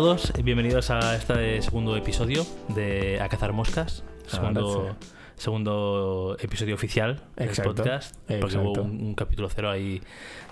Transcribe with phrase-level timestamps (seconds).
[0.00, 4.04] todos, bienvenidos a este segundo episodio de A Cazar Moscas.
[4.28, 4.96] Segundo, Ahora
[5.34, 8.14] segundo episodio oficial del Exacto, podcast.
[8.40, 10.00] Porque hubo un, un capítulo cero ahí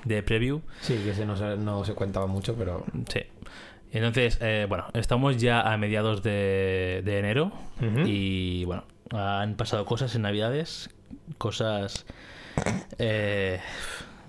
[0.05, 0.63] de preview.
[0.81, 2.85] Sí, que ese no se, no se cuentaba mucho, pero.
[3.09, 3.21] Sí.
[3.93, 7.53] Entonces, eh, bueno, estamos ya a mediados de, de enero
[8.05, 8.83] y bueno,
[9.13, 10.91] han pasado cosas en Navidades,
[11.39, 12.05] cosas
[12.97, 13.61] De eh,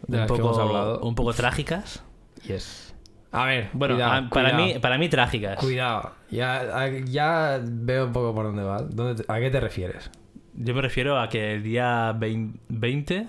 [0.10, 2.04] un, poco, un poco trágicas.
[2.44, 2.87] Yes.
[3.32, 5.60] A ver, Bueno, cuidado, a- para, cuidado, mí, para mí trágicas.
[5.60, 6.12] Cuidado.
[6.32, 8.96] Ya, ya veo un poco por dónde vas.
[8.96, 10.10] ¿Dónde te- ¿A qué te refieres?
[10.56, 13.28] Yo me refiero a que el día 20, 20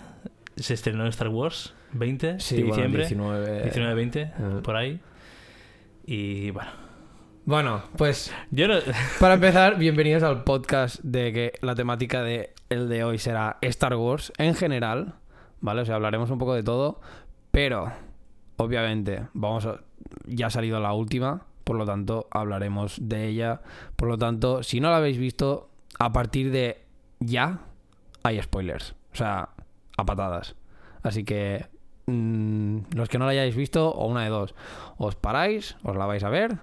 [0.56, 3.64] se estrenó Star Wars, 20 de bueno, diciembre, 19.
[3.72, 4.32] 19-20, eh.
[4.62, 5.00] por ahí.
[6.06, 6.70] Y bueno,
[7.44, 8.76] Bueno, pues yo no...
[9.20, 13.94] para empezar, bienvenidos al podcast de que la temática de el de hoy será Star
[13.96, 15.14] Wars en general,
[15.60, 15.82] ¿vale?
[15.82, 17.00] O sea, hablaremos un poco de todo,
[17.50, 17.92] pero
[18.56, 19.80] obviamente vamos a,
[20.26, 23.60] ya ha salido la última, por lo tanto hablaremos de ella.
[23.96, 26.80] Por lo tanto, si no la habéis visto, a partir de
[27.20, 27.60] ya
[28.22, 29.50] hay spoilers, o sea,
[29.96, 30.54] a patadas.
[31.02, 31.66] Así que
[32.06, 34.54] mm, los que no la hayáis visto, o una de dos,
[34.96, 36.58] os paráis, os la vais a ver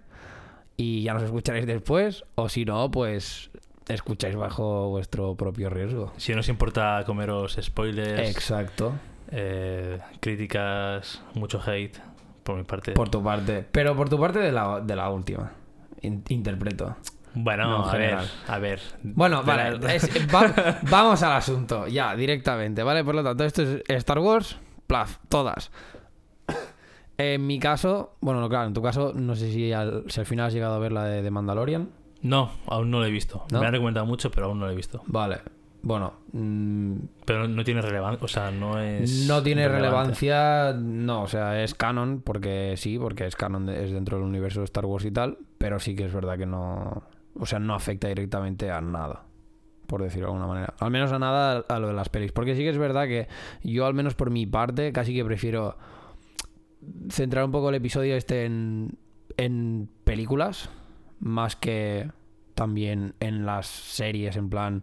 [0.78, 3.50] y ya nos escucharéis después, o si no, pues
[3.88, 6.12] escucháis bajo vuestro propio riesgo.
[6.18, 8.94] Si no os importa comeros spoilers, Exacto.
[9.32, 11.98] eh, críticas, mucho hate,
[12.46, 12.92] por mi parte.
[12.94, 13.66] Por tu parte.
[13.72, 15.52] Pero por tu parte de la, de la última.
[16.02, 16.96] In- interpreto.
[17.34, 18.80] Bueno, No, en a ver, a ver.
[19.04, 19.78] Bueno, vale.
[19.80, 21.88] la- es- va- vamos al asunto.
[21.88, 23.04] Ya, directamente, ¿vale?
[23.04, 24.58] Por lo tanto, esto es Star Wars.
[24.88, 25.72] Plaf, todas.
[27.18, 30.48] En mi caso, bueno, claro, en tu caso, no sé si al, si al final
[30.48, 31.90] has llegado a ver la de, de Mandalorian.
[32.22, 33.46] No, aún no lo he visto.
[33.52, 33.60] ¿No?
[33.62, 35.02] Me han recomendado mucho, pero aún no lo he visto.
[35.08, 35.40] Vale.
[35.88, 36.96] Bueno, mm,
[37.28, 39.28] Pero no tiene relevancia, o sea, no es...
[39.28, 40.16] No tiene relevante.
[40.16, 44.26] relevancia, no, o sea, es canon, porque sí, porque es canon, de- es dentro del
[44.26, 47.04] universo de Star Wars y tal, pero sí que es verdad que no,
[47.40, 49.26] o sea, no afecta directamente a nada,
[49.86, 50.74] por decirlo de alguna manera.
[50.80, 53.28] Al menos a nada a lo de las pelis, porque sí que es verdad que
[53.64, 55.78] yo, al menos por mi parte, casi que prefiero
[57.10, 58.98] centrar un poco el episodio este en,
[59.38, 60.68] en películas,
[61.20, 62.10] más que
[62.56, 64.82] también en las series, en plan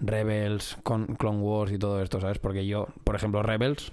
[0.00, 2.38] Rebels, con Clone Wars y todo esto, ¿sabes?
[2.38, 3.92] Porque yo, por ejemplo, Rebels.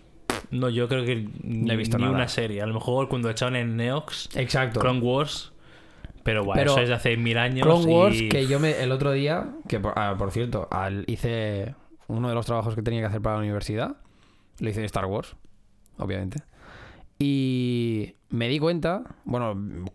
[0.52, 2.16] No, yo creo que ni, he visto ni nada.
[2.16, 2.62] una serie.
[2.62, 4.80] A lo mejor cuando echaban en Neox, Exacto.
[4.80, 5.52] Clone Wars,
[6.24, 7.66] pero bueno, eso es de hace mil años.
[7.66, 11.76] Clone Wars, que yo me el otro día, que por, ah, por cierto, al- hice
[12.08, 13.98] uno de los trabajos que tenía que hacer para la universidad,
[14.60, 15.36] lo hice de Star Wars,
[15.98, 16.40] obviamente.
[17.20, 19.52] Y me di cuenta, bueno,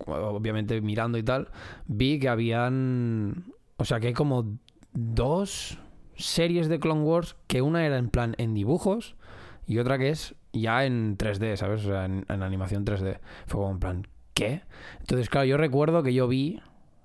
[0.07, 1.49] obviamente mirando y tal,
[1.87, 3.45] vi que habían,
[3.77, 4.59] o sea, que hay como
[4.93, 5.79] dos
[6.19, 9.17] series de Clone Wars, que una era en plan en dibujos
[9.67, 11.85] y otra que es ya en 3D, ¿sabes?
[11.85, 13.21] O sea, en, en animación 3D.
[13.47, 14.63] Fue como en plan, ¿qué?
[15.01, 16.61] Entonces, claro, yo recuerdo que yo vi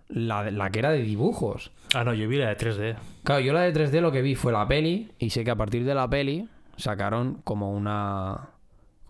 [0.08, 1.72] la, la que era de dibujos.
[1.94, 2.96] Ah, no, yo vi la de 3D.
[3.24, 5.56] Claro, yo la de 3D lo que vi fue la peli y sé que a
[5.56, 8.50] partir de la peli sacaron como una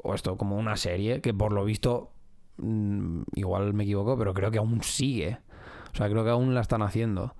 [0.01, 2.11] o esto, como una serie que por lo visto
[2.57, 5.37] mm, igual me equivoco, pero creo que aún sigue.
[5.93, 7.35] O sea, creo que aún la están haciendo.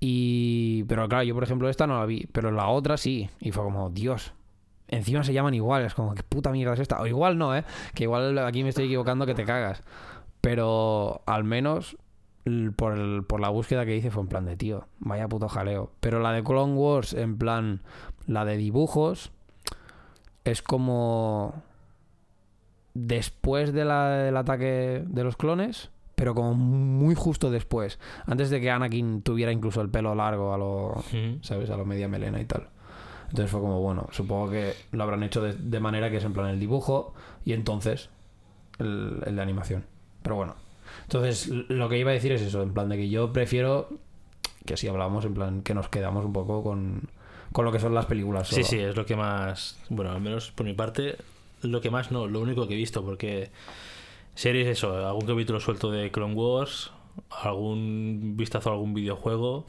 [0.00, 3.52] Y pero claro, yo por ejemplo esta no la vi, pero la otra sí y
[3.52, 4.32] fue como, Dios.
[4.88, 7.00] Encima se llaman iguales, como qué puta mierda es esta.
[7.00, 9.82] O igual no, eh, que igual aquí me estoy equivocando que te cagas.
[10.40, 11.96] Pero al menos
[12.76, 15.92] por, el- por la búsqueda que hice fue en plan de tío, vaya puto jaleo.
[16.00, 17.82] Pero la de Clone Wars, en plan,
[18.26, 19.30] la de dibujos,
[20.44, 21.62] es como
[22.94, 27.98] después de la- del ataque de los clones, pero como muy justo después.
[28.26, 31.02] Antes de que Anakin tuviera incluso el pelo largo a lo.
[31.40, 31.70] ¿sabes?
[31.70, 32.68] A lo media melena y tal.
[33.30, 36.34] Entonces fue como, bueno, supongo que lo habrán hecho de, de manera que es en
[36.34, 37.14] plan el dibujo
[37.46, 38.10] y entonces
[38.78, 39.86] el, el de animación.
[40.22, 40.56] Pero bueno.
[41.04, 43.88] Entonces, lo que iba a decir es eso, en plan de que yo prefiero
[44.66, 47.08] que si hablamos, en plan que nos quedamos un poco con,
[47.52, 48.46] con lo que son las películas.
[48.48, 48.66] Sí, solo.
[48.66, 49.78] sí, es lo que más.
[49.88, 51.16] Bueno, al menos por mi parte,
[51.62, 53.50] lo que más no, lo único que he visto, porque
[54.40, 56.90] series, eso, algún capítulo suelto de Clone Wars,
[57.42, 59.66] algún vistazo a algún videojuego,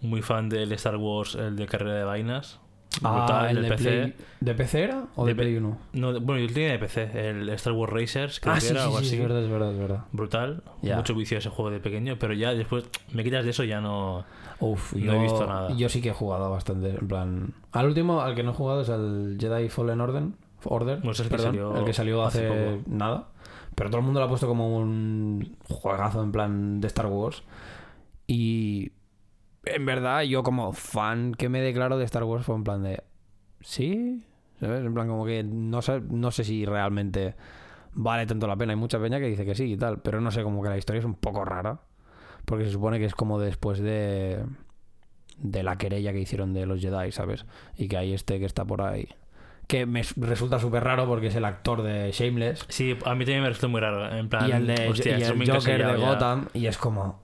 [0.00, 2.58] muy fan del Star Wars, el de carrera de vainas.
[3.02, 3.84] Ah, brutal, el de, PC.
[3.84, 5.78] Play- ¿De PC era o de, De Play 1?
[5.94, 8.86] No, bueno, yo tenía de PC, el Star Wars Racers, creo Ah, que sí, era,
[8.90, 9.14] sí, así.
[9.16, 10.04] es verdad, es verdad, es verdad.
[10.12, 12.84] Brutal, mucho vicio ese juego de pequeño, pero ya después
[13.14, 14.24] me quitas de eso, ya no.
[14.60, 15.72] Uf, No yo, he visto nada.
[15.74, 17.54] Yo sí que he jugado bastante, en plan...
[17.72, 20.24] Al último, al que no he jugado es al Jedi Fallen Order,
[20.64, 22.82] Order ese es el que perdón, salió el que salió hace, hace poco.
[22.88, 23.28] nada.
[23.74, 27.42] Pero todo el mundo lo ha puesto como un juegazo en plan de Star Wars.
[28.26, 28.92] Y
[29.64, 33.02] en verdad, yo como fan que me declaro de Star Wars fue en plan de...
[33.60, 34.24] ¿Sí?
[34.60, 34.84] ¿Sabes?
[34.84, 37.34] En plan como que no sé, no sé si realmente
[37.94, 38.72] vale tanto la pena.
[38.72, 40.78] Hay mucha peña que dice que sí y tal, pero no sé, como que la
[40.78, 41.80] historia es un poco rara.
[42.44, 44.44] Porque se supone que es como después de.
[45.38, 47.46] de la querella que hicieron de los Jedi, ¿sabes?
[47.76, 49.08] Y que hay este que está por ahí.
[49.72, 52.66] Que me resulta súper raro porque es el actor de Shameless.
[52.68, 54.14] Sí, a mí también me resultó muy raro.
[54.14, 56.06] En plan, y el, de, hostia, y eso el me Joker de ya.
[56.08, 56.48] Gotham.
[56.52, 57.22] Y es como.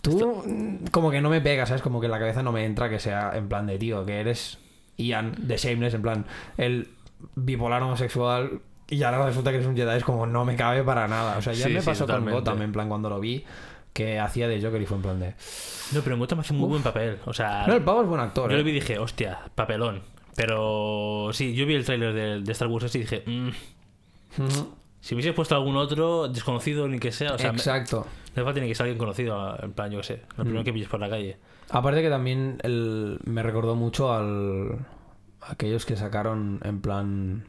[0.00, 0.42] Tú,
[0.90, 1.82] como que no me pegas, ¿sabes?
[1.82, 4.20] Como que en la cabeza no me entra que sea en plan de tío, que
[4.20, 4.58] eres
[4.96, 6.24] Ian de Shameless, en plan,
[6.56, 6.88] el
[7.34, 8.62] bipolar homosexual.
[8.88, 11.36] Y ahora resulta que eres un Jedi, es como no me cabe para nada.
[11.36, 12.24] O sea, ya Sí, me sí, pasó con.
[12.30, 13.44] Gotham, en plan, cuando lo vi,
[13.92, 15.34] que hacía de Joker y fue en plan de.
[15.92, 17.18] No, pero en Gotham hace un muy buen papel.
[17.26, 18.48] O sea, No, el pavo es buen actor.
[18.50, 18.58] yo ¿eh?
[18.60, 20.10] lo vi y dije, hostia, papelón.
[20.34, 23.48] Pero sí, yo vi el tráiler de, de Star Wars y dije, mm,
[25.00, 28.06] si hubiese puesto algún otro desconocido ni que sea, o sea, me, Exacto.
[28.34, 30.46] me tiene que ser alguien conocido, en plan, yo qué sé, lo Mm.
[30.46, 31.36] primero que pilles por la calle.
[31.70, 34.78] Aparte que también el, me recordó mucho al
[35.40, 37.44] a aquellos que sacaron en plan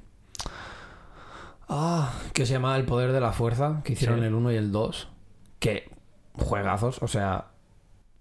[1.69, 4.25] ah, que se llama El poder de la fuerza, que hicieron Sí.
[4.25, 5.07] el 1 y el 2,
[5.59, 5.89] que
[6.33, 7.45] juegazos, o sea,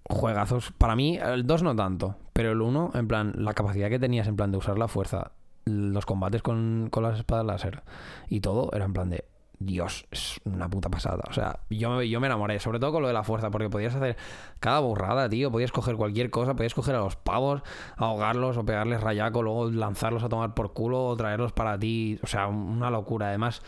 [0.08, 0.72] juegazos.
[0.78, 4.26] Para mí el 2 no tanto, pero el 1 en plan la capacidad que tenías
[4.28, 5.32] en plan de usar la fuerza,
[5.64, 7.82] los combates con, con las espadas láser
[8.28, 9.24] y todo era en plan de
[9.64, 11.22] Dios, es una puta pasada.
[11.30, 13.70] O sea, yo, me- yo me enamoré, sobre todo con lo de la fuerza, porque
[13.70, 14.16] podías hacer
[14.58, 15.52] cada burrada, tío.
[15.52, 17.62] Podías coger cualquier cosa, podías coger a los pavos,
[17.96, 22.18] ahogarlos o pegarles rayaco, luego lanzarlos a tomar por culo o traerlos para ti.
[22.24, 23.28] O sea, una locura.
[23.28, 23.62] Además,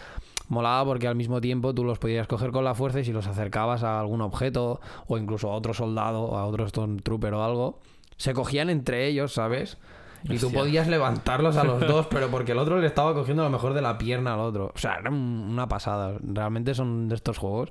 [0.48, 3.26] molaba porque al mismo tiempo tú los podías coger con la fuerza y si los
[3.26, 7.78] acercabas a algún objeto o incluso a otro soldado, a otro Stormtrooper o algo,
[8.16, 9.78] se cogían entre ellos, ¿sabes?
[10.24, 10.60] Y tú Hostia.
[10.60, 13.82] podías levantarlos a los dos, pero porque el otro le estaba cogiendo lo mejor de
[13.82, 14.72] la pierna al otro.
[14.74, 16.16] O sea, era un- una pasada.
[16.22, 17.70] Realmente son de estos juegos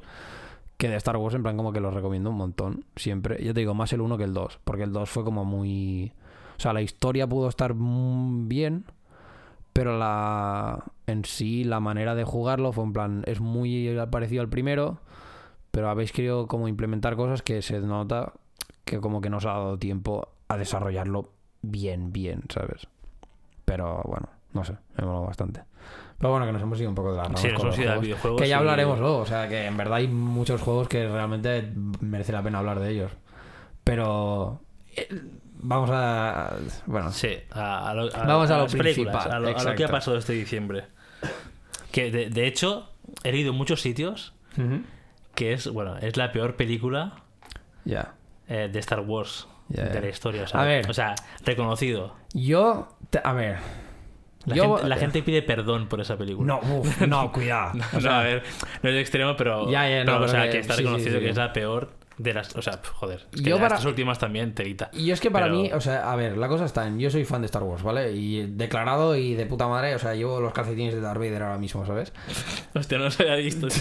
[0.77, 2.85] que de Star Wars en plan como que los recomiendo un montón.
[2.95, 3.43] Siempre.
[3.43, 4.59] Yo te digo, más el 1 que el 2.
[4.63, 6.11] Porque el 2 fue como muy...
[6.57, 8.85] O sea, la historia pudo estar bien,
[9.73, 13.23] pero la en sí, la manera de jugarlo fue en plan...
[13.25, 14.99] Es muy parecido al primero,
[15.71, 18.33] pero habéis querido como implementar cosas que se nota
[18.85, 21.29] que como que no os ha dado tiempo a desarrollarlo
[21.61, 22.87] bien, bien, ¿sabes?
[23.65, 25.63] Pero bueno, no sé, me moló bastante.
[26.17, 28.01] Pero bueno, que nos hemos ido un poco de la ramas Sí, con los juegos,
[28.01, 31.07] videojuegos Que ya y- hablaremos luego, o sea, que en verdad hay muchos juegos que
[31.07, 33.11] realmente merece la pena hablar de ellos.
[33.83, 34.61] Pero
[34.95, 35.07] eh,
[35.63, 36.55] vamos a...
[36.85, 39.75] Bueno, Sí, a, a lo- a- Vamos a lo las principal, a lo, a lo
[39.75, 40.85] que ha pasado este diciembre.
[41.91, 42.89] Que de, de hecho,
[43.23, 44.81] he leído en muchos sitios Ujú.
[45.35, 47.13] que es, bueno, es la peor película
[47.85, 48.13] ya.
[48.47, 50.43] eh, de Star Wars Ya, de la historia.
[50.43, 50.89] O sea, A ver.
[50.89, 51.15] o sea,
[51.45, 52.15] reconocido.
[52.33, 52.89] Yo...
[53.09, 53.57] te- a ver...
[54.45, 56.45] La, yo- gente, la gente pide perdón por esa película.
[56.61, 57.79] No, uf, no, cuidado.
[57.95, 58.43] O sea, a ver,
[58.81, 60.83] no es extremo, pero, Ya, ya, no, pero, o sea, que- que está sí, sí,
[60.85, 61.23] reconocido sí.
[61.23, 62.55] que es la peor de las.
[62.55, 63.27] O sea, joder.
[63.33, 64.89] Es que Yo para- tres últimas también, telita.
[64.93, 66.99] Y es que para Pero- mí, o sea, a ver, la cosa está en.
[66.99, 68.11] Yo soy fan de Star Wars, ¿vale?
[68.13, 71.57] Y declarado y de puta madre, o sea, llevo los calcetines de Darth Vader ahora
[71.57, 72.13] mismo, ¿sabes?
[72.75, 73.67] Hostia, no se había visto.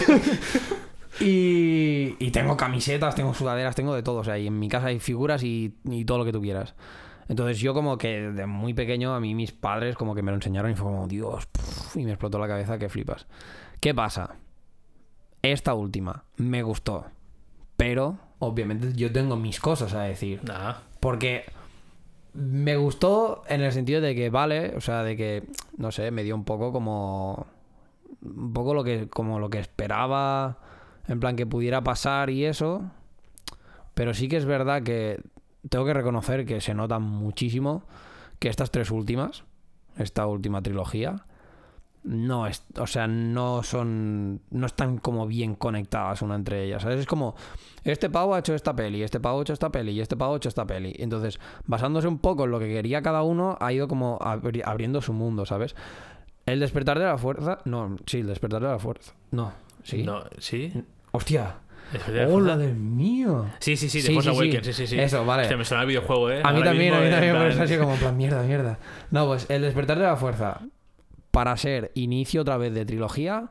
[1.19, 4.17] Y, y tengo camisetas, tengo sudaderas, tengo de todo.
[4.21, 6.73] O sea, y en mi casa hay figuras y, y todo lo que tú quieras.
[7.29, 10.35] Entonces yo como que de muy pequeño a mí mis padres como que me lo
[10.37, 13.27] enseñaron y fue como, Dios, puf, y me explotó la cabeza que flipas.
[13.79, 14.35] ¿Qué pasa?
[15.41, 17.05] Esta última me gustó,
[17.77, 20.41] pero obviamente yo tengo mis cosas a decir.
[20.43, 20.75] Nah.
[20.99, 21.45] Porque
[22.33, 25.43] me gustó en el sentido de que, vale, o sea, de que,
[25.77, 27.47] no sé, me dio un poco como.
[28.21, 30.57] Un poco lo que, como lo que esperaba,
[31.07, 32.83] en plan que pudiera pasar y eso.
[33.93, 35.21] Pero sí que es verdad que
[35.69, 37.83] tengo que reconocer que se nota muchísimo
[38.39, 39.43] que estas tres últimas,
[39.97, 41.25] esta última trilogía,
[42.03, 46.99] no es, o sea, no son, no están como bien conectadas una entre ellas, ¿sabes?
[46.99, 47.35] Es como,
[47.83, 50.33] este pavo ha hecho esta peli, este pavo ha hecho esta peli y este pavo
[50.33, 50.93] ha hecho esta peli.
[50.99, 55.01] Entonces, basándose un poco en lo que quería cada uno, ha ido como abri- abriendo
[55.01, 55.75] su mundo, ¿sabes?
[56.45, 60.03] El despertar de la fuerza, no, sí, el despertar de la fuerza, no, sí.
[60.03, 60.73] No, ¿Sí?
[61.11, 61.55] Hostia,
[62.27, 63.45] hola del mío.
[63.59, 64.35] Sí, sí, sí, de Sí, Force sí.
[64.35, 64.99] Awakens, sí, sí, sí.
[64.99, 65.43] Eso, vale.
[65.43, 66.41] Hostia, me suena el videojuego, ¿eh?
[66.43, 68.77] A mí Ahora también, a mí también, plan- ha sido como plan mierda, mierda.
[69.11, 70.59] No, pues el despertar de la fuerza,
[71.33, 73.49] para ser inicio otra vez de trilogía,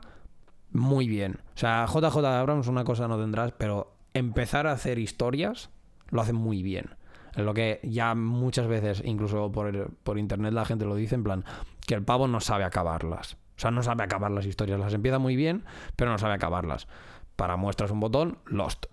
[0.71, 1.41] muy bien.
[1.53, 5.69] O sea, JJ Abrams una cosa no tendrás, pero empezar a hacer historias
[6.09, 6.95] lo hacen muy bien.
[7.35, 11.23] En lo que ya muchas veces, incluso por, por internet, la gente lo dice, en
[11.25, 11.43] plan,
[11.85, 13.33] que el pavo no sabe acabarlas.
[13.57, 14.79] O sea, no sabe acabar las historias.
[14.79, 15.65] Las empieza muy bien,
[15.97, 16.87] pero no sabe acabarlas.
[17.35, 18.85] Para muestras un botón, Lost.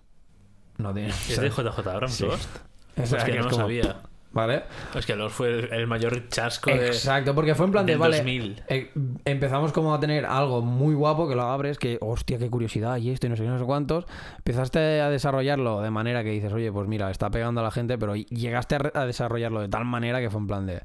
[0.77, 1.09] No tiene.
[1.09, 2.25] ¿Es de JJ Abrams Sí.
[2.25, 2.49] Lost?
[2.97, 3.97] O sea, es que que no es lo como- sabía.
[4.33, 4.63] ¿Vale?
[4.95, 8.17] Es que Lost fue el, mayor chasco de, Exacto, porque fue en plan de, vale,
[8.17, 8.63] 2000.
[8.69, 8.91] eh,
[9.25, 13.09] empezamos como a tener algo muy guapo que lo abres, que hostia, qué curiosidad y
[13.09, 14.05] esto y no sé qué, no sé cuántos.
[14.37, 17.97] Empezaste a desarrollarlo de manera que dices, oye, pues mira, está pegando a la gente,
[17.97, 20.81] pero llegaste a, a desarrollarlo de tal manera que fue en plan de,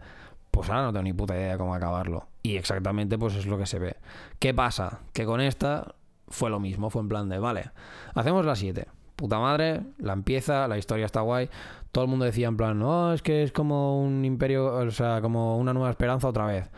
[0.51, 2.27] pues ahora no tengo ni puta idea de cómo acabarlo.
[2.43, 3.97] Y exactamente pues es lo que se ve.
[4.39, 5.01] ¿Qué pasa?
[5.13, 5.95] Que con esta
[6.29, 7.71] fue lo mismo, fue en plan de, vale,
[8.15, 8.89] hacemos la 7.
[9.17, 11.49] Puta madre, la empieza, la historia está guay.
[11.97, 15.23] Todo el mundo decía en plan, no, es que es como un imperio, o sea,
[15.23, 16.71] como una nueva esperanza otra vez.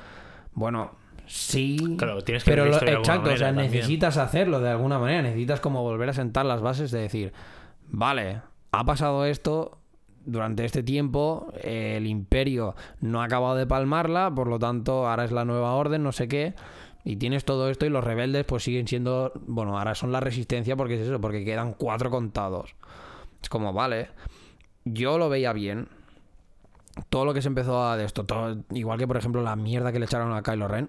[0.54, 0.92] Bueno,
[1.26, 1.96] sí.
[1.98, 3.72] Claro, tienes que pero lo- exacto, o sea, también.
[3.72, 5.22] necesitas hacerlo de alguna manera.
[5.22, 7.32] Necesitas como volver a sentar las bases de decir,
[7.88, 9.78] vale, ha pasado esto,
[10.25, 15.25] durante este tiempo eh, el imperio no ha acabado de palmarla, por lo tanto ahora
[15.25, 16.54] es la nueva orden, no sé qué,
[17.02, 20.76] y tienes todo esto y los rebeldes pues siguen siendo, bueno, ahora son la resistencia
[20.76, 22.76] porque es eso, porque quedan cuatro contados.
[23.42, 24.10] Es como, vale,
[24.85, 25.88] yo lo veía bien.
[27.11, 29.92] Todo lo que se empezó a de esto, todo, igual que por ejemplo la mierda
[29.92, 30.88] que le echaron a Kylo Ren,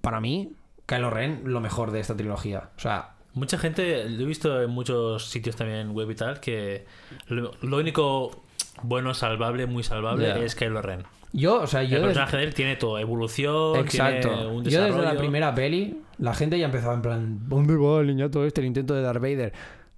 [0.00, 0.52] para mí,
[0.86, 2.70] Kylo Ren, lo mejor de esta trilogía.
[2.76, 6.84] O sea, Mucha gente, lo he visto en muchos sitios también web y tal, que
[7.28, 8.42] lo, lo único
[8.82, 11.04] bueno, salvable, muy salvable es Kylo Ren.
[11.32, 14.28] yo, o sea, yo el personaje de él tiene todo, evolución, Exacto.
[14.30, 15.18] tiene un Yo desde la desarrollo.
[15.20, 18.94] primera peli, la gente ya empezaba en plan, ¿dónde va el niñato este, el intento
[18.94, 19.52] de Darth Vader?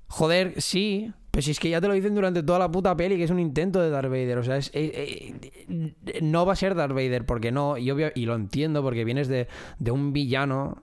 [0.09, 3.17] Joder, sí, pero si es que ya te lo dicen durante toda la puta peli
[3.17, 4.37] que es un intento de Darth Vader.
[4.37, 5.35] O sea, es, eh,
[5.67, 9.29] eh, no va a ser Darth Vader, porque no, y, y lo entiendo, porque vienes
[9.29, 9.49] de,
[9.79, 10.83] de un villano,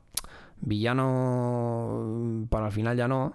[0.60, 3.34] villano para el final ya no,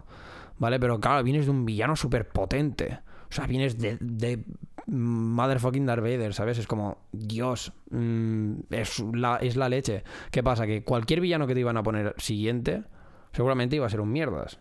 [0.59, 0.81] ¿vale?
[0.81, 2.99] Pero claro, vienes de un villano súper potente.
[3.31, 4.45] O sea, vienes de, de
[4.89, 6.59] motherfucking Darth Vader, ¿sabes?
[6.59, 10.03] Es como, Dios, mm, es, la, es la leche.
[10.33, 10.67] ¿Qué pasa?
[10.67, 12.83] Que cualquier villano que te iban a poner siguiente,
[13.31, 14.59] seguramente iba a ser un mierdas.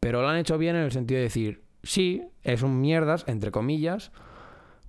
[0.00, 3.50] Pero lo han hecho bien en el sentido de decir, sí, es un mierdas, entre
[3.50, 4.12] comillas,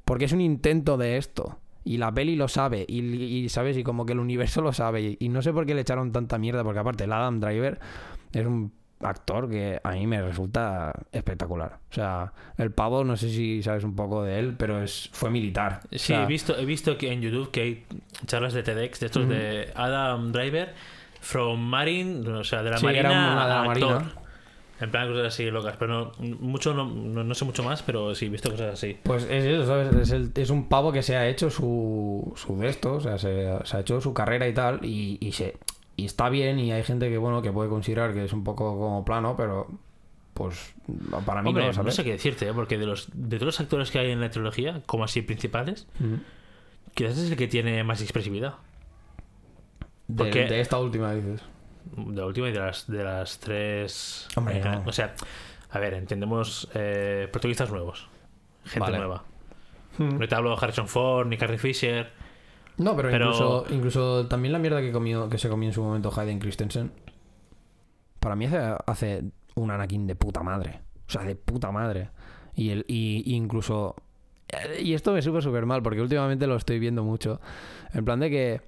[0.05, 1.60] porque es un intento de esto.
[1.86, 3.77] Y la peli lo sabe, y, y, ¿sabes?
[3.77, 5.01] Y como que el universo lo sabe.
[5.01, 7.79] Y, y no sé por qué le echaron tanta mierda, porque aparte el Adam Driver
[8.34, 11.79] es un actor que a mí me resulta espectacular.
[11.89, 15.29] O sea, el pavo, no sé si sabes un poco de él, pero es fue
[15.29, 15.79] militar.
[15.86, 17.86] O Sí, sea, he visto, he visto que en YouTube que hay
[18.25, 20.74] charlas de TEDx de estos de Adam Driver
[21.22, 23.93] from Marine, o sea, de la Sí, Marina era una de la actor.
[24.03, 24.22] Marina.
[24.81, 28.15] En plan cosas así locas, pero no, mucho no, no, no sé mucho más, pero
[28.15, 28.98] sí he visto cosas así.
[29.03, 29.93] Pues es eso, ¿sabes?
[29.93, 33.17] Es, el- es un pavo que se ha hecho su, su de esto, o sea,
[33.17, 35.57] se, se ha hecho su carrera y tal, y, y se
[35.98, 38.77] y está bien, y hay gente que, bueno, que puede considerar que es un poco
[38.79, 39.67] como plano, pero
[40.33, 40.74] pues
[41.25, 41.95] para mí Hombre, no, no, ¿sabes?
[41.95, 42.53] sé qué decirte, ¿eh?
[42.53, 45.88] porque de los de todos los actores que hay en la trilogía, como así principales,
[46.93, 48.53] quizás es el que tiene más expresividad.
[50.07, 51.41] de, porque- de esta última dices.
[51.96, 54.27] De la última y de las, de las tres.
[54.36, 54.84] Hombre, eh, no.
[54.86, 55.13] O sea,
[55.72, 58.08] a ver, entendemos eh, protagonistas nuevos.
[58.65, 58.98] Gente Vale.
[58.98, 59.24] nueva.
[59.98, 62.10] No te hablo de Harrison Ford ni Carrie Fisher.
[62.77, 65.84] No, pero, Pero- Incluso, incluso también la mierda que comió, que se comió en su
[65.84, 66.91] momento Hayden Christensen.
[68.19, 69.24] Para mí hace, hace
[69.55, 70.79] un Anakin de puta madre.
[71.08, 72.10] O sea, de puta madre.
[72.55, 73.96] Y, el, y, y incluso.
[74.50, 77.41] eh, Y esto me sube súper mal, porque últimamente lo estoy viendo mucho.
[77.93, 78.62] En plan de que.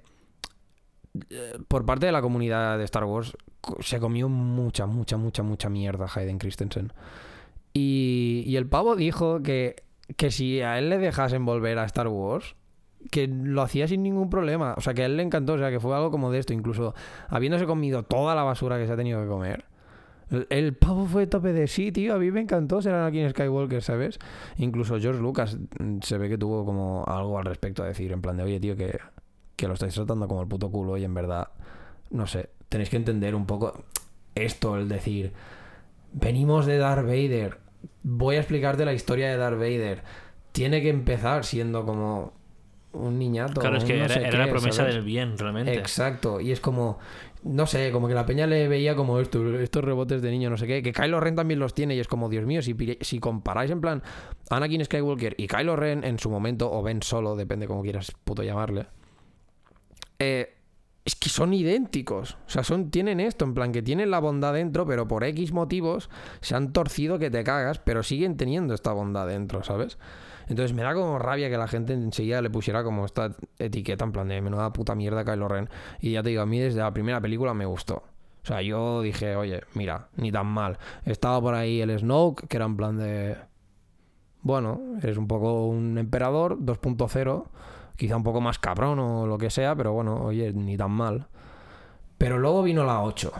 [1.68, 3.36] Por parte de la comunidad de Star Wars
[3.80, 6.92] se comió mucha, mucha, mucha, mucha mierda Hayden Christensen.
[7.74, 9.82] Y, y el pavo dijo que,
[10.16, 12.54] que si a él le dejasen volver a Star Wars,
[13.10, 14.74] que lo hacía sin ningún problema.
[14.76, 15.54] O sea, que a él le encantó.
[15.54, 16.52] O sea, que fue algo como de esto.
[16.52, 16.94] Incluso
[17.28, 19.64] habiéndose comido toda la basura que se ha tenido que comer.
[20.48, 22.14] El, pavo fue tope de sí, tío.
[22.14, 24.18] A mí me encantó ser Anakin Skywalker, ¿sabes?
[24.56, 28.12] Incluso George Lucas mm, se ve que tuvo como algo al respecto a decir.
[28.12, 28.98] En plan de, oye, tío, que,
[29.56, 30.96] que lo estáis tratando como el puto culo.
[30.96, 31.48] Y en verdad,
[32.10, 32.50] no sé.
[32.68, 33.84] Tenéis que entender un poco
[34.34, 35.32] esto, el decir.
[36.12, 37.58] Venimos de Darth Vader.
[38.02, 40.02] Voy a explicarte la historia de Darth Vader.
[40.52, 42.32] Tiene que empezar siendo como
[42.92, 43.60] un niñato.
[43.60, 44.94] Claro, es que no era, sé era qué, la promesa ¿sabes?
[44.94, 45.74] del bien, realmente.
[45.74, 46.98] Exacto, y es como,
[47.42, 50.56] no sé, como que la peña le veía como esto, estos rebotes de niño, no
[50.56, 53.18] sé qué, que Kylo Ren también los tiene y es como, Dios mío, si, si
[53.18, 54.02] comparáis en plan
[54.50, 58.42] Anakin Skywalker y Kylo Ren en su momento, o Ben Solo, depende como quieras puto
[58.42, 58.86] llamarle,
[60.22, 60.54] eh,
[61.04, 64.54] es que son idénticos, o sea, son, tienen esto, en plan que tienen la bondad
[64.54, 66.10] dentro, pero por X motivos
[66.40, 69.98] se han torcido que te cagas, pero siguen teniendo esta bondad dentro, ¿sabes?
[70.46, 74.12] Entonces me da como rabia que la gente enseguida le pusiera como esta etiqueta en
[74.12, 75.68] plan de menuda puta mierda Kylo Ren.
[76.00, 78.02] Y ya te digo, a mí desde la primera película me gustó.
[78.42, 80.78] O sea, yo dije, oye, mira, ni tan mal.
[81.04, 83.36] Estaba por ahí el Snoke, que era en plan de...
[84.42, 87.46] Bueno, eres un poco un emperador 2.0,
[88.02, 91.26] quizá un poco más cabrón o lo que sea, pero bueno, oye, ni tan mal.
[92.18, 93.32] Pero luego vino la 8.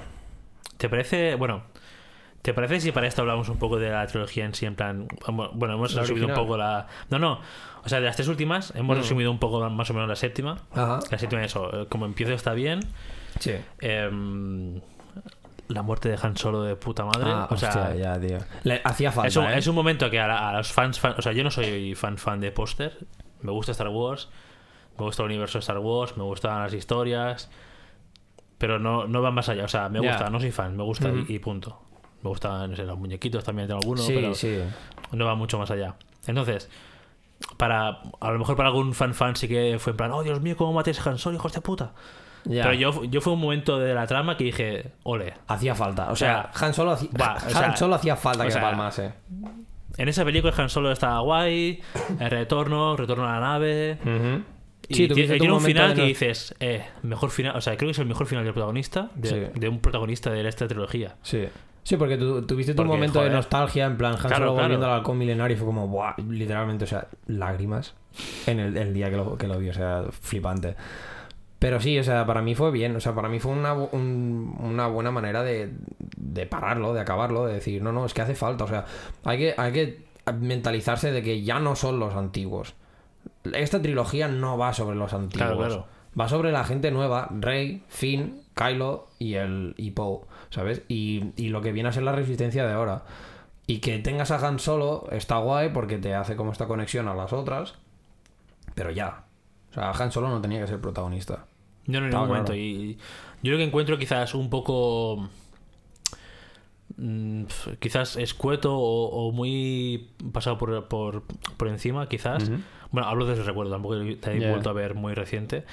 [0.77, 1.63] ¿Te parece, bueno,
[2.43, 4.67] ¿te parece si para esto hablamos un poco de la trilogía en sí?
[4.67, 5.09] En plan,
[5.55, 6.87] bueno, hemos La resumido un poco la.
[7.11, 7.41] No, no,
[7.85, 9.01] o sea, de las tres últimas, hemos Mm.
[9.01, 10.59] resumido un poco más o menos la séptima.
[10.73, 11.01] Ajá.
[11.11, 12.81] La séptima, eso, eh, como empiezo está bien.
[13.41, 13.53] Sí.
[13.81, 14.81] Em,
[15.69, 17.31] la muerte de Han Solo de puta madre.
[17.33, 18.39] Ah, o sea, hostia, ya, tío.
[18.65, 19.59] Le hacía falta, es, un, ¿eh?
[19.59, 21.95] es un momento que a, la- a los fans, fan- o sea, yo no soy
[21.95, 22.99] fan fan de póster.
[23.41, 24.29] Me gusta Star Wars,
[24.99, 27.51] me gusta el universo de Star Wars, me gustan las historias.
[28.59, 29.65] pero no, no va más allá.
[29.65, 31.81] O sea, me gusta, no soy fan, me gusta y- punto.
[32.23, 34.61] Me gustan no sé, los muñequitos, también tengo algunos, sí, pero sí.
[35.11, 35.97] no va mucho más allá.
[36.29, 36.71] Entonces,
[37.57, 40.41] para a lo mejor para algún fan fan sí que fue en plan, oh Dios
[40.41, 41.93] mío, cómo mates a Han Solo, hijos de puta.
[42.45, 45.35] Pero yo, yo fue un momento de la trama que dije, ole.
[45.49, 46.11] Hacía falta.
[46.13, 49.15] O sea, sea, Han Solo, hacía- o Han sea, Solo hacía falta que sea, palmase.
[49.97, 51.81] En esa película Han Solo estaba guay,
[52.21, 53.99] el retorno, retorno a la nave.
[54.05, 54.62] Y
[54.93, 57.99] Sí, tu tiene un final que dices, eh, mejor final, o sea, creo que es
[57.99, 59.61] el mejor final del protagonista, de, Sí.
[59.61, 61.17] de un protagonista de esta trilogía.
[61.23, 61.45] Sí.
[61.85, 64.63] Sí, porque tu- tuviste tu momento de nostalgia, en plan Han Claro, Solo claro.
[64.63, 67.95] volviendo al halcón milenario y fue como, buah, literalmente, o sea, lágrimas
[68.47, 70.77] en el, el día que lo, que lo vi, o sea, flipante.
[71.59, 74.57] Pero sí, o sea, para mí fue bien, o sea, para mí fue una, un-
[74.61, 75.71] una buena manera de,
[76.17, 78.85] de pararlo, de acabarlo, de decir, no, no, es que hace falta, o sea,
[79.25, 79.99] hay que, hay que
[80.39, 82.75] mentalizarse de que ya no son los antiguos.
[83.53, 85.49] Esta trilogía no va sobre los antiguos.
[85.49, 85.87] Claro, claro.
[86.19, 90.83] Va sobre la gente nueva, Rey, Finn, Kylo y el y Poe, ¿sabes?
[90.89, 93.05] Y, y lo que viene a ser la resistencia de ahora.
[93.67, 97.15] Y que tengas a Han Solo está guay porque te hace como esta conexión a
[97.15, 97.75] las otras.
[98.75, 99.25] Pero ya.
[99.71, 101.47] O sea, Han Solo no tenía que ser protagonista.
[101.87, 102.53] No, no, en ningún momento.
[102.53, 102.61] claro.
[102.61, 102.99] Y
[103.43, 105.29] yo lo que encuentro quizás un poco.
[106.97, 107.45] mm,
[107.81, 111.23] Quizás escueto o, o muy pasado por, por,
[111.57, 112.51] por encima, quizás.
[112.93, 114.51] Bueno, hablo desde el recuerdo, tampoco te he Ya.
[114.51, 115.65] vuelto a ver muy reciente.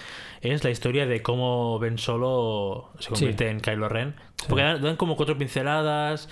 [0.41, 4.15] Es la historia de cómo Ben Solo se convierte en Kylo Ren.
[4.47, 6.29] Porque dan, dan como cuatro pinceladas.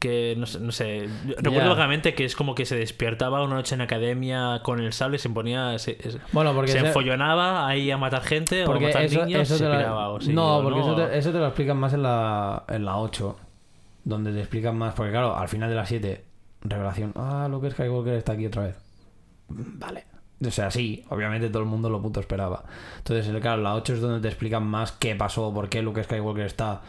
[0.00, 1.08] Que no sé, no sé.
[1.38, 1.68] Recuerdo Ya.
[1.68, 5.30] vagamente que es como que se despertaba una noche en academia con el sable, se
[5.30, 5.78] ponía.
[5.78, 5.96] Se,
[6.32, 9.56] Bueno, porque se enfollonaba ahí a matar gente o a Porque matar eso, niños eso
[9.64, 10.18] te piraba o.
[10.18, 10.84] No, porque no.
[10.86, 13.36] Eso, te, eso te lo explican más en la, en la 8.
[14.02, 14.94] Donde te explican más.
[14.94, 16.24] Porque claro, al final de la 7,
[16.62, 17.12] revelación.
[17.14, 18.76] Ah, Luke Skywalker está aquí otra vez.
[19.48, 20.04] Vale.
[20.44, 22.64] O sea, sí, obviamente todo el mundo lo puto esperaba.
[22.98, 26.46] Entonces, claro, la 8 es donde te explican más qué pasó, por qué Luke Skywalker
[26.46, 26.82] está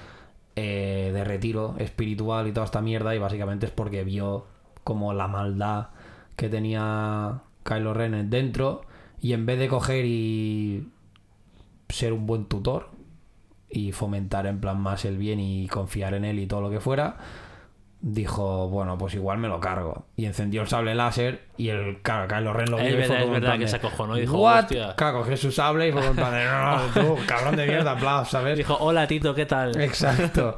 [0.55, 3.15] eh, de retiro espiritual y toda esta mierda.
[3.15, 4.45] Y básicamente es porque vio
[4.84, 5.89] como la maldad
[6.36, 8.81] que tenía Kylo Ren dentro.
[9.21, 10.89] Y en vez de coger y
[11.89, 12.89] ser un buen tutor
[13.69, 16.79] y fomentar en plan más el bien y confiar en él y todo lo que
[16.79, 17.17] fuera,
[18.07, 20.05] dijo, bueno, pues igual me lo cargo.
[20.15, 23.15] Y encendió el sable láser y el claro, Kylo Ren lo Es vio y fue
[23.15, 24.59] verdad, es verdad que se acojonó y dijo, "What?".
[24.65, 24.95] "Hostia".
[24.95, 27.95] Claro, cogió su sable y fue en plan de, no, no, tú, cabrón de mierda,
[27.95, 28.57] bla, ¿sabes?
[28.57, 29.81] Dijo, hola Tito, ¿qué tal?
[29.81, 30.55] Exacto.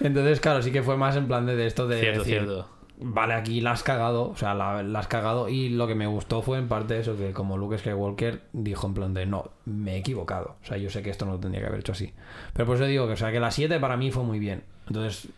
[0.00, 2.68] Entonces, claro, sí que fue más en plan de, de esto de Cierto, decir, cierto.
[2.98, 5.48] vale, aquí la has cagado, o sea, la, la has cagado.
[5.48, 8.92] Y lo que me gustó fue en parte eso, que como Luke Skywalker dijo en
[8.94, 10.56] plan de, no, me he equivocado.
[10.62, 12.12] O sea, yo sé que esto no lo tendría que haber hecho así.
[12.52, 14.64] Pero por eso digo que, o sea, que la 7 para mí fue muy bien.
[14.86, 15.28] Entonces,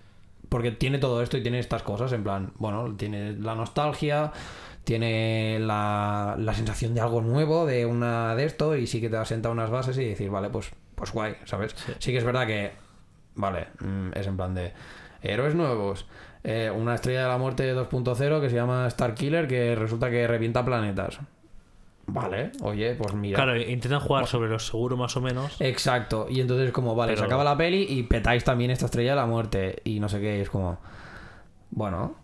[0.53, 4.33] porque tiene todo esto y tiene estas cosas, en plan, bueno, tiene la nostalgia,
[4.85, 9.17] tiene la, la sensación de algo nuevo, de una de esto, y sí que te
[9.17, 11.75] ha sentado unas bases y decir, vale, pues, pues guay, ¿sabes?
[11.99, 12.73] Sí, que es verdad que,
[13.35, 14.75] vale, mm, es en plan de
[15.23, 16.07] héroes nuevos.
[16.45, 20.27] eh, una estrella de la muerte 2.0 que se llama Star Killer que resulta que
[20.27, 21.21] revienta planetas.
[22.15, 23.37] Vale, oye, pues mira.
[23.37, 25.59] Claro, intentan jugar sobre lo seguro más o menos.
[25.61, 26.27] Exacto.
[26.29, 29.17] Y entonces como, vale, Pero- se acaba la peli y petáis también esta estrella de
[29.17, 30.37] la muerte y no sé qué.
[30.39, 30.79] y es como,
[31.71, 32.17] bueno,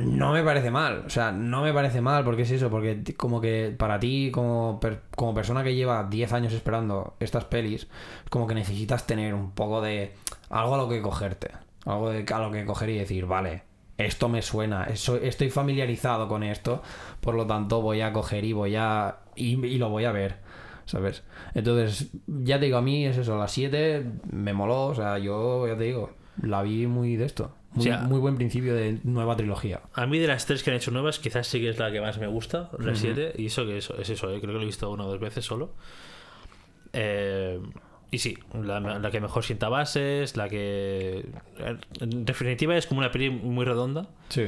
[0.00, 1.04] no me parece mal.
[1.06, 2.70] O sea, no me parece mal porque es eso.
[2.70, 7.44] Porque como que para ti, como, per- como persona que lleva 10 años esperando estas
[7.44, 7.82] pelis,
[8.24, 10.14] es como que necesitas tener un poco de
[10.50, 11.50] algo a lo que cogerte.
[11.84, 13.62] Algo de, a lo que coger y decir, vale.
[13.98, 16.82] Esto me suena, estoy familiarizado con esto,
[17.20, 19.18] por lo tanto voy a coger y voy a.
[19.34, 20.44] y, y lo voy a ver.
[20.86, 21.24] ¿sabes?
[21.54, 25.18] Entonces, ya te digo, a mí es eso, a las 7 me moló, o sea,
[25.18, 27.52] yo ya te digo, la vi muy de esto.
[27.72, 29.82] Muy, O sea, muy buen principio de nueva trilogía.
[29.92, 32.00] A mí de las tres que han hecho nuevas, quizás sí que es la que
[32.00, 33.34] más me gusta, la 7.
[33.36, 35.44] Y eso que es eso, eh, creo que lo he visto una o dos veces
[35.44, 35.74] solo.
[36.92, 37.60] Eh,
[38.16, 41.26] y sí, la, la que mejor sienta bases, la que...
[42.00, 44.08] En definitiva es como una peli muy redonda.
[44.30, 44.46] Sí.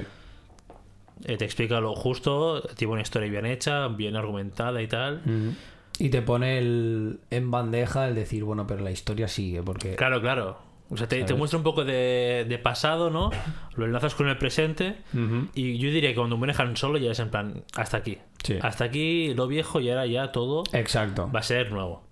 [1.25, 5.23] Eh, te explica lo justo, tiene una historia bien hecha, bien argumentada y tal.
[5.99, 9.97] Y te pone el, en bandeja el decir, bueno, pero la historia sigue, porque...
[9.97, 10.59] Claro, claro.
[10.91, 13.31] O sea, te, muestra un poco de, de pasado, ¿no?
[13.77, 14.97] Lo enlazas con el presente.
[15.55, 18.17] Y yo diría que cuando manejan solo ya es en plan, hasta aquí.
[18.43, 18.57] Sí.
[18.63, 21.31] Hasta aquí lo viejo y ahora ya todo Exacto.
[21.31, 22.08] va a ser nuevo.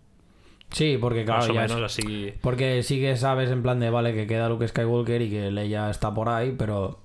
[0.71, 2.35] Sí, porque claro, más o ya menos es- así.
[2.43, 5.89] Porque sí que sabes en plan de, vale, que queda Luke Skywalker y que Leia
[5.91, 7.01] está por ahí, pero...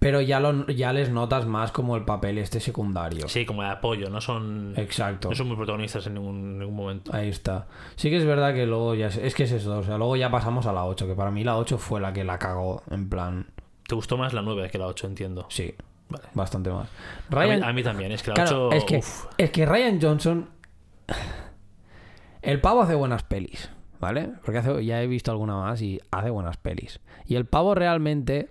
[0.00, 3.28] Pero ya, lo, ya les notas más como el papel este secundario.
[3.28, 5.28] Sí, como de apoyo, no son, Exacto.
[5.30, 7.12] no son muy protagonistas en ningún, ningún momento.
[7.12, 7.66] Ahí está.
[7.96, 9.08] Sí que es verdad que luego ya...
[9.08, 11.32] Es, es que es eso, o sea, luego ya pasamos a la 8, que para
[11.32, 13.48] mí la 8 fue la que la cagó, en plan...
[13.88, 15.46] ¿Te gustó más la 9 que la 8, entiendo?
[15.48, 15.74] Sí,
[16.10, 16.24] Vale.
[16.32, 16.86] bastante más.
[16.86, 18.76] A mí, Ryan, a mí también, es que la claro, 8.
[18.76, 20.48] es, que, uf, es que Ryan Johnson...
[22.42, 24.32] El pavo hace buenas pelis, ¿vale?
[24.44, 27.00] Porque ya he visto alguna más y hace buenas pelis.
[27.26, 28.50] Y el pavo realmente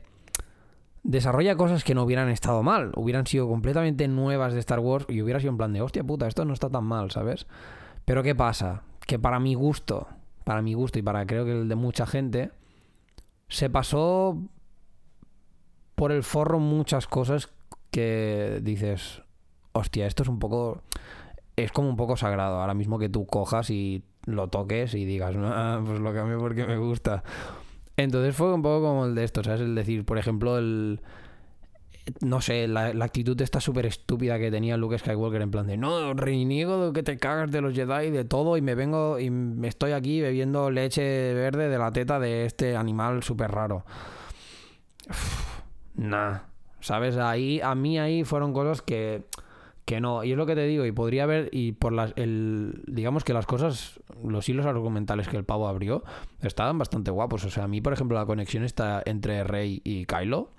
[1.03, 5.21] desarrolla cosas que no hubieran estado mal, hubieran sido completamente nuevas de Star Wars y
[5.21, 7.47] hubiera sido en plan de, hostia puta, esto no está tan mal, ¿sabes?
[8.03, 8.83] Pero ¿qué pasa?
[9.05, 10.07] Que para mi gusto,
[10.43, 12.51] para mi gusto y para creo que el de mucha gente,
[13.47, 14.37] se pasó
[15.95, 17.49] por el forro muchas cosas
[17.89, 19.23] que dices,
[19.71, 20.83] hostia, esto es un poco...
[21.57, 25.35] Es como un poco sagrado, ahora mismo que tú cojas y lo toques y digas,
[25.37, 27.23] ah, pues lo cambio porque me gusta.
[27.97, 29.61] Entonces fue un poco como el de esto, ¿sabes?
[29.61, 31.01] El decir, por ejemplo, el...
[32.21, 35.75] No sé, la, la actitud esta súper estúpida que tenía Luke Skywalker en plan de
[35.75, 39.29] no, reniego de que te cagas de los Jedi, de todo, y me vengo y
[39.29, 43.83] me estoy aquí bebiendo leche verde de la teta de este animal súper raro.
[45.09, 45.57] Uf,
[45.95, 46.41] Nah,
[46.79, 47.17] ¿sabes?
[47.17, 49.23] Ahí, a mí ahí fueron cosas que,
[49.87, 50.25] que no.
[50.25, 53.33] Y es lo que te digo, y podría haber, y por las, el, digamos que
[53.33, 56.03] las cosas, los hilos argumentales que el pavo abrió,
[56.41, 57.45] estaban bastante guapos.
[57.45, 60.51] O sea, a mí, por ejemplo, la conexión está entre Rey y Kylo,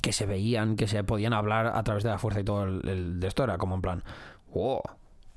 [0.00, 2.88] que se veían, que se podían hablar a través de la fuerza y todo el,
[2.88, 4.02] el de esto, era como en plan,
[4.54, 4.80] wow.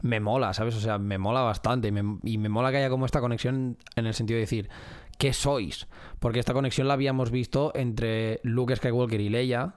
[0.01, 0.75] Me mola, ¿sabes?
[0.75, 3.77] O sea, me mola bastante y me, y me mola que haya como esta conexión
[3.97, 4.69] en el sentido de decir,
[5.17, 5.87] ¿qué sois?
[6.19, 9.75] Porque esta conexión la habíamos visto entre Luke Skywalker y Leia,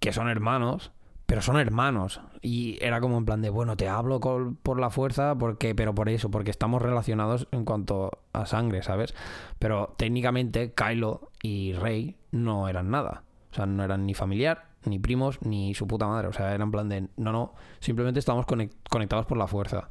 [0.00, 0.90] que son hermanos,
[1.26, 2.20] pero son hermanos.
[2.40, 6.08] Y era como en plan de, bueno, te hablo por la fuerza, porque, pero por
[6.08, 9.14] eso, porque estamos relacionados en cuanto a sangre, ¿sabes?
[9.58, 13.22] Pero técnicamente Kylo y Rey no eran nada.
[13.50, 16.28] O sea, no eran ni familiar, ni primos, ni su puta madre.
[16.28, 19.88] O sea, eran en plan de, no, no, simplemente estamos conec- conectados por la fuerza.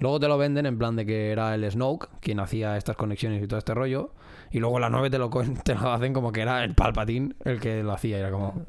[0.00, 3.42] Luego te lo venden en plan de que era el Snoke quien hacía estas conexiones
[3.42, 4.12] y todo este rollo.
[4.50, 7.34] Y luego la 9 te lo, co- te lo hacen como que era el Palpatine
[7.44, 8.18] el que lo hacía.
[8.18, 8.66] Y era como...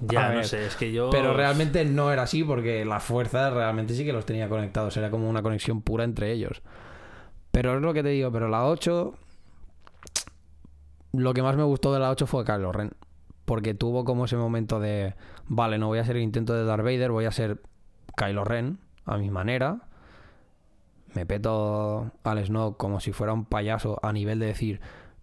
[0.00, 1.10] Ya, no sé, es que yo.
[1.10, 4.96] Pero realmente no era así porque la fuerza realmente sí que los tenía conectados.
[4.96, 6.62] Era como una conexión pura entre ellos.
[7.50, 9.14] Pero es lo que te digo, pero la 8...
[11.12, 12.92] Lo que más me gustó de la 8 fue Kylo Ren.
[13.44, 15.14] Porque tuvo como ese momento de...
[15.46, 17.60] Vale, no voy a hacer el intento de Darth Vader, voy a ser
[18.16, 19.82] Kylo Ren a mi manera.
[21.14, 24.80] Me peto al Snoke como si fuera un payaso a nivel de decir...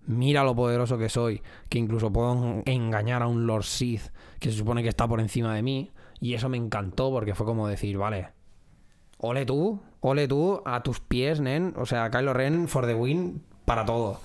[0.09, 4.57] Mira lo poderoso que soy, que incluso puedo engañar a un Lord Sith que se
[4.57, 5.91] supone que está por encima de mí.
[6.19, 8.29] Y eso me encantó porque fue como decir, vale,
[9.19, 11.75] ole tú, ole tú, a tus pies, nen.
[11.77, 14.19] O sea, Kylo Ren for the win para todo.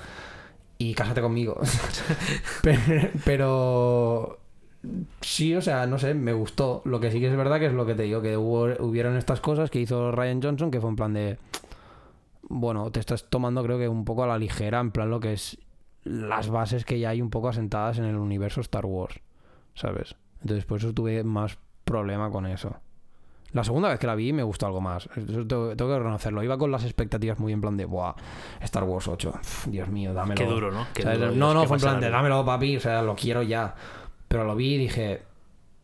[0.79, 1.61] Y cásate conmigo.
[3.27, 4.39] pero,
[5.21, 6.81] sí, o sea, no sé, me gustó.
[6.87, 9.19] Lo que sí que es verdad que es lo que te digo, que hubo, hubieron
[9.19, 11.37] estas cosas que hizo Ryan Johnson que fue en plan de...
[12.49, 15.35] Bueno, te estás tomando creo que un poco a la ligera, en plan lo que
[15.35, 15.59] es
[16.05, 19.21] las bases que ya hay un poco asentadas en el universo Star Wars,
[19.75, 20.17] ¿sabes?
[20.43, 22.77] Entonces por eso tuve más problema con eso.
[23.53, 25.09] La segunda vez que la vi me gustó algo más.
[25.15, 26.43] Eso tengo, tengo que reconocerlo.
[26.43, 28.15] Iba con las expectativas muy en plan de, ¡buah!
[28.61, 29.33] Star Wars 8.
[29.33, 30.35] Uf, Dios mío, dámelo.
[30.35, 30.89] Qué duro, ¿no?
[30.93, 31.21] Qué ¿Sabes?
[31.21, 32.77] duro, no, Dios, no, fue en plan de, dámelo, papi.
[32.77, 33.77] O sea, lo quiero ya.
[34.27, 35.23] Pero lo vi y dije,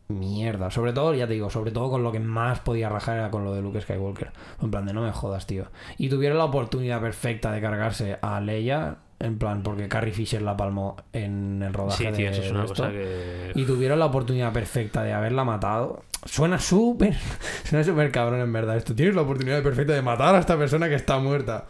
[0.09, 0.69] mierda.
[0.69, 3.45] Sobre todo, ya te digo, sobre todo con lo que más podía rajar era con
[3.45, 4.33] lo de Luke Skywalker.
[4.61, 5.67] En plan de, no me jodas, tío.
[5.97, 8.97] Y tuvieron la oportunidad perfecta de cargarse a Leia.
[9.21, 12.51] En plan, porque Carrie Fisher la palmó en el rodaje Sí, tío, de, eso es
[12.51, 13.51] una cosa que.
[13.53, 16.03] Y tuvieron la oportunidad perfecta de haberla matado.
[16.25, 17.15] Suena súper.
[17.63, 18.77] Suena súper cabrón, en verdad.
[18.77, 21.67] Esto tienes la oportunidad perfecta de matar a esta persona que está muerta.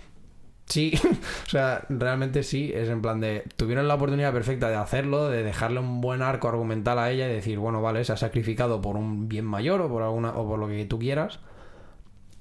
[0.66, 0.94] Sí,
[1.46, 2.72] o sea, realmente sí.
[2.74, 3.44] Es en plan de.
[3.58, 7.34] Tuvieron la oportunidad perfecta de hacerlo, de dejarle un buen arco argumental a ella y
[7.34, 10.58] decir, bueno, vale, se ha sacrificado por un bien mayor o por alguna o por
[10.58, 11.42] lo que tú quieras.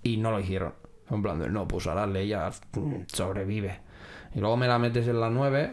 [0.05, 0.75] Y no lo hicieron.
[1.11, 3.90] En plan de, no, pues ahora ella mm, sobrevive.
[4.35, 5.73] Y luego me la metes en la 9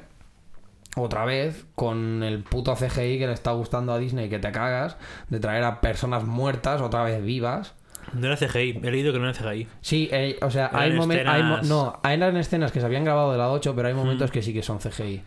[0.95, 4.97] otra vez con el puto CGI que le está gustando a Disney que te cagas
[5.29, 7.75] de traer a personas muertas otra vez vivas.
[8.13, 9.67] No era CGI, he leído que no era CGI.
[9.81, 11.67] Sí, eh, o sea, Eran hay momentos...
[11.67, 14.41] no, hay eran escenas que se habían grabado de la 8, pero hay momentos que
[14.41, 15.21] sí que son CGI.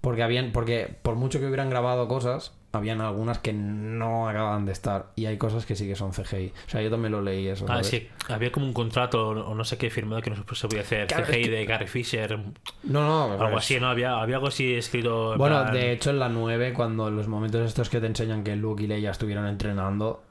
[0.00, 4.72] Porque habían porque por mucho que hubieran grabado cosas, habían algunas que no acaban de
[4.72, 5.06] estar.
[5.16, 6.52] Y hay cosas que sí que son CGI.
[6.66, 7.64] O sea, yo también lo leí eso.
[7.66, 7.86] Ah, ¿sabes?
[7.88, 11.06] sí, había como un contrato o no sé qué firmado que no se podía hacer
[11.06, 12.38] Claro, es CGI que- de Gary Fisher,
[12.84, 13.88] No, no, algo así, ¿no?
[13.88, 15.32] Había, había algo así escrito.
[15.32, 18.44] en Bueno, plan- de hecho en la 9, cuando los momentos estos que te enseñan
[18.44, 20.22] que Luke y Leia estuvieron entrenando,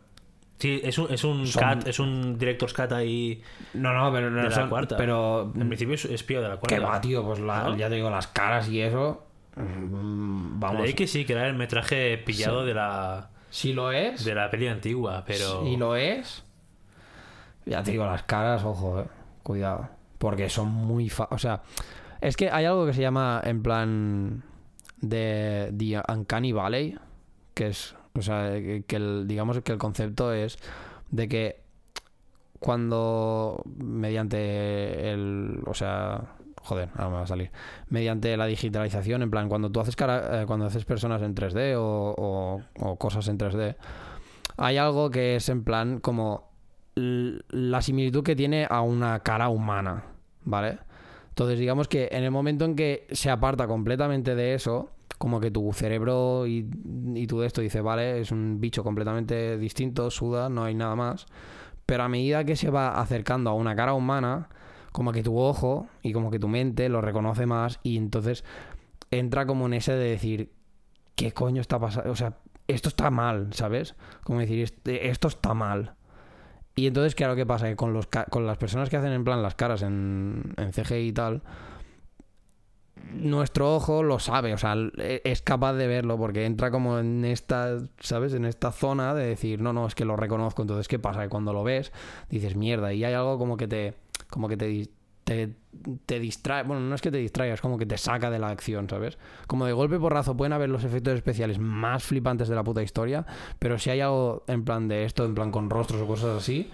[0.59, 3.43] Sí, es un, es un Son- cut, es un director's cut ahí.
[3.75, 4.97] No, no, pero no De la son- cuarta.
[4.97, 5.51] Pero.
[5.55, 6.75] En principio es, es pío de la cuarta.
[6.75, 7.77] Que va, tío, pues la- ¿No?
[7.77, 9.23] ya te digo, las caras y eso.
[9.57, 10.81] Mm, Vamos.
[10.83, 14.23] Leí que sí, que era el metraje pillado de la Si lo es.
[14.25, 15.63] de la peli antigua, pero.
[15.63, 16.43] Si lo es.
[17.65, 19.05] Ya te digo, las caras, ojo, eh.
[19.43, 19.89] Cuidado.
[20.17, 21.09] Porque son muy.
[21.09, 21.61] fa- O sea,
[22.21, 24.43] es que hay algo que se llama en plan.
[25.01, 25.73] De.
[25.77, 26.97] The Uncanny Valley.
[27.53, 27.95] Que es.
[28.13, 30.57] O sea, que el, digamos que el concepto es
[31.11, 31.61] de que
[32.59, 36.21] cuando mediante el, o sea,
[36.67, 37.49] joder, ahora me va a salir,
[37.89, 41.75] mediante la digitalización, en plan, cuando tú haces cara, eh, cuando haces personas en 3D
[41.77, 42.61] o,
[42.97, 43.75] cosas en 3D,
[44.57, 46.51] hay algo que es en plan como
[46.95, 50.03] la similitud que tiene a una cara humana,
[50.43, 50.79] ¿vale?
[51.29, 55.51] Entonces, digamos que en el momento en que se aparta completamente de eso, como que
[55.51, 56.69] tu cerebro y,
[57.15, 60.95] y tú de esto dice, vale, es un bicho completamente distinto, suda, no hay nada
[60.95, 61.27] más.
[61.85, 64.49] Pero a medida que se va acercando a una cara humana,
[64.97, 68.43] como que tu ojo y como que tu mente lo reconoce más y entonces
[69.11, 70.51] entra como en ese de decir,
[71.13, 72.09] ¿qué coño está pasando?
[72.11, 73.93] O sea, esto está mal, ¿sabes?
[74.23, 75.93] Como decir, "Este- esto está mal.
[76.75, 77.67] Y entonces, claro, ¿qué pasa?
[77.67, 80.95] Que con, los, con las personas que hacen en plan las caras en, en CGI
[81.09, 81.43] y tal,
[83.13, 87.23] nuestro ojo lo sabe, o sea, e- es capaz de verlo porque entra como en
[87.23, 88.33] esta, ¿sabes?
[88.33, 90.63] En esta zona de decir, no, no, es que lo reconozco.
[90.63, 91.21] Entonces, ¿qué pasa?
[91.21, 91.91] Que cuando lo ves,
[92.29, 93.93] dices, mierda, y hay algo como que te,
[94.29, 94.89] como que te,
[95.23, 95.53] te,
[96.05, 98.47] te distrae, bueno, no es que te distraiga, es como que te saca de la
[98.49, 99.17] acción, ¿sabes?
[99.47, 103.25] Como de golpe porrazo pueden haber los efectos especiales más flipantes de la puta historia,
[103.59, 106.69] pero si hay algo en plan de esto, en plan con rostros o cosas así,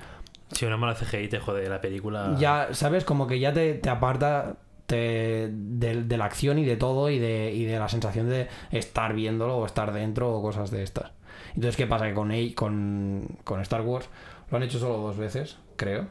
[0.51, 2.35] Si una mala CGI te jode la película.
[2.39, 3.05] ya, ¿sabes?
[3.05, 7.17] Como que ya te, te aparta te- de, de la acción y de todo y
[7.17, 11.11] de, y de la sensación de estar viéndolo o estar dentro o cosas de estas.
[11.55, 12.05] Entonces, ¿qué pasa?
[12.07, 14.07] Que con, con, con Star Wars
[14.51, 16.05] lo han hecho solo dos veces, creo.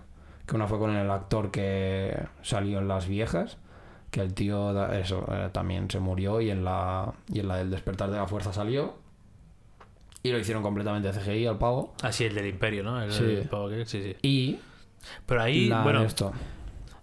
[0.53, 3.57] Que una fue con el actor que salió en Las Viejas,
[4.11, 7.71] que el tío, eso, eh, también se murió y en la, y en la del
[7.71, 8.99] Despertar de la Fuerza salió.
[10.23, 11.95] Y lo hicieron completamente CGI al pavo.
[12.03, 13.03] Así el del Imperio, ¿no?
[13.03, 13.25] El, Sí.
[13.25, 14.17] el pavo que- sí, sí.
[14.21, 14.59] Y
[15.25, 16.33] Pero ahí, la bueno, esto.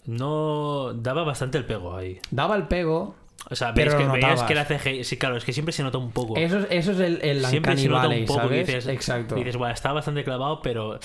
[0.06, 2.20] no daba bastante el pego ahí.
[2.30, 3.16] Daba el pego,
[3.50, 5.04] O sea, Pero que, veías que la CGI.
[5.06, 6.36] Sí, claro, es que siempre se nota un poco.
[6.38, 8.50] Eso es, eso es el, el siempre se nota un poco.
[8.50, 9.34] dices, Exacto.
[9.34, 11.00] Dices, bueno, está bastante clavado, pero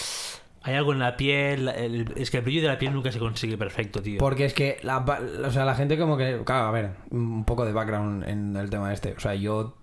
[0.65, 1.69] hay algo en la piel.
[1.69, 4.19] el- es que el brillo de la piel nunca se consigue perfecto, tío.
[4.19, 4.99] Porque es que la,
[5.47, 6.41] o sea, la gente como que...
[6.45, 9.13] Claro, a ver, un poco de background en el tema este.
[9.13, 9.77] O sea, yo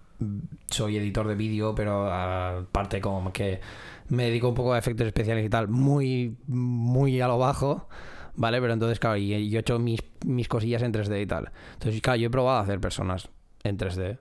[0.69, 3.61] soy editor de vídeo, pero aparte como que
[4.09, 7.87] me dedico un poco a efectos especiales y tal, muy, muy a lo bajo,
[8.35, 8.59] ¿vale?
[8.59, 11.51] Pero entonces, claro, y yo he hecho mis, mis cosillas en 3D y tal.
[11.73, 13.29] Entonces, claro, yo he probado a hacer personas
[13.63, 14.17] en 3D.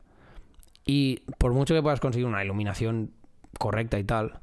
[0.86, 3.10] Y por mucho que puedas conseguir una iluminación
[3.58, 4.40] correcta y tal,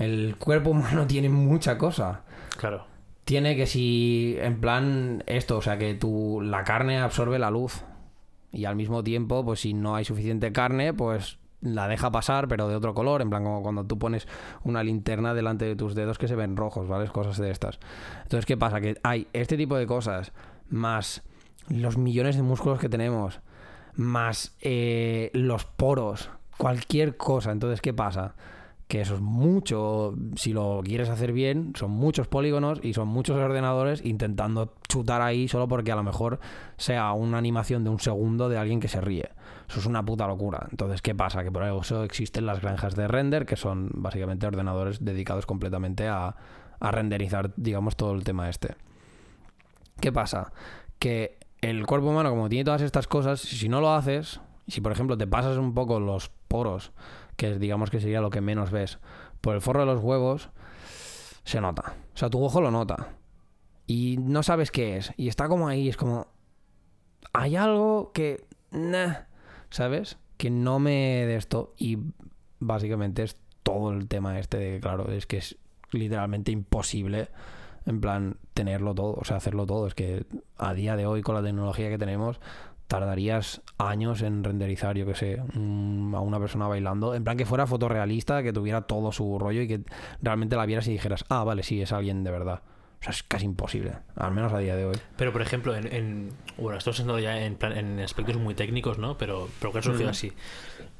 [0.00, 2.22] el cuerpo humano tiene mucha cosa
[2.56, 2.84] Claro.
[3.24, 7.84] tiene que si en plan esto, o sea, que tu la carne absorbe la luz
[8.52, 12.68] y al mismo tiempo, pues si no hay suficiente carne, pues la deja pasar, pero
[12.68, 14.26] de otro color, en plan como cuando tú pones
[14.64, 17.06] una linterna delante de tus dedos que se ven rojos, ¿vale?
[17.08, 17.78] Cosas de estas.
[18.22, 18.80] Entonces, ¿qué pasa?
[18.80, 20.32] Que hay este tipo de cosas,
[20.68, 21.22] más
[21.68, 23.40] los millones de músculos que tenemos,
[23.94, 27.52] más eh, los poros, cualquier cosa.
[27.52, 28.34] Entonces, ¿qué pasa?
[28.90, 33.36] Que eso es mucho, si lo quieres hacer bien, son muchos polígonos y son muchos
[33.36, 36.40] ordenadores intentando chutar ahí solo porque a lo mejor
[36.76, 39.30] sea una animación de un segundo de alguien que se ríe.
[39.68, 40.66] Eso es una puta locura.
[40.72, 41.44] Entonces, ¿qué pasa?
[41.44, 46.34] Que por eso existen las granjas de render, que son básicamente ordenadores dedicados completamente a,
[46.80, 48.74] a renderizar, digamos, todo el tema este.
[50.00, 50.52] ¿Qué pasa?
[50.98, 54.90] Que el cuerpo humano, como tiene todas estas cosas, si no lo haces, si por
[54.90, 56.90] ejemplo te pasas un poco los poros,
[57.40, 58.98] que digamos que sería lo que menos ves,
[59.40, 60.50] por el forro de los huevos,
[61.44, 61.94] se nota.
[62.12, 63.14] O sea, tu ojo lo nota.
[63.86, 65.14] Y no sabes qué es.
[65.16, 66.26] Y está como ahí, es como...
[67.32, 68.44] Hay algo que...
[68.72, 69.20] nah,
[69.70, 70.18] ¿Sabes?
[70.36, 71.72] Que no me de esto.
[71.78, 71.96] Y
[72.58, 75.56] básicamente es todo el tema este de, claro, es que es
[75.92, 77.30] literalmente imposible
[77.86, 79.86] en plan tenerlo todo, o sea, hacerlo todo.
[79.86, 80.26] Es que
[80.58, 82.38] a día de hoy con la tecnología que tenemos
[82.90, 87.46] tardarías años en renderizar, yo que sé, un- a una persona bailando, en plan que
[87.46, 89.80] fuera fotorrealista, que tuviera todo su rollo y que
[90.20, 92.62] realmente la vieras y dijeras, ah, vale, sí, es alguien de verdad.
[93.00, 94.96] O sea, es casi imposible, al menos a día de hoy.
[95.16, 98.98] Pero, por ejemplo, en, en- bueno, estamos entrando ya en, plan- en aspectos muy técnicos,
[98.98, 99.16] ¿no?
[99.16, 100.10] Pero, pero que han surgido Ujú.
[100.10, 100.32] así.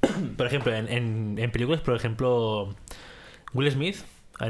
[0.36, 2.74] por ejemplo, en, en- en películas, por ejemplo,
[3.52, 3.96] Will Smith,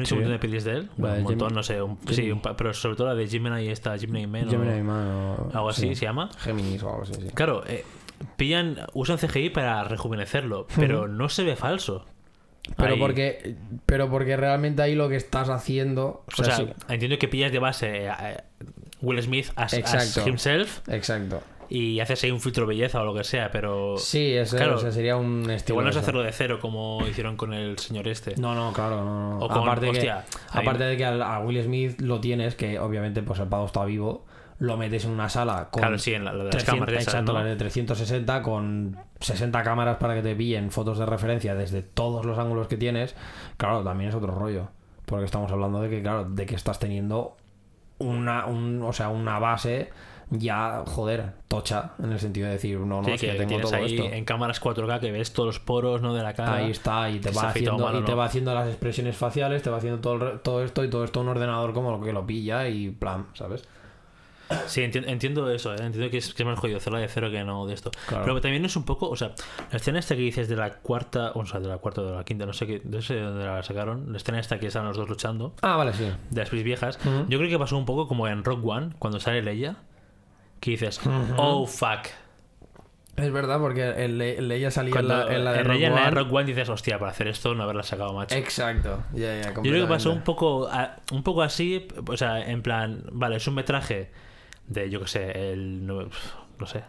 [0.04, 0.14] Sí.
[0.14, 0.90] un montón de pelis de él.
[0.96, 3.68] Bueno, un montón, no sé, un- sí, un pero sobre todo la de Gemini y
[3.68, 5.94] esta, Gemini Man o Gemini Man o- algo así sí.
[5.96, 6.30] se llama.
[6.38, 7.28] Géminis o algo así, sí.
[7.34, 7.84] Claro, eh,
[8.36, 12.04] pillan, usan CGI para rejuvenecerlo, pero no se ve falso.
[12.76, 16.24] Pero Ahí- porque, pero porque realmente ahí lo que estás haciendo...
[16.38, 18.44] O sea, sí, entiendo que pillas de base a- a
[19.00, 20.28] Will Smith as, as Exacto.
[20.28, 21.42] himself exacto.
[21.72, 24.74] Y haces ahí un filtro belleza o lo que sea, pero Sí, eso Claro.
[24.74, 25.74] o sea, sería un estilo...
[25.74, 28.34] igual no es hacerlo de cero como hicieron con el señor este.
[28.36, 29.38] No, no, claro, no, no.
[29.38, 33.22] O con- aparte, hostia, que, aparte de que a Will Smith lo tienes, que obviamente
[33.22, 34.26] pues el pavo está vivo,
[34.58, 37.14] lo metes en una sala con Claro, sí, en la, de las 300 cámaras esas,
[37.14, 37.38] exacto, ¿no?
[37.38, 42.26] las de 360 con 60 cámaras para que te pillen fotos de referencia desde todos
[42.26, 43.14] los ángulos que tienes,
[43.56, 44.68] claro, también es otro rollo.
[45.06, 47.36] Porque estamos hablando de que, claro, de que estás teniendo
[47.98, 49.90] una, un, o sea, una base
[50.30, 53.60] ya, joder, tocha, en el sentido de decir, no, no, Sí, es que, que tengo
[53.60, 54.04] todo ahí esto.
[54.14, 56.14] en cámaras 4K que ves todos los poros ¿no?
[56.14, 56.54] de la cara.
[56.54, 58.16] Ahí está, y te va haciendo, mal o y te no.
[58.16, 61.20] va haciendo las expresiones faciales, te va haciendo todo, el todo esto y todo esto
[61.20, 63.64] un ordenador como lo que lo pilla y plan, ¿sabes?
[64.66, 65.76] Sí, enti- entiendo eso, ¿eh?
[65.80, 67.92] entiendo que es, que es más jodido hacerla de cero que no de esto.
[68.08, 68.24] Claro.
[68.24, 69.30] Pero también es un poco, o sea,
[69.70, 72.12] la escena esta que dices de la cuarta, o sea, de la cuarta o de
[72.16, 74.66] la quinta, no sé qué, no sé de dónde la sacaron, la escena esta que
[74.66, 76.10] están los dos luchando, Ah, vale, sí.
[76.30, 77.26] de las pelis viejas, Ujú.
[77.28, 79.76] yo creo que pasó un poco como en Rock One, cuando sale Leia,
[80.60, 81.00] que dices,
[81.36, 82.06] oh fuck.
[83.16, 86.10] Es verdad, porque el, el ella salía en la, en la de en la de.
[86.10, 88.34] Rock One dices, hostia, para hacer esto no haberla sacado, macho.
[88.34, 92.40] Exacto, ya, ya, Yo creo que pasó un poco, a- un poco así, o sea,
[92.48, 94.10] en plan, vale, es un metraje
[94.68, 96.08] de, yo que sé, el, no,
[96.58, 96.82] no sé,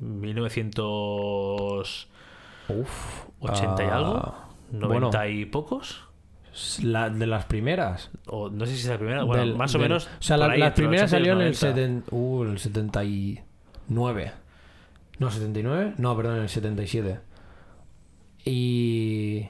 [0.00, 2.08] 1980
[2.68, 4.34] Uf, y ah, algo,
[4.70, 5.10] 90 bueno.
[5.26, 6.04] y pocos,
[6.82, 8.10] La, de las primeras.
[8.26, 10.06] o no sé si es la primera, bueno, Del- más o del- menos.
[10.18, 11.80] O sea, la, ahí, las primeras 80 y salió en el, los 90.
[11.80, 14.32] 70, uh, el 79.
[15.18, 15.94] No, 79.
[15.98, 17.20] No, perdón, en el 77.
[18.44, 19.48] Y.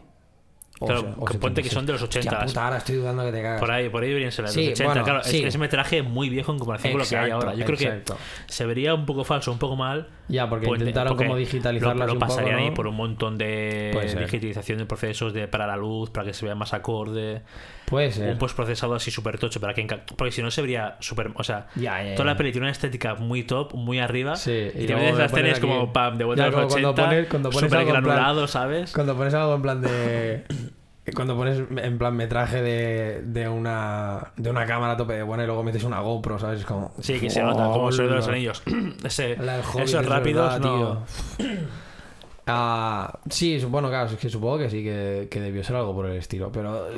[0.82, 1.72] o Claro, sea, o que ponte que 76.
[1.74, 2.46] son de los Hostia 80.
[2.46, 3.60] puta, ahora estoy dudando que te cagas.
[3.60, 4.84] Por ahí, por ahí deberían ser de Sí, los 80.
[4.92, 5.44] bueno, claro, es- sí.
[5.44, 7.58] es, metraje muy viejo en comparación con lo que hay Exacto, ahora.
[7.58, 8.16] Yo creo exacto.
[8.46, 10.08] que se vería un poco falso, un poco mal.
[10.28, 12.74] Ya, porque Pues, intentaron porque como digitalizarlas Lo, lo pasarían ahí ¿no?
[12.74, 16.54] por un montón de digitalización de procesos de para la luz, para que se vea
[16.54, 17.42] más acorde.
[17.90, 18.31] Puede ser.
[18.33, 19.85] Un postprocesado así súper tocho, para que
[20.16, 21.33] porque si no se vería súper.
[21.35, 24.37] O sea, Ya, ya, toda la peli tiene una estética muy top, muy arriba.
[24.37, 26.57] Sí, y, y te ves las teles aquí- como pam, de vuelta Ya, a los
[26.61, 28.92] como cuando 80, pones- cuando pones algo plan- granulado, ¿sabes?
[28.92, 30.44] Cuando pones algo en plan de.
[31.14, 35.42] Cuando pones en plan metraje de, de una de una cámara a tope de buena
[35.42, 36.61] y luego metes una GoPro, ¿sabes?
[36.61, 36.92] Es como.
[37.00, 38.62] Sí, que se nota, como soy de los anillos.
[39.05, 41.05] Ese, Hobbit, esos es rápidos, verdad, no.
[41.38, 41.46] tío.
[42.46, 46.07] Ah, sí, supongo, claro, es que supongo que sí, que, que debió ser algo por
[46.07, 46.88] el estilo, pero.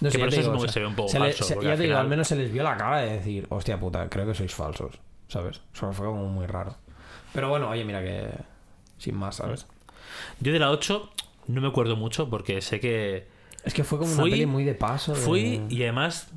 [0.00, 1.24] No Que sé, por eso digo, supongo o que se ve un poco se le-
[1.26, 2.98] falso, se- porque ya al te digo, final- al menos se les vio la cara
[3.02, 5.60] de decir, hostia puta, creo que sois falsos, ¿sabes?
[5.74, 6.76] Eso fue como muy raro.
[7.32, 8.28] Pero bueno, oye, mira que.
[8.98, 9.66] Sin más, ¿sabes?
[10.40, 11.10] Yo de la 8
[11.48, 13.26] no me acuerdo mucho porque sé que
[13.64, 15.14] Es que fue como Fui- una peli muy de paso.
[15.14, 16.28] de- fui y además,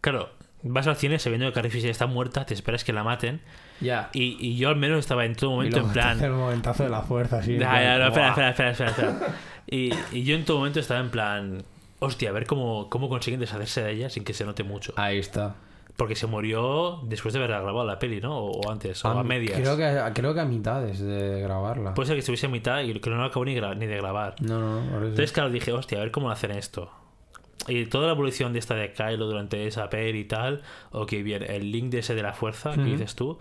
[0.00, 0.30] claro,
[0.62, 3.40] vas al cine sabiendo que Carrie Fisher está muerta, te esperas que la maten.
[3.80, 4.08] Ya.
[4.14, 6.22] Y, y yo al menos estaba en todo momento en plan.
[6.24, 9.34] el momentazo de la fuerza, en Ya, no, espera, espera, espera, espera, espera.
[9.66, 11.62] Y, y yo en todo momento estaba en plan.
[12.04, 14.92] Hostia, a ver cómo, cómo consiguen deshacerse de ella sin que se note mucho.
[14.96, 15.56] Ahí está.
[15.96, 18.36] Porque se murió después de haber grabado la peli, ¿no?
[18.36, 19.60] O, antes, o a, medias.
[19.60, 21.94] Creo que, creo que a mitades de grabarla.
[21.94, 24.34] Puede ser que estuviese a mitad y que no lo acabó ni, ni de grabar.
[24.40, 24.96] no, no, no.
[24.96, 26.90] Entonces, claro, dije, hostia, a ver cómo hacen esto.
[27.68, 31.42] Y toda la evolución de esta de Kylo durante esa peli y tal, ok, bien,
[31.42, 33.38] el link de ese de la fuerza que dices tú,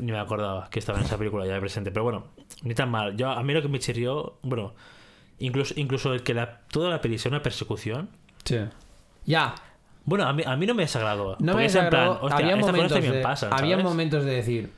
[0.00, 2.26] ni me acordaba que estaba en esa película ya de presente, pero bueno,
[2.62, 3.16] ni tan mal.
[3.16, 4.74] Yo, a mí lo que me chirrió, bueno,
[5.38, 8.08] incluso, incluso el que la, toda la peli sea una persecución,
[8.44, 8.58] Sí.
[9.24, 9.54] Ya.
[10.04, 11.36] bueno, a mí, a mí no me desagradó.
[11.40, 12.20] No me es en plan, desagradó.
[12.26, 14.72] hostia, había momentos, de, pasan, había momentos de decir,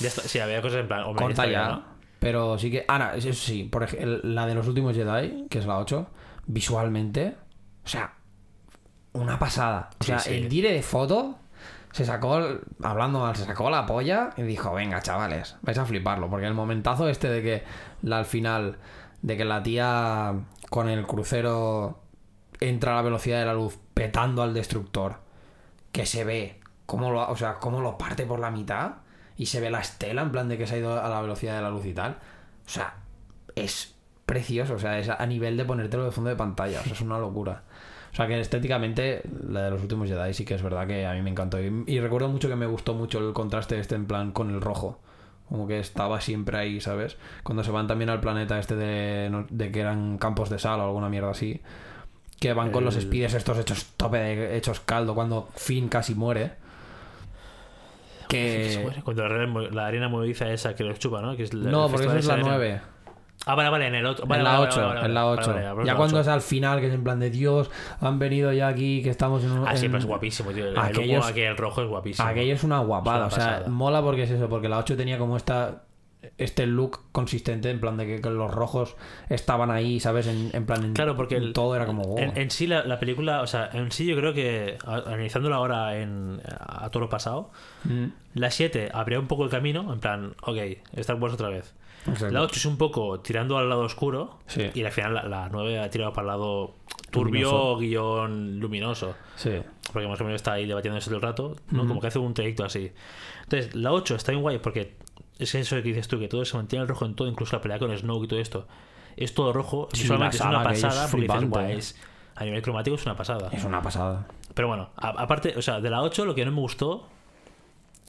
[0.00, 1.82] Ya está- sí, había cosas en plan, hombre, corta ya.
[2.18, 2.84] Pero sí que.
[2.88, 6.06] Ahora, eso sí, por ejemplo, la de los últimos Jedi, que es la 8,
[6.46, 7.34] visualmente.
[7.84, 8.12] O sea,
[9.12, 9.90] una pasada.
[9.98, 10.34] O sea, sí.
[10.34, 11.36] el dire de foto.
[11.92, 12.40] Se sacó,
[12.84, 16.30] hablando mal, se sacó la polla y dijo, venga, chavales, vais a fliparlo.
[16.30, 17.64] Porque el momentazo este de que
[18.02, 18.76] la, al final,
[19.22, 20.34] de que la tía
[20.68, 22.00] con el crucero
[22.60, 25.16] entra a la velocidad de la luz petando al destructor,
[25.92, 28.96] que se ve cómo lo, o sea, cómo lo parte por la mitad
[29.36, 31.56] y se ve la estela en plan de que se ha ido a la velocidad
[31.56, 32.18] de la luz y tal.
[32.66, 32.94] O sea,
[33.54, 33.94] es
[34.26, 37.00] precioso, o sea, es a nivel de ponértelo de fondo de pantalla, o sea, es
[37.00, 37.62] una locura.
[38.12, 41.12] O sea, que estéticamente la de los últimos Jedi sí que es verdad que a
[41.14, 41.60] mí me encantó.
[41.60, 44.60] Y, y recuerdo mucho que me gustó mucho el contraste este en plan con el
[44.60, 44.98] rojo.
[45.50, 47.18] Como que estaba siempre ahí, ¿sabes?
[47.42, 50.84] Cuando se van también al planeta este de, de que eran campos de sal o
[50.84, 51.60] alguna mierda así.
[52.38, 56.52] Que van con los speeders estos hechos tope, de- hechos caldo, cuando Finn casi muere.
[58.28, 58.88] Que...
[59.02, 61.36] Cuando la arena, movediza esa que los chupa, ¿no?
[61.36, 62.82] Que es la- No, porque festival es la arena.
[63.46, 63.46] 9.
[63.46, 64.26] Ah, vale, vale, en el otro.
[64.26, 65.50] Vale, en la vale, 8, vale, vale, en la vale, 8.
[65.54, 66.20] vale, vale, ya cuando 8.
[66.22, 67.70] es al final, que es en plan de Dios,
[68.00, 69.66] han venido ya aquí, que estamos en un.
[69.66, 70.66] Ah, sí, en- pero es guapísimo, tío.
[70.68, 72.28] El, el humo aquí, el rojo es guapísimo.
[72.28, 75.18] Aquello es una guapada, Es o sea, mola porque es eso, porque la 8 tenía
[75.18, 75.82] como esta
[76.36, 78.94] este look consistente en plan de que, que los rojos
[79.30, 80.26] estaban ahí, ¿sabes?
[80.26, 82.18] En, en plan en- Claro, porque el- todo era como oh.
[82.18, 85.96] En, en sí, la, la película, o sea, en sí yo creo que, analizándola ahora
[85.96, 87.50] en, a todo lo pasado,
[87.84, 90.58] Mm, la 7 abría un poco el camino, en plan, ok,
[90.96, 91.74] Star Wars otra vez.
[92.06, 92.30] Exacto.
[92.30, 94.70] La 8 es un poco tirando al lado oscuro, Sí.
[94.74, 96.74] y al final la, la 9 ha tirado para el lado
[97.10, 97.76] turbio, Luminoso.
[97.78, 99.14] guion luminoso.
[99.36, 99.52] Sí.
[99.92, 101.86] Porque más o menos está ahí debatiendo eso todo el rato, ¿no?
[101.86, 102.92] Como que hace un trayecto así.
[103.42, 104.96] Entonces, la 8 está bien guay porque
[105.38, 107.62] es eso que dices tú, que todo se mantiene el rojo en todo, incluso la
[107.62, 108.66] pelea con Snoke y todo esto.
[109.16, 110.38] Es todo rojo, Sí, la es una es
[110.82, 111.76] pasada, dices, guay, ¿eh?
[111.76, 112.00] es-
[112.36, 113.48] a nivel cromático es una pasada.
[113.52, 114.26] Es una pasada.
[114.54, 117.06] Pero bueno, a- aparte, o sea, de la 8 lo que no me gustó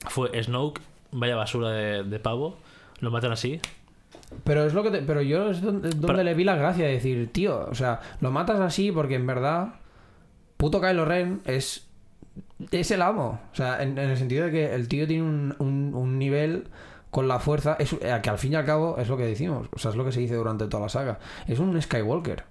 [0.08, 0.80] fue Snoke,
[1.10, 2.56] vaya basura de, de pavo.
[3.00, 3.60] Lo matan así.
[4.44, 6.86] Pero es lo que te- pero yo es donde, donde Pero- le vi la gracia
[6.86, 9.74] de decir, tío, o sea, lo matas así porque en verdad
[10.56, 11.88] puto Kylo Ren es
[12.70, 15.54] es el amo, o sea, en, en el sentido de que el tío tiene un,
[15.58, 16.68] un- un nivel
[17.10, 19.68] con la fuerza, es, eh, que al fin y al cabo es lo que decimos,
[19.74, 22.44] o sea, es lo que se dice durante toda la saga, es un Skywalker.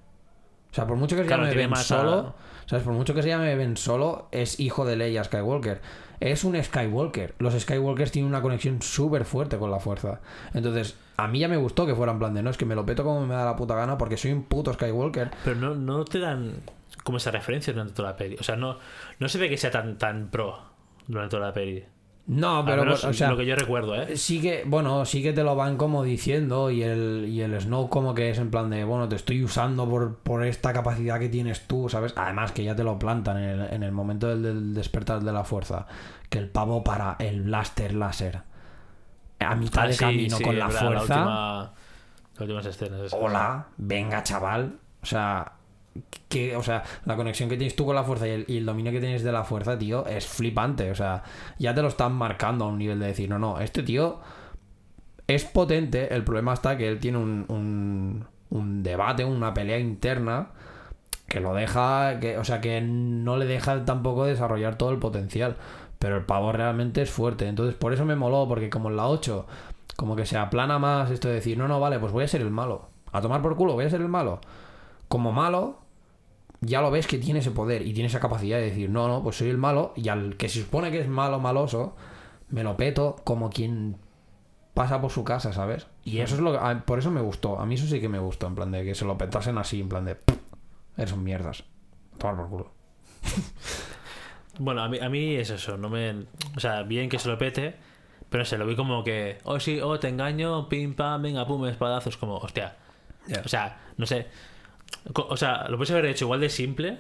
[0.71, 2.83] O sea, por mucho que se Claro, llame Ben más a- Solo, ¿sabes?
[2.85, 5.81] Por mucho que se llame Ben Solo, es hijo de Leia Skywalker.
[6.21, 7.33] Es un Skywalker.
[7.39, 10.21] Los Skywalkers tienen una conexión súper fuerte con la fuerza.
[10.53, 12.75] Entonces, a mí ya me gustó que fuera en plan de no, es que me
[12.75, 15.31] lo peto como me da la puta gana porque soy un puto Skywalker.
[15.43, 16.61] Pero no, no te dan
[17.03, 18.35] como esa referencia durante toda la peli.
[18.39, 18.77] O sea, no,
[19.19, 20.59] no se ve que sea tan, tan pro
[21.07, 21.83] durante toda la peli.
[22.27, 24.15] No, pero, menos o sea, lo que yo recuerdo, ¿eh?
[24.15, 27.89] sí que, bueno, sí que te lo van como diciendo y el, y el Snow
[27.89, 31.29] como que es en plan de, bueno, te estoy usando por, por esta capacidad que
[31.29, 32.13] tienes tú, ¿sabes?
[32.15, 35.31] Además que ya te lo plantan en el, en el momento del, del despertar de
[35.33, 35.87] la fuerza,
[36.29, 38.43] que el pavo para el blaster láser
[39.43, 41.01] a mitad Ah, de sí, camino sí, con la verdad, fuerza.
[41.15, 41.73] última-
[42.33, 42.99] las últimas escenas.
[43.01, 43.19] esas.
[43.21, 44.77] Hola, venga chaval.
[45.01, 45.53] O sea,
[46.29, 48.65] que, o sea, la conexión que tienes tú con la fuerza y el, y el
[48.65, 50.89] dominio que tienes de la fuerza, tío, es flipante.
[50.91, 51.23] O sea,
[51.59, 54.19] ya te lo están marcando a un nivel de decir, no, no, este tío
[55.27, 56.13] es potente.
[56.13, 60.47] El problema está que él tiene un, un, un debate, una pelea interna
[61.27, 65.55] que lo deja, que, o sea, que no le deja tampoco desarrollar todo el potencial.
[66.01, 67.47] Pero el pavo realmente es fuerte.
[67.47, 69.45] Entonces, por eso me moló, porque como en la 8,
[69.95, 72.41] como que se aplana más esto de decir, no, no, vale, pues voy a ser
[72.41, 72.89] el malo.
[73.11, 74.41] A tomar por culo, voy a ser el malo.
[75.07, 75.77] Como malo,
[76.59, 79.21] ya lo ves que tiene ese poder y tiene esa capacidad de decir, no, no,
[79.21, 79.93] pues soy el malo.
[79.95, 81.95] Y al que se supone que es malo, maloso,
[82.49, 83.97] me lo peto como quien
[84.73, 85.85] pasa por su casa, ¿sabes?
[86.03, 86.75] Y eso es lo que.
[86.77, 87.59] Por eso me gustó.
[87.59, 89.81] A mí eso sí que me gustó, en plan de que se lo petasen así,
[89.81, 90.17] en plan de.
[90.97, 91.63] Eres un mierdas.
[92.17, 92.71] Tomar por culo.
[94.59, 96.25] Bueno, a mí, a mí es eso, no me...
[96.55, 97.75] O sea, bien que se lo pete,
[98.29, 101.65] pero se lo vi como que, oh sí, oh te engaño, pim pam, venga, pum,
[101.67, 102.75] espadazos, como, hostia.
[103.45, 104.27] O sea, no sé.
[105.13, 106.97] O sea, lo puedes haber hecho igual de simple,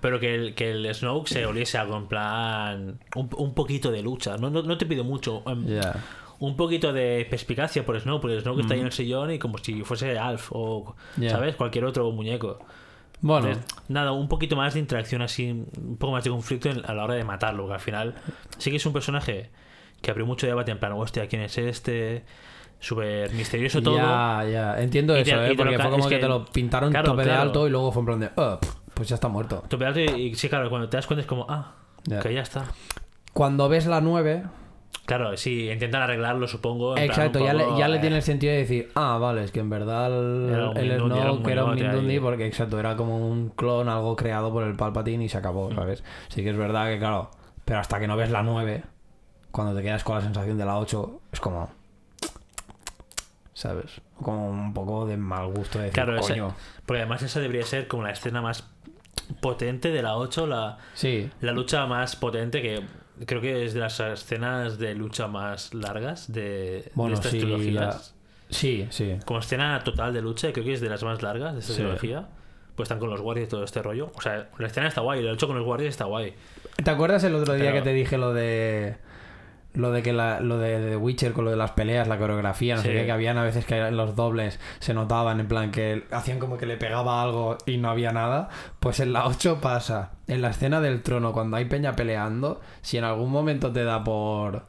[0.00, 2.98] pero que el, que el Snoke se oliese algo en plan.
[3.14, 4.36] Un, un poquito de lucha.
[4.36, 5.42] No, no, no te pido mucho.
[5.66, 5.94] Ya.
[6.40, 9.58] Un poquito de perspicacia por Snoke, porque Snoke está ahí en el sillón y como
[9.58, 10.96] si fuese Alf o.
[11.28, 11.56] ¿sabes?
[11.56, 12.58] Cualquier otro muñeco.
[13.22, 16.84] Bueno, Entonces, nada, un poquito más de interacción así, un poco más de conflicto en-
[16.86, 18.14] a la hora de matarlo, que al final
[18.58, 19.50] sí que es un personaje
[20.00, 22.24] que abrió mucho debate en plan, hostia, ¿quién es este?
[22.78, 23.96] Súper misterioso todo.
[23.98, 24.80] Ya, ya.
[24.80, 25.54] Entiendo Y eso, ¿eh?
[25.54, 27.42] Porque fue como es que, que- te lo pintaron claro, tope de claro.
[27.42, 28.30] alto y luego fue en plan de.
[28.38, 29.62] "Ah, pff, pues ya está muerto.
[29.68, 32.20] Tu pedazo y, y sí, claro, cuando te das cuenta es como, ah, Ya.
[32.20, 32.64] que ya está.
[33.34, 34.44] Cuando ves la 9,
[35.06, 36.90] Claro, sí, intentan arreglarlo, supongo.
[36.96, 39.58] en plan, exacto, ya, le, eh, tiene el sentido de decir, ah, vale, es que
[39.60, 44.14] en verdad el, el era un era Mindundi porque, exacto, era como un clon, algo
[44.14, 45.74] creado por el Palpatine y se acabó, Mm.
[45.74, 46.04] ¿sabes?
[46.28, 47.30] Sí que es verdad que, claro,
[47.64, 48.84] pero hasta que no ves la 9,
[49.50, 51.70] cuando te quedas con la sensación de la 8, es como.
[53.52, 54.00] ¿Sabes?
[54.22, 56.54] Como un poco de mal gusto de decir, Claro, coño.
[56.86, 58.66] porque además esa debería ser como la escena más
[59.40, 62.80] potente de la 8, la, Sí, la lucha más potente que
[63.26, 67.38] creo que es de las escenas de lucha más largas de, Bueno, de estas sí,
[67.40, 68.14] trilogías.
[68.48, 69.16] sí, sí.
[69.24, 71.80] Como escena total de lucha, creo que es de las más largas de esta Sí.
[71.80, 72.28] trilogía.
[72.76, 74.10] Pues están con los guardias y todo este rollo.
[74.14, 76.32] O sea, la escena está guay, lo hecho con los guardias está guay.
[76.82, 78.96] ¿Te acuerdas el otro día Pero- que te dije lo de
[79.72, 82.74] lo de que la, lo de, de Witcher con lo de las peleas, la coreografía,
[82.76, 86.06] no sé qué, que habían a veces que los dobles se notaban en plan que
[86.10, 88.48] hacían como que le pegaba algo y no había nada?
[88.80, 92.98] Pues en la 8 pasa, en la escena del trono cuando hay peña peleando, si
[92.98, 94.68] en algún momento te da por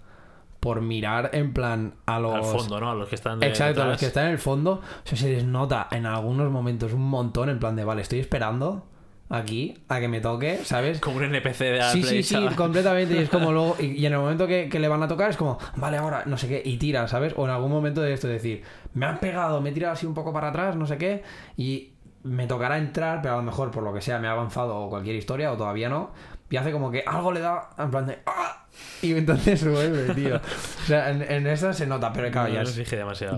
[0.59, 2.91] por mirar en plan a los Al fondo, ¿no?
[2.91, 3.87] A los que están de- Exacto, detrás.
[3.93, 7.01] los que están en el fondo, o sea, se les nota en algunos momentos un
[7.09, 8.85] montón en plan de, vale, estoy esperando
[9.32, 10.99] aquí a que me toque, ¿sabes?
[10.99, 12.55] Como un NPC de Sí, Play, sí, sí, chaval.
[12.55, 13.15] completamente.
[13.15, 13.75] Y es como luego.
[13.79, 16.23] Y, y en el momento que, que le van a tocar es como, vale, ahora,
[16.25, 17.34] no sé qué, y tira, ¿sabes?
[17.38, 18.63] O en algún momento de esto decir,
[18.93, 21.23] me han pegado, me he tirado así un poco para atrás, no sé qué,
[21.57, 24.75] y me tocará entrar, pero a lo mejor por lo que sea me ha avanzado
[24.77, 26.11] o cualquier historia, o todavía no,
[26.49, 28.67] y hace como que algo le da, en plan de, ¡ah!
[29.01, 30.36] Y entonces vuelve, tío.
[30.36, 32.75] O sea, en, en esa se nota, pero claro, No ya es,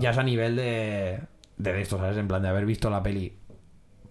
[0.00, 1.20] ya es a nivel de,
[1.56, 2.16] de esto, ¿sabes?
[2.18, 3.32] En plan de haber visto la peli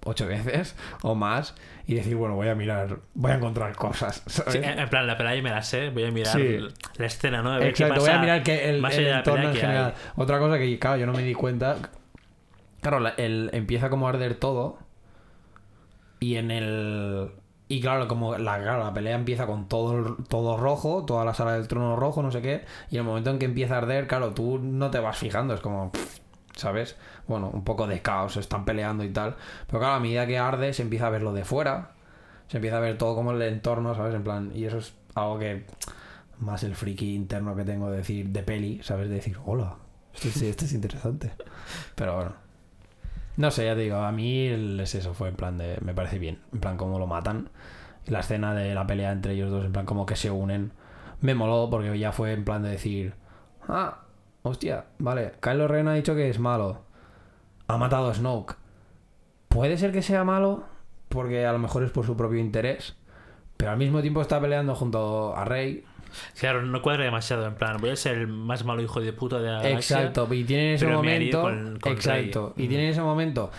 [0.06, 1.56] ocho veces o más
[1.88, 4.54] y decir, bueno, voy a mirar, voy a encontrar cosas, ¿sabes?
[4.54, 6.58] Sí, en plan, la pelea yo me la sé, voy a mirar Sí.
[6.98, 7.52] la escena, ¿no?
[7.54, 9.94] A ver Exacto, qué voy a mirar que el, el entorno en general.
[9.96, 10.12] hay.
[10.16, 11.78] Otra cosa que, claro, yo no me di cuenta.
[12.82, 14.78] Claro, la- el, empieza como a arder todo.
[16.20, 17.32] Y en el.
[17.70, 21.54] Y claro, como la, claro, la pelea empieza con todo, todo rojo, toda la sala
[21.54, 22.66] del trono rojo, no sé qué.
[22.92, 25.54] Y en el momento en que empieza a arder, claro, tú no te vas fijando,
[25.54, 25.92] es como.
[25.92, 26.20] pff,
[26.56, 26.96] ¿sabes?
[27.28, 29.36] Bueno, un poco de caos, están peleando y tal.
[29.68, 31.92] Pero claro, a medida que arde, se empieza a ver lo de fuera.
[32.48, 34.14] Se empieza a ver todo como el entorno, ¿sabes?
[34.16, 35.66] En plan, y eso es algo que
[36.40, 39.10] más el friki interno que tengo de decir de peli, ¿sabes?
[39.10, 39.76] De decir, hola,
[40.14, 41.32] esto, es- esto es interesante.
[41.96, 42.34] Pero bueno.
[43.36, 45.78] No sé, ya te digo, a mí es eso, fue en plan de.
[45.82, 46.40] Me parece bien.
[46.54, 47.50] En plan, cómo lo matan.
[48.06, 50.72] La escena de la pelea entre ellos dos, en plan, como que se unen.
[51.22, 53.16] Me moló porque ya fue en plan de decir.
[53.68, 54.03] Ah,
[54.44, 55.34] hostia, vale.
[55.42, 56.84] Kylo Ren ha dicho que es malo.
[57.68, 58.56] Ha matado a Snoke.
[59.48, 60.64] Puede ser que sea malo
[61.10, 62.96] porque a lo mejor es por su propio interés.
[63.58, 65.84] Pero al mismo tiempo está peleando junto a Rey.
[66.40, 67.46] Claro, no cuadra demasiado.
[67.48, 69.98] En plan, voy a ser el más malo hijo de puta de la galaxia.
[70.00, 71.48] Exacto, y tiene en ese momento.
[71.48, 72.66] haría con- con exacto, Rey.
[72.66, 73.52] y tiene en ese momento.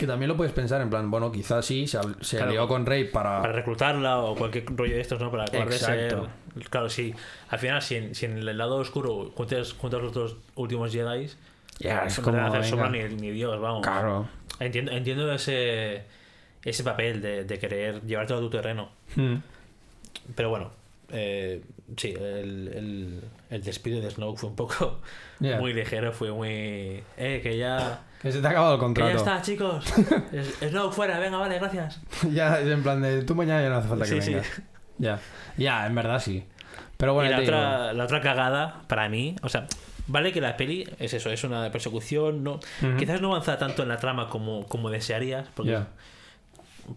[0.00, 2.52] Que también lo puedes pensar en plan, bueno, quizás sí, se, se Claro.
[2.52, 3.42] alió con Rey para.
[3.42, 5.30] Para reclutarla o cualquier rollo de estos, ¿no?
[5.30, 6.26] Para Exacto.
[6.70, 7.14] Claro, sí.
[7.50, 11.24] Al final, si en, si en el lado oscuro juntas, juntas los dos últimos Jedi,
[11.24, 12.38] es no como.
[12.46, 13.82] hacer sombra ni, ni Dios, vamos.
[13.82, 14.26] Claro.
[14.58, 16.04] Entiendo, entiendo ese,
[16.64, 18.88] ese papel de, de querer llevártelo a tu terreno.
[19.16, 19.36] Hmm.
[20.34, 20.70] Pero bueno,
[21.10, 21.60] eh,
[21.98, 23.20] sí, el, el,
[23.50, 25.00] el despido de Snoke fue un poco
[25.40, 27.02] muy ligero, fue muy...
[27.18, 28.04] Eh, que ya...
[28.20, 29.16] Que se te ha acabado el Que ya contrato.
[29.18, 29.84] está, chicos.
[30.68, 32.00] Snoke fuera, venga, vale, gracias.
[32.32, 34.34] ya, es en plan de tú mañana ya no hace falta que Sí, sí.
[34.34, 34.62] vengas.
[34.98, 35.18] Ya.
[35.56, 36.44] Ya, en verdad sí.
[36.96, 39.66] Pero bueno, y la digo, otra, la otra cagada, para mí, o sea,
[40.06, 42.60] vale que la peli es eso, es una persecución, no
[42.98, 45.86] quizás no avanza tanto en la trama como, como desearías, porque Ya.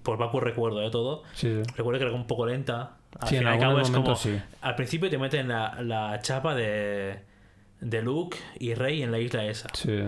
[0.04, 1.24] por vacuo recuerdo de todo.
[1.34, 1.72] Sí, sí.
[1.78, 2.98] Recuerdo que era un poco lenta.
[3.22, 4.16] Al Sí, en fin y al cabo es como.
[4.18, 4.38] sí.
[4.62, 7.20] Al principio te meten la, la chapa de,
[7.80, 9.70] de Luke y Rey en la isla esa.
[9.74, 10.04] Sí.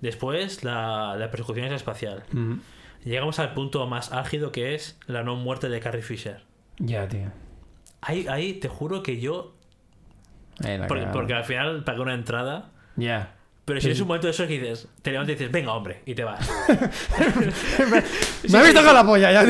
[0.00, 2.24] Después la, la persecución es espacial.
[2.32, 2.58] Ujú.
[3.04, 6.42] Llegamos al punto más álgido que es la no muerte de Carrie Fisher.
[6.78, 7.30] Ya, tío.
[8.02, 9.54] Ahí, ahí te juro que yo.
[10.88, 12.70] Porque, al final pagué una entrada.
[12.96, 13.34] Ya.
[13.64, 14.02] Pero si Sí, es sí.
[14.02, 16.50] un momento de eso que dices, te levantas y dices, venga, hombre, y te vas.
[18.50, 19.44] ¡Me habéis tocado la polla ya!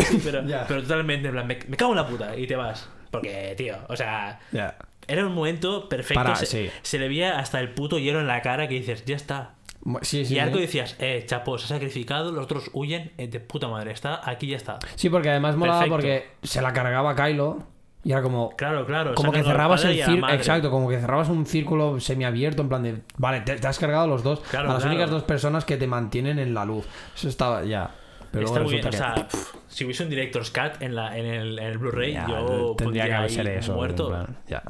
[0.68, 2.88] Pero, totalmente, en plan, me, me cago en la puta, y te vas.
[3.10, 4.76] Porque, tío, o sea, Ya.
[5.08, 6.22] era un momento perfecto.
[6.22, 6.70] Para- se, sí.
[6.82, 9.54] se le veía hasta el puto hielo en la cara que dices, ya está.
[10.02, 10.36] Sí, sí.
[10.36, 10.60] y sí.
[10.60, 14.48] decías, eh, chapo, se ha sacrificado, los otros huyen, eh, de puta madre, está, aquí
[14.48, 14.78] ya está.
[14.94, 15.96] Sí, porque además molaba Perfecto.
[15.96, 17.64] porque se la cargaba Kylo
[18.02, 18.50] y era como.
[18.56, 19.14] Claro, claro.
[19.14, 20.32] Como que cerrabas el círculo.
[20.32, 23.02] Exacto, como que cerrabas un círculo semiabierto en plan de.
[23.16, 24.40] Vale, te, te has cargado a los dos.
[24.40, 24.94] Claro, a las claro.
[24.96, 26.86] únicas dos personas que te mantienen en la luz.
[27.14, 27.90] Eso estaba ya.
[28.32, 31.26] Pero Está muy bien, o sea, pff, si hubiese un Director's Cut en, la, en
[31.26, 33.74] el, en el Blu-ray, yo tendría que eso.
[33.74, 34.06] muerto.
[34.06, 34.62] en plan, ya.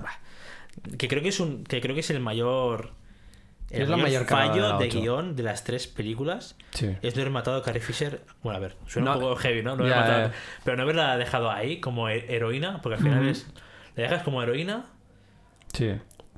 [0.97, 2.93] Que creo que es un que creo que es el mayor
[3.71, 6.97] el Es la mayor fallo de la guion de las tres películas Sí.
[7.03, 8.21] es no haber matado a Carrie Fisher.
[8.43, 9.77] Bueno, a ver, suena un poco heavy, ¿no?
[9.77, 10.31] Matado-.
[10.64, 13.47] Pero no haberla dejado ahí como he- heroína, porque al final es.
[13.97, 14.87] La dejas como heroína
[15.73, 15.93] Sí.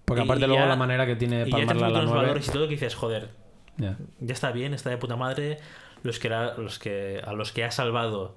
[0.04, 1.98] Porque aparte luego ya- la manera que tiene de y ya te palmarla a la
[2.02, 2.22] los 9.
[2.26, 3.30] valores y todo que dices, joder,
[3.78, 3.96] Ya.
[4.20, 5.58] ya está bien, está de puta madre.
[6.02, 8.36] Los que, era- los que a los que ha salvado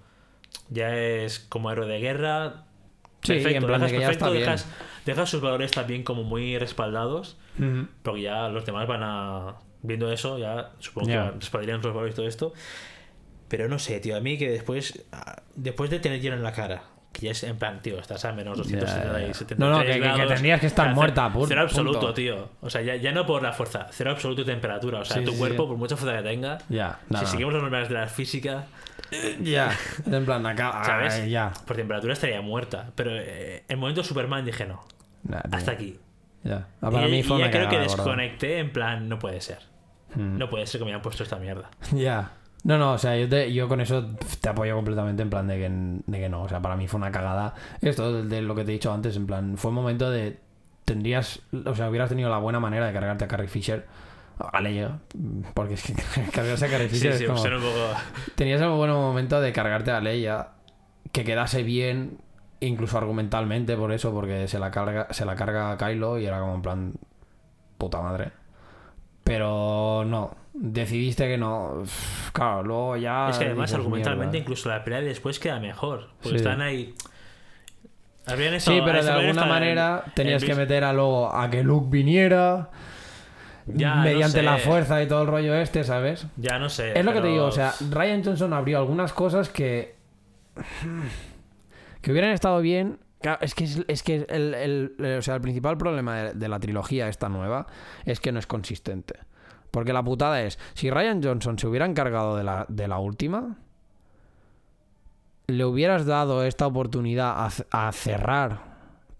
[0.70, 2.64] ya es como héroe de guerra.
[3.26, 4.42] Sí, perfecto, en plan de dejas que ya perfecto, está bien.
[4.46, 4.68] dejas,
[5.06, 7.38] dejas sus valores también como muy respaldados.
[7.60, 7.88] Ujú.
[8.04, 9.56] Porque ya los demás van a.
[9.82, 11.30] Viendo eso, ya supongo Ya.
[11.32, 12.54] que respaldarían los valores y todo esto.
[13.48, 14.16] Pero no sé, tío.
[14.18, 15.06] A mí que después.
[15.56, 16.84] Después de tener hielo en la cara.
[17.16, 19.99] Que ya es en plan, tío, estás a menos 273 No, no, que- que- que
[19.99, 22.13] grados, tendrías que estar o sea, muerta, Cero, pu- cero absoluto, punto.
[22.13, 22.49] tío.
[22.59, 23.88] O sea, ya, ya no por la fuerza.
[23.91, 24.99] Cero absoluto de temperatura.
[24.99, 25.68] O sea, Sí, tu sí, cuerpo, sí.
[25.70, 26.57] por mucha fuerza que tenga.
[26.68, 26.99] Ya.
[27.20, 28.66] si seguimos las normas de la física,
[29.41, 29.72] Ya.
[30.11, 30.84] En plan, acá.
[30.84, 31.13] ¿Sabes?
[31.13, 31.53] ay, ya.
[31.66, 32.91] por temperatura estaría muerta.
[32.95, 34.84] Pero eh, en momento Superman dije no.
[35.24, 35.39] Nah.
[35.51, 35.99] Hasta aquí.
[36.43, 36.68] Ya.
[36.82, 39.39] Ah, para y, mí y fue ya una creo que desconecté en plan, no puede
[39.41, 39.59] ser.
[40.16, 40.38] Mm.
[40.38, 41.70] No puede ser que me hayan puesto esta mierda.
[41.93, 42.32] Ya.
[42.66, 45.55] No, no, o sea, yo, te- yo con eso te apoyo completamente en plan de
[45.57, 45.70] que,
[46.11, 46.41] de que no.
[46.43, 47.53] O sea, para mí fue una cagada.
[47.82, 50.39] Esto de, de lo que te he dicho antes, en plan, fue un momento de.
[50.84, 51.41] Tendrías.
[51.66, 53.86] O sea, hubieras tenido la buena manera de cargarte a Carrie Fisher.
[54.39, 54.99] A Leia.
[55.53, 55.93] Porque es que
[56.32, 57.41] cargarse a Carrie Sí, Fisher sí, es como.
[57.41, 57.99] un poco.
[58.36, 60.49] Tenías el buen momento de cargarte a Leia.
[61.11, 62.18] Que quedase bien.
[62.61, 64.11] Incluso argumentalmente por eso.
[64.11, 66.93] Porque se la carga, se la carga a Kylo y era como en plan.
[67.78, 68.32] Puta madre.
[69.24, 70.36] Pero no.
[70.58, 71.84] Decidiste que no.
[72.32, 73.30] Claro, luego ya.
[73.30, 74.38] Es que además, dices, argumentalmente, "Mierda".
[74.39, 76.10] incluso la pelea de después queda mejor.
[76.22, 76.36] Porque Sí.
[76.38, 76.93] están ahí.
[78.26, 81.49] Habrían Sí, estado- pero de alguna en- manera en tenías que meter a luego a
[81.49, 82.70] que Luke viniera.
[83.68, 84.43] Ya, no mediante sé.
[84.43, 86.28] la fuerza y todo el rollo este, ¿sabes?
[86.38, 86.97] Ya no sé.
[86.97, 89.95] Es lo que te digo, o sea, Ryan Johnson abrió algunas cosas que.
[92.01, 92.99] que hubieran estado bien.
[93.22, 96.34] Claro, es que, es, es que el, el- el- o sea, el principal problema de,
[96.34, 97.66] de la trilogía esta nueva
[98.06, 99.16] es que no es consistente.
[99.76, 103.58] Porque la putada es, si Ryan Johnson se hubiera encargado de la, de la última,
[105.48, 108.78] le hubieras dado esta oportunidad a, cerrar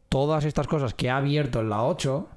[0.08, 2.30] todas estas cosas que ha abierto en la 8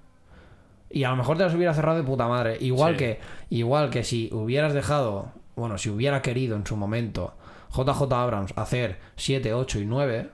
[0.91, 2.59] Y a lo mejor te las hubiera cerrado de puta madre.
[2.61, 2.99] Igual Sí.
[2.99, 7.35] que, igual que si hubieras dejado, bueno, si hubiera querido en su momento
[7.73, 10.31] JJ Abrams hacer 7, 8 y 9,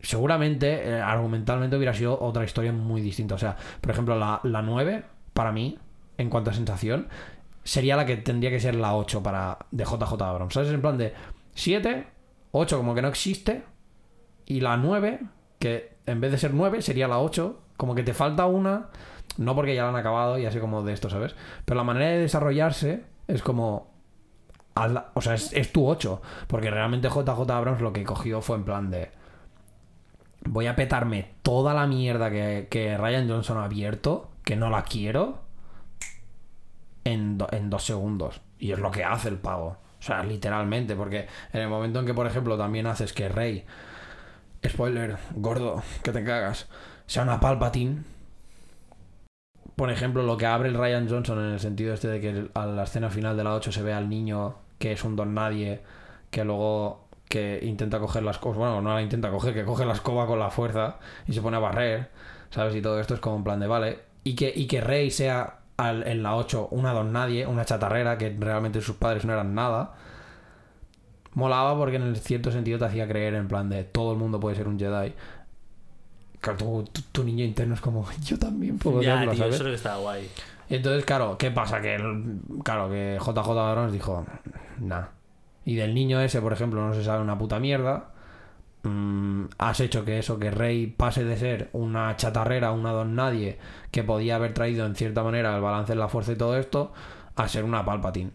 [0.00, 3.36] seguramente eh, argumentalmente hubiera sido otra historia muy distinta.
[3.36, 5.78] O sea, por ejemplo, la, la 9, para mí,
[6.20, 7.08] en cuanto a sensación,
[7.64, 10.52] sería la que tendría que ser la 8 para, de JJ Abrams.
[10.52, 10.70] ¿Sabes?
[10.70, 11.14] En plan de
[11.54, 12.06] 7,
[12.52, 13.64] 8 como que no existe,
[14.46, 15.20] y la 9,
[15.58, 18.88] que en vez de ser 9 sería la 8, como que te falta una,
[19.38, 21.34] no porque ya la han acabado y así como de esto, ¿sabes?
[21.64, 23.90] Pero la manera de desarrollarse es como...
[25.14, 28.64] o sea, es, es tu 8, porque realmente JJ Abrams lo que cogió fue en
[28.64, 29.10] plan de...
[30.42, 35.49] Voy a petarme toda la mierda que Ryan Johnson ha abierto, que no la quiero,
[37.04, 38.40] en, en dos segundos.
[38.58, 39.76] Y es lo que hace el pavo.
[39.98, 43.64] O sea, literalmente, porque en el momento en que, por ejemplo, también haces que Rey,
[44.66, 46.68] spoiler, gordo, que te cagas,
[47.06, 48.02] sea una Palpatine.
[49.76, 52.66] Por ejemplo, lo que abre el Ryan Johnson en el sentido este de que a
[52.66, 55.82] la escena final de la 8 se ve al niño que es un don nadie,
[56.30, 59.92] que luego que intenta coger las cosas, bueno, no la intenta coger, que coge la
[59.92, 60.98] escoba con la fuerza
[61.28, 62.10] y se pone a barrer,
[62.50, 62.74] ¿sabes?
[62.74, 65.59] Y todo esto es como en plan de, vale, y que, y que Rey sea
[65.80, 69.54] al- en la 8 una don nadie, una chatarrera, que realmente sus padres no eran
[69.54, 69.94] nada.
[71.34, 74.40] Molaba porque en el cierto sentido te hacía creer en plan de todo el mundo
[74.40, 75.14] puede ser un Jedi.
[76.40, 79.54] Claro, tu, tu- tu niño interno es como, yo también puedo Ya, serlo, tío, ¿sabes?
[79.54, 80.30] eso es lo que está guay.
[80.68, 81.80] Entonces, claro, ¿qué pasa?
[81.80, 84.24] Que, el- claro, que JJ Abrams dijo,
[84.80, 85.04] nah.
[85.64, 88.08] Y del niño ese, por ejemplo, no se sabe una puta mierda.
[88.82, 93.58] Mm, has hecho que eso, que Rey pase de ser una chatarrera, una don nadie,
[93.90, 96.92] que podía haber traído en cierta manera el balance en la fuerza y todo esto,
[97.36, 98.30] a ser una Palpatine.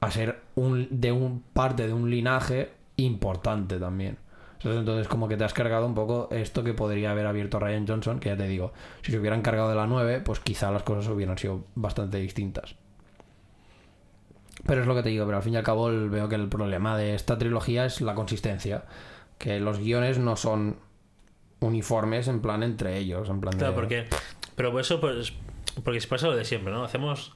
[0.00, 4.18] A ser un, de un parte de un linaje importante también.
[4.62, 8.20] Entonces, como que te has cargado un poco esto que podría haber abierto Ryan Johnson,
[8.20, 11.08] que ya te digo, si se hubieran cargado de la 9, pues quizá las cosas
[11.08, 12.74] hubieran sido bastante distintas.
[14.66, 16.48] Pero es lo que te digo, pero al fin y al cabo veo que el
[16.48, 18.84] problema de esta trilogía es la consistencia.
[19.40, 20.76] Que los guiones no son
[21.60, 23.28] uniformes en plan entre ellos.
[23.30, 23.78] En plan Claro, de...
[23.80, 24.06] porque.
[24.54, 25.32] Pero por eso, pues.
[25.82, 26.84] Porque se pasa lo de siempre, ¿no?
[26.84, 27.32] Hacemos.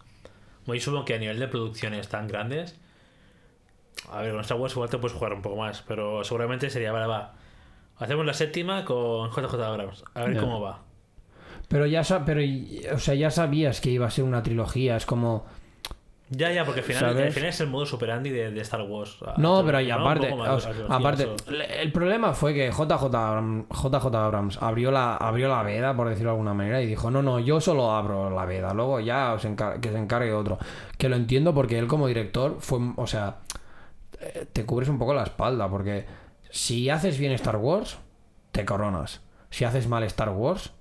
[0.67, 2.79] Yo supongo que a nivel de producciones tan grandes.
[4.11, 6.93] A ver, con Star Wars igual te puedes jugar un poco más, pero seguramente sería,
[6.93, 7.35] vale, va.
[7.97, 10.05] Hacemos la séptima con JJ Abrams.
[10.13, 10.83] A ver cómo va.
[11.69, 12.41] Pero ya pero,
[12.95, 14.97] o sea, ya sabías que iba a ser una trilogía.
[14.97, 15.47] Es como.
[16.37, 17.27] Ya, ya, porque al final, ¿Sabes?
[17.27, 19.19] al final es el modo superandi de, de Star Wars.
[19.37, 21.29] No, pero un aparte, más aparte,
[21.81, 26.31] el problema fue que JJ Abrams, JJ Abrams abrió la abrió la veda, por decirlo
[26.31, 29.43] de alguna manera, y dijo, no, no, yo solo abro la veda, luego ya os
[29.43, 30.59] que se encargue otro.
[30.99, 33.37] Que lo entiendo porque él como director fue, o sea,
[34.21, 36.07] eh, te cubres un poco la espalda, porque
[36.51, 37.99] si haces bien Star Wars,
[38.53, 39.21] te coronas.
[39.51, 40.73] Si haces mal Star Wars,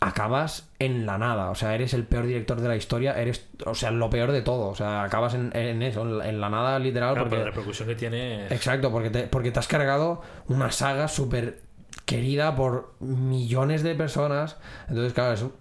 [0.00, 1.50] acabas en la nada.
[1.50, 4.42] O sea, eres el peor director de la historia, eres, o sea, lo peor de
[4.42, 4.68] todo.
[4.68, 7.14] O sea, acabas en, en eso, en la, en la nada literal.
[7.14, 7.36] Claro, porque...
[7.36, 8.46] pero la repercusión que tiene.
[8.46, 11.60] Exacto, porque te, porque te has cargado una saga súper
[12.04, 14.56] querida por millones de personas.
[14.88, 15.52] Entonces, claro, es un-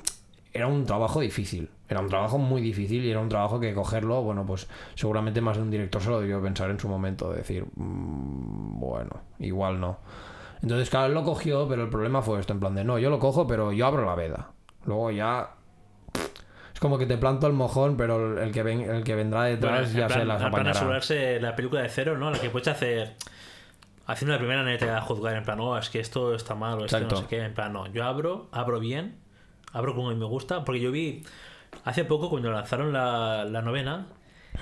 [0.54, 1.70] era un trabajo difícil.
[1.88, 5.58] Era un trabajo muy difícil y era un trabajo que cogerlo, bueno, pues seguramente más
[5.58, 9.80] de un director se lo debió pensar en su momento, de decir, "Mm, bueno, igual
[9.80, 10.00] no.
[10.66, 13.12] Entonces, claro, él lo cogió, pero el problema fue esto, en plan de, no, yo
[13.12, 14.50] lo cojo, pero yo abro la veda.
[14.86, 15.52] Luego ya...
[16.74, 19.94] Es como que te planto el mojón, pero el- que, ven, el que vendrá detrás
[19.94, 20.72] ya plan, se las apañará.
[20.72, 22.32] asegurarse la película de cero, ¿no?
[22.32, 23.14] La que puedes hacer.
[24.08, 26.56] Haciendo la primera nadie te va a juzgar en plan, oh, es que esto está
[26.56, 27.16] mal o esto Exacto.
[27.16, 27.42] no sé qué.
[27.46, 29.18] En plan, no, yo abro, abro bien,
[29.72, 31.24] abro como a mí me gusta, porque yo vi
[31.84, 34.08] hace poco cuando lanzaron la, la novena,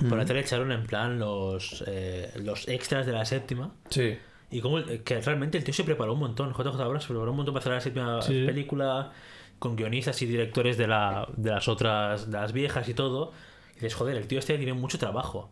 [0.10, 3.72] por la tele echaron en plan los, eh, los extras de la séptima.
[3.90, 4.18] Sí.
[4.54, 6.54] Y como que realmente el tío se preparó un montón.
[6.54, 8.46] JJ Abrams se preparó un montón para hacer la séptima Sí.
[8.46, 9.12] película
[9.60, 13.32] con guionistas y directores de, la, de las otras, de las viejas y todo.
[13.72, 15.50] Y dices, joder, el tío este tiene mucho trabajo.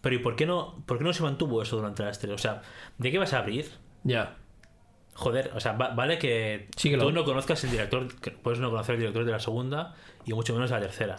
[0.00, 2.32] Pero ¿y por qué no, por qué no se mantuvo eso durante las tres?
[2.32, 2.62] O sea,
[2.98, 3.70] ¿de qué vas a abrir?
[4.04, 4.36] Ya.
[5.14, 8.70] Joder, o sea, va- vale que Sí tú no conozcas el director, que puedes no
[8.70, 9.94] conocer el director de la segunda
[10.24, 11.16] y mucho menos de la tercera.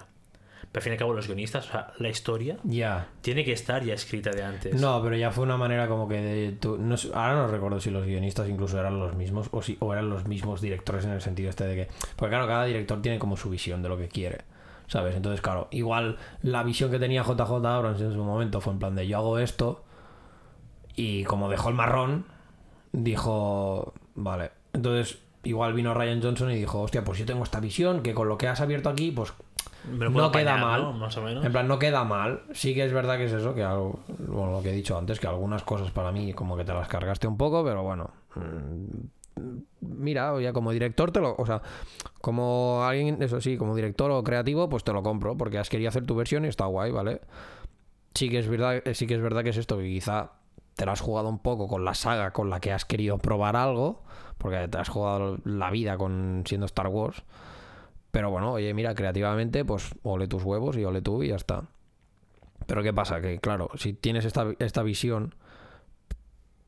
[0.78, 3.08] Al fin y al cabo, los guionistas, o sea, la historia Ya.
[3.22, 4.80] tiene que estar ya escrita de antes.
[4.80, 7.90] No, pero ya fue una manera como que de, tú- no ahora no recuerdo si
[7.90, 11.22] los guionistas incluso eran los mismos o si o eran los mismos directores en el
[11.22, 14.08] sentido este de que porque claro, cada director tiene como su visión de lo que
[14.08, 14.42] quiere.
[14.86, 15.16] ¿Sabes?
[15.18, 18.96] Entonces, claro, igual la visión que tenía JJ Abrams en su momento fue en plan
[18.96, 19.84] de yo hago esto
[20.96, 22.26] y como dejó el marrón,
[22.94, 24.52] dijo, vale.
[24.74, 28.28] Entonces, igual vino Ryan Johnson y dijo, hostia, pues yo tengo esta visión que con
[28.28, 29.34] lo que has abierto aquí, pues
[29.92, 30.82] Me lo puedo no queda mal.
[30.82, 30.94] ¿no?
[30.94, 31.46] Más o menos.
[31.46, 32.42] En plan, no queda mal.
[32.52, 35.20] Sí que es verdad que es eso, que algo, bueno, lo que he dicho antes,
[35.20, 39.42] que algunas cosas para mí como que te las cargaste un poco, pero bueno, mm,
[39.82, 41.62] mira, ya como director te lo, o sea,
[42.22, 45.90] como alguien, eso sí, como director o creativo, pues te lo compro, porque has querido
[45.90, 47.22] hacer tu versión y está guay, ¿vale?
[48.14, 50.32] Sí que es verdad, sí que es verdad que es esto, que quizá
[50.76, 53.56] te lo has jugado un poco con la saga con la que has querido probar
[53.56, 54.04] algo,
[54.38, 57.24] porque te has jugado la vida con siendo Star Wars.
[58.18, 61.66] Pero bueno, oye, mira, creativamente, pues ole tus huevos y ole tú y ya está.
[62.66, 63.22] Pero ¿qué pasa?
[63.22, 65.36] Que claro, si tienes esta, esta visión,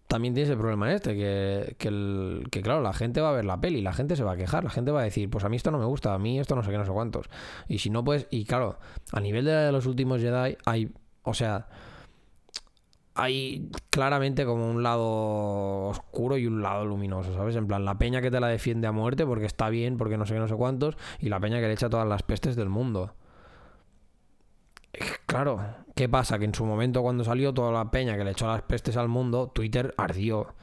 [0.08, 3.46] también tienes el problema este, que, que, el- que, claro, la gente va a ver
[3.46, 5.50] la peli, la gente se va a quejar, la gente va a decir, pues a
[5.50, 7.26] mí esto no me gusta, a mí esto no sé qué, no sé cuántos.
[7.68, 8.78] Y si no, pues, y claro,
[9.12, 10.92] a nivel de los últimos Jedi hay,
[11.24, 11.66] o sea,
[13.20, 17.56] hay claramente como un lado oscuro y un lado luminoso, ¿sabes?
[17.58, 20.26] En plan, la peña que te la defiende a muerte porque está bien, porque no
[20.26, 22.70] sé qué, no sé cuántos, y la peña que le echa todas las pestes del
[22.70, 23.14] mundo.
[25.26, 25.60] Claro,
[25.96, 26.40] ¿qué pasa?
[26.40, 29.10] Que en su momento cuando salió toda la peña que le echó las pestes al
[29.10, 30.56] mundo, Twitter ardió.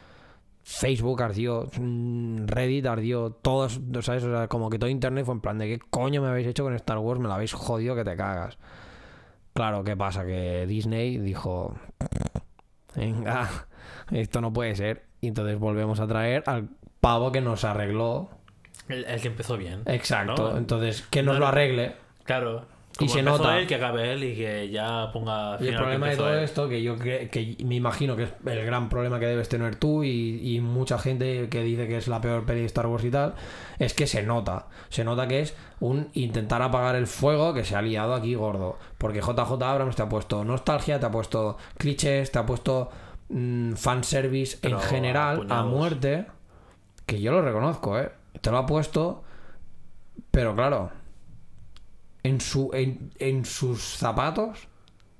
[0.62, 4.24] Facebook ardió, mm, Reddit ardió, todos, ¿sabes?
[4.24, 6.64] O sea, como que todo internet fue en plan de ¿qué coño me habéis hecho
[6.64, 7.20] con Star Wars?
[7.20, 8.58] Me la habéis jodido que te cagas.
[9.52, 10.26] Claro, ¿qué pasa?
[10.26, 11.74] Que Disney dijo,
[12.96, 13.48] venga,
[14.10, 15.04] esto no puede ser.
[15.20, 16.68] Y entonces volvemos a traer al
[17.00, 18.28] pavo que nos arregló.
[18.88, 19.82] El, el que empezó bien.
[19.86, 20.58] Exacto, ¿no?
[20.58, 21.96] entonces que nos No, lo arregle.
[22.24, 22.66] Claro.
[22.98, 23.58] Y se nota.
[23.58, 26.44] él, que acabe él y que ya ponga Y el problema de todo él.
[26.44, 30.02] esto, que yo que me imagino que es el gran problema que debes tener tú
[30.02, 33.10] y, y mucha gente que dice que es la peor peli de Star Wars y
[33.10, 33.34] tal,
[33.78, 34.66] es que se nota.
[34.88, 38.78] Se nota que es un intentar apagar el fuego que se ha liado aquí gordo.
[38.98, 42.90] Porque JJ Abrams te ha puesto nostalgia, te ha puesto clichés, te ha puesto
[43.28, 46.26] mm, fanservice en general a muerte.
[47.04, 48.10] Que yo lo reconozco, ¿eh?
[48.40, 49.22] Te lo ha puesto,
[50.30, 50.90] pero claro,
[52.26, 54.68] en, su, en, en sus zapatos,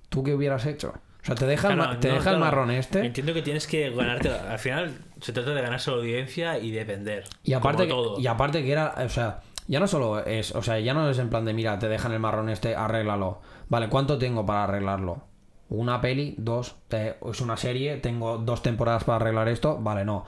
[0.08, 0.94] ¿tú qué hubieras hecho?
[1.22, 2.38] O sea, te deja, el, Claro, te no, deja el claro.
[2.38, 3.04] marrón este.
[3.04, 4.30] Entiendo que tienes que ganarte.
[4.30, 7.24] Al final se trata de ganarse la audiencia y de vender.
[7.42, 10.62] Y aparte, como que, y aparte que era, o sea, ya no solo es, o
[10.62, 13.40] sea, ya no es en plan de, mira, te dejan el marrón este, arréglalo.
[13.68, 15.24] Vale, ¿cuánto tengo para arreglarlo?
[15.68, 20.24] Una peli, dos, es una serie, tengo dos temporadas para arreglar esto, vale, no.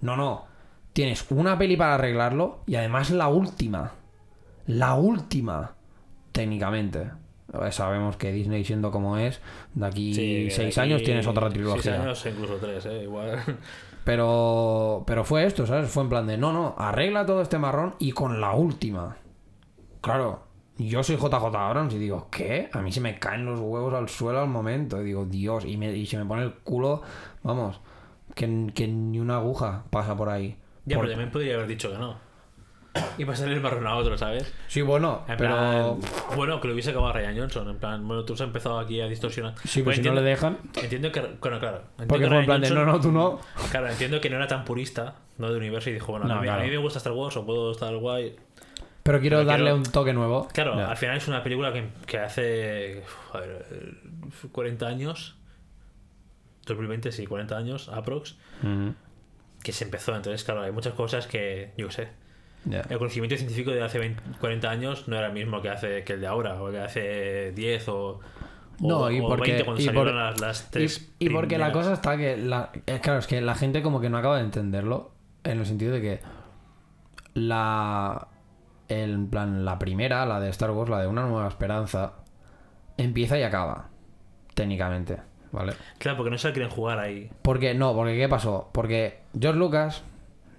[0.00, 0.46] No, no.
[0.94, 3.92] Tienes una peli para arreglarlo y además la última.
[4.66, 5.74] La última,
[6.42, 7.10] técnicamente.
[7.52, 9.40] Eh, Sabemos que Disney, siendo como es,
[9.74, 12.02] de aquí Sí, seis aquí años tienes otra Seis trilogía.
[12.02, 13.02] años, incluso tres, ¿eh?
[13.04, 13.42] Igual.
[14.04, 15.90] Pero, pero fue esto, ¿sabes?
[15.90, 19.16] Fue en plan de, no, no, arregla todo este marrón y con la última.
[20.00, 20.44] Claro,
[20.78, 22.70] yo soy JJ Abrams y digo, ¿qué?
[22.72, 25.02] A mí se me caen los huevos al suelo al momento.
[25.02, 27.02] Y digo, Dios, y, me, y se me pone el culo,
[27.42, 27.80] vamos,
[28.34, 30.56] que, que ni una aguja pasa por ahí.
[30.86, 32.16] Ya, Por- pero también podría haber dicho que no.
[33.18, 34.52] Y pasarle el marrón a otro, ¿sabes?
[34.68, 35.98] Sí, bueno, En pero...
[35.98, 37.68] plan, bueno, que lo hubiese acabado Ryan Johnson.
[37.68, 39.54] En plan, bueno, tú has empezado aquí a distorsionar.
[39.64, 40.58] Sí, Pues pues si no le dejan...
[40.80, 41.20] Entiendo que.
[41.40, 41.82] Bueno, claro.
[41.96, 43.40] Porque fue en Rian plan de, no, no, tú no.
[43.70, 45.50] Claro, entiendo que no era tan purista, ¿no?
[45.50, 46.64] De universo y dijo, bueno, No, a, mí, a claro.
[46.64, 48.36] mí me gusta Star Wars o puedo estar guay.
[49.02, 50.48] Pero quiero Pero darle quiero- un toque nuevo.
[50.52, 53.02] Claro, al final es una película que, que hace.
[53.32, 55.34] a ver, eh, 40 años.
[56.66, 58.36] 2020, sí, 40 años, aprox.
[59.62, 60.14] Que se empezó.
[60.14, 62.08] Entonces, claro, hay muchas cosas que, yo sé.
[62.72, 66.14] El conocimiento científico de hace 20 40 años no era el mismo que hace que
[66.14, 67.96] el de ahora, o que hace 10 o.
[68.10, 68.20] o-
[68.80, 71.12] No, y o porque- 20 cuando y salieron por- las, las Y, tres.
[71.18, 72.70] y porque la cosa está que, la,
[73.02, 75.12] claro, es que la gente como que no acaba de entenderlo,
[75.44, 76.20] en el sentido de que
[77.34, 78.28] la,
[78.88, 82.14] el, plan, la primera, la de Star Wars, la de Una Nueva Esperanza,
[82.96, 83.88] empieza y acaba,
[84.54, 85.18] técnicamente,
[85.52, 85.72] ¿vale?
[85.98, 87.30] Claro, porque no se la quieren jugar ahí.
[87.42, 88.70] Porque, no, porque ¿qué pasó?
[88.72, 90.02] Porque George Lucas,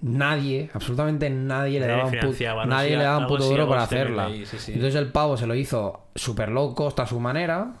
[0.02, 3.68] nadie, absolutamente nadie le daba un, pu- financiaba, no nadie le daba un puto duro
[3.68, 4.26] para hacerla.
[4.26, 4.72] ahí, sí, sí.
[4.72, 7.74] Entonces el pavo se lo hizo super low cost a su manera.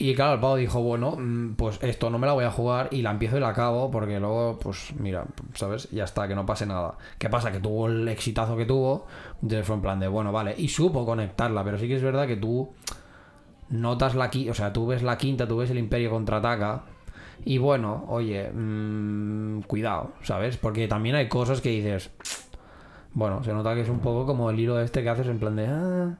[0.00, 2.88] Y claro, el pavo dijo, bueno, mm, pues esto no me la voy a jugar
[2.92, 5.90] y la empiezo y la acabo porque luego, pues mira, ¿sabes?
[5.90, 6.94] Ya está, que no pase nada.
[7.18, 7.50] ¿Qué pasa?
[7.50, 9.06] Que tuvo el exitazo que tuvo,
[9.42, 12.28] entonces fue en plan de, bueno, vale, y supo conectarla, pero sí que es verdad
[12.28, 12.70] que tú
[13.70, 16.82] notas la quinta, o sea, tú ves la quinta, tú ves el Imperio contraataca.
[17.44, 20.56] Y bueno, oye, mm, cuidado, ¿sabes?
[20.56, 22.10] Porque también hay cosas que dices,
[23.12, 25.56] bueno, se nota que es un poco como el hilo este que haces en plan
[25.56, 26.16] de, ah,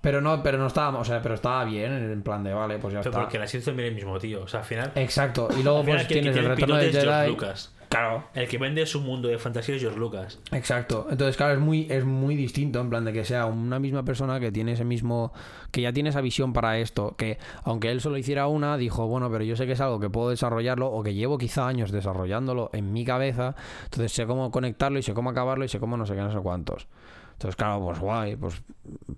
[0.00, 2.94] pero no, pero no estaba, o sea, pero estaba bien, en plan de, vale, pues
[2.94, 3.20] ya Pero está.
[3.22, 4.42] porque la hizo también el mismo tío.
[4.42, 4.92] O sea, al final.
[4.94, 7.28] Exacto, y luego final pues tienes el tiene retorno George Jedi.
[7.30, 7.74] Lucas.
[7.88, 10.38] Claro, El que vende su mundo de fantasía es George Lucas.
[10.52, 11.06] Exacto.
[11.10, 14.38] Entonces, claro, es muy, es muy distinto, en plan de que sea una misma persona
[14.40, 15.32] que tiene ese mismo.
[15.70, 17.14] que ya tiene esa visión para esto.
[17.16, 20.10] Que aunque él solo hiciera una, dijo, bueno, pero yo sé que es algo que
[20.10, 23.56] puedo desarrollarlo o que llevo quizá años desarrollándolo en mi cabeza.
[23.84, 26.30] Entonces sé cómo conectarlo y sé cómo acabarlo y sé cómo no sé qué, no
[26.32, 26.88] sé cuántos.
[27.32, 28.60] Entonces, claro, pues guay, pues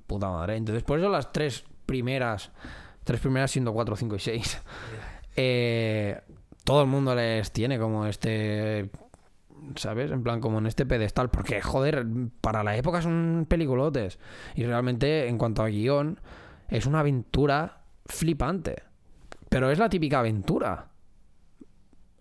[0.07, 0.57] puta madre.
[0.57, 2.53] Entonces, por eso las tres primeras.
[3.03, 4.61] Tres primeras siendo cuatro, cinco y seis.
[5.37, 6.21] eh,
[6.71, 8.91] todo el mundo les tiene como este
[9.75, 10.13] ¿sabes?
[10.13, 11.29] En plan, como en este pedestal.
[11.29, 12.07] Porque, joder,
[12.41, 14.21] para la época son peliculotes.
[14.55, 16.21] Y realmente, en cuanto a guion,
[16.69, 18.85] es una aventura flipante.
[19.49, 20.91] Pero es la típica aventura.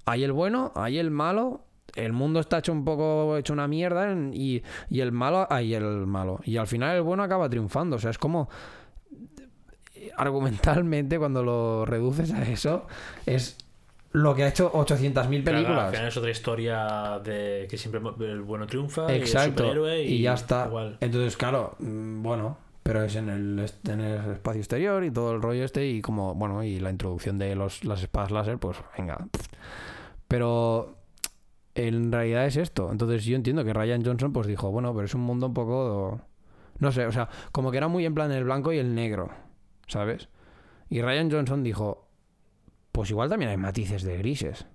[0.06, 1.68] Hay el bueno, hay el malo.
[1.96, 6.08] El mundo está hecho un poco hecho una mierda y, y el malo, hay el
[6.08, 6.40] malo.
[6.44, 7.98] Y al final el bueno acaba triunfando.
[7.98, 8.50] O sea, es como
[10.18, 12.88] argumentalmente cuando lo reduces a eso
[13.28, 13.69] es
[14.12, 15.92] lo que ha hecho 800.000 Claro, al películas.
[15.92, 19.64] final es otra historia de que siempre el bueno triunfa y el Exacto.
[19.64, 20.66] superhéroe Y, y, ya está.
[20.68, 20.98] igual.
[21.00, 25.42] Entonces, claro, mm, bueno, pero es en el, en el espacio exterior y todo el
[25.42, 29.28] rollo este y como, bueno, y la introducción de los, las espadas láser, pues venga.
[30.28, 30.96] Pero
[31.76, 32.92] en realidad es esto.
[32.92, 36.22] Entonces yo entiendo que Ryan Johnson pues dijo, bueno, pero es un mundo un poco...
[36.80, 39.30] No sé, o sea, como que era muy en plan el blanco y el negro,
[39.88, 40.30] ¿sabes?
[40.90, 42.08] Y Ryan Johnson dijo,
[42.92, 44.66] pues igual también hay matices de grises.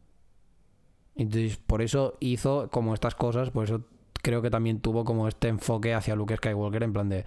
[1.17, 3.83] Entonces, por eso hizo como estas cosas, por eso
[4.23, 7.25] creo que también tuvo como este enfoque hacia Luke Skywalker en plan de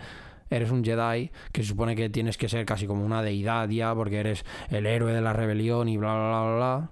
[0.49, 3.93] eres un Jedi que se supone que tienes que ser casi como una deidad ya
[3.93, 6.89] porque eres el héroe de la rebelión y bla bla bla bla.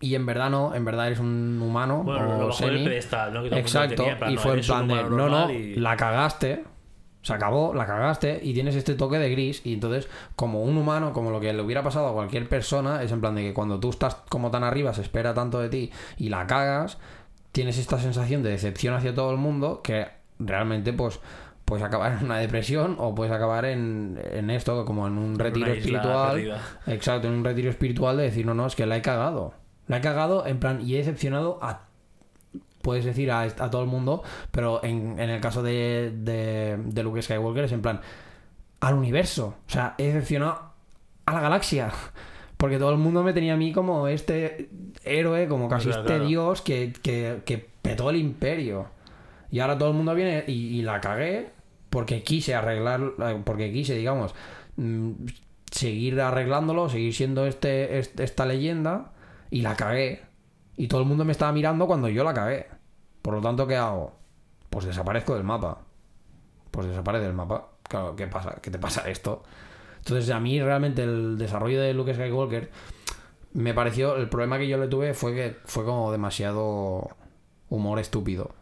[0.00, 2.84] Y en verdad no, en verdad eres un humano Bueno, o lo semi.
[2.84, 3.42] pedestal, ¿no?
[3.42, 6.64] Que Exacto, y fue en plan de, no, no, y- la cagaste,
[7.22, 11.12] se acabó, la cagaste y tienes este toque de gris y entonces como un humano,
[11.12, 13.78] como lo que le hubiera pasado a cualquier persona, es en plan de que cuando
[13.78, 16.98] tú estás como tan arriba, se espera tanto de ti y la cagas,
[17.52, 20.08] tienes esta sensación de decepción hacia todo el mundo que
[20.40, 21.20] realmente pues
[21.64, 25.72] puedes acabar en una depresión o puedes acabar en, en esto, como en un retiro
[25.72, 26.34] espiritual.
[26.34, 26.60] perdida.
[26.88, 29.54] Exacto, en un retiro espiritual de decir, no, no, es que la he cagado.
[29.86, 31.86] La he cagado en plan y he decepcionado a
[32.82, 37.02] puedes decir a, a todo el mundo, pero en, en el caso de, de, de
[37.02, 38.00] Luke Skywalker es en plan
[38.80, 39.54] al universo.
[39.66, 40.72] O sea, he decepcionado
[41.26, 41.90] a la galaxia.
[42.56, 44.68] Porque todo el mundo me tenía a mí como este
[45.02, 46.28] héroe, como casi Claro, este claro.
[46.28, 48.86] dios que, que, que petó el imperio.
[49.50, 51.50] Y ahora todo el mundo viene y, y la cagué
[51.90, 53.00] porque quise arreglar,
[53.44, 54.34] porque quise, digamos,
[54.76, 55.10] mm,
[55.72, 59.10] seguir arreglándolo, seguir siendo este, este- esta leyenda
[59.50, 60.22] y la cagué.
[60.76, 62.66] Y todo el mundo me estaba mirando cuando yo la cagué.
[63.20, 64.12] Por lo tanto, ¿qué hago?
[64.70, 65.78] Pues desaparezco del mapa.
[66.70, 67.68] Pues desaparece del mapa.
[67.82, 68.56] Claro, ¿qué pasa?
[68.62, 69.42] ¿Qué te pasa esto?
[69.98, 72.70] Entonces, a mí realmente el desarrollo de Luke Skywalker
[73.52, 74.16] me pareció.
[74.16, 77.08] El problema que yo le tuve fue que fue como demasiado
[77.68, 78.54] humor estúpido.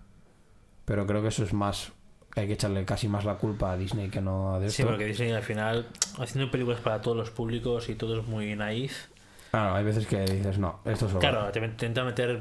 [0.85, 1.93] Pero creo que eso es más.
[2.37, 4.91] Hay que echarle casi más la culpa a Disney que no a de Sí, esto.
[4.93, 5.89] porque Disney al final,
[6.19, 9.09] haciendo películas para todos los públicos y todo es muy naif.
[9.51, 12.41] Claro, hay veces que dices, no, esto es Claro, te intenta meter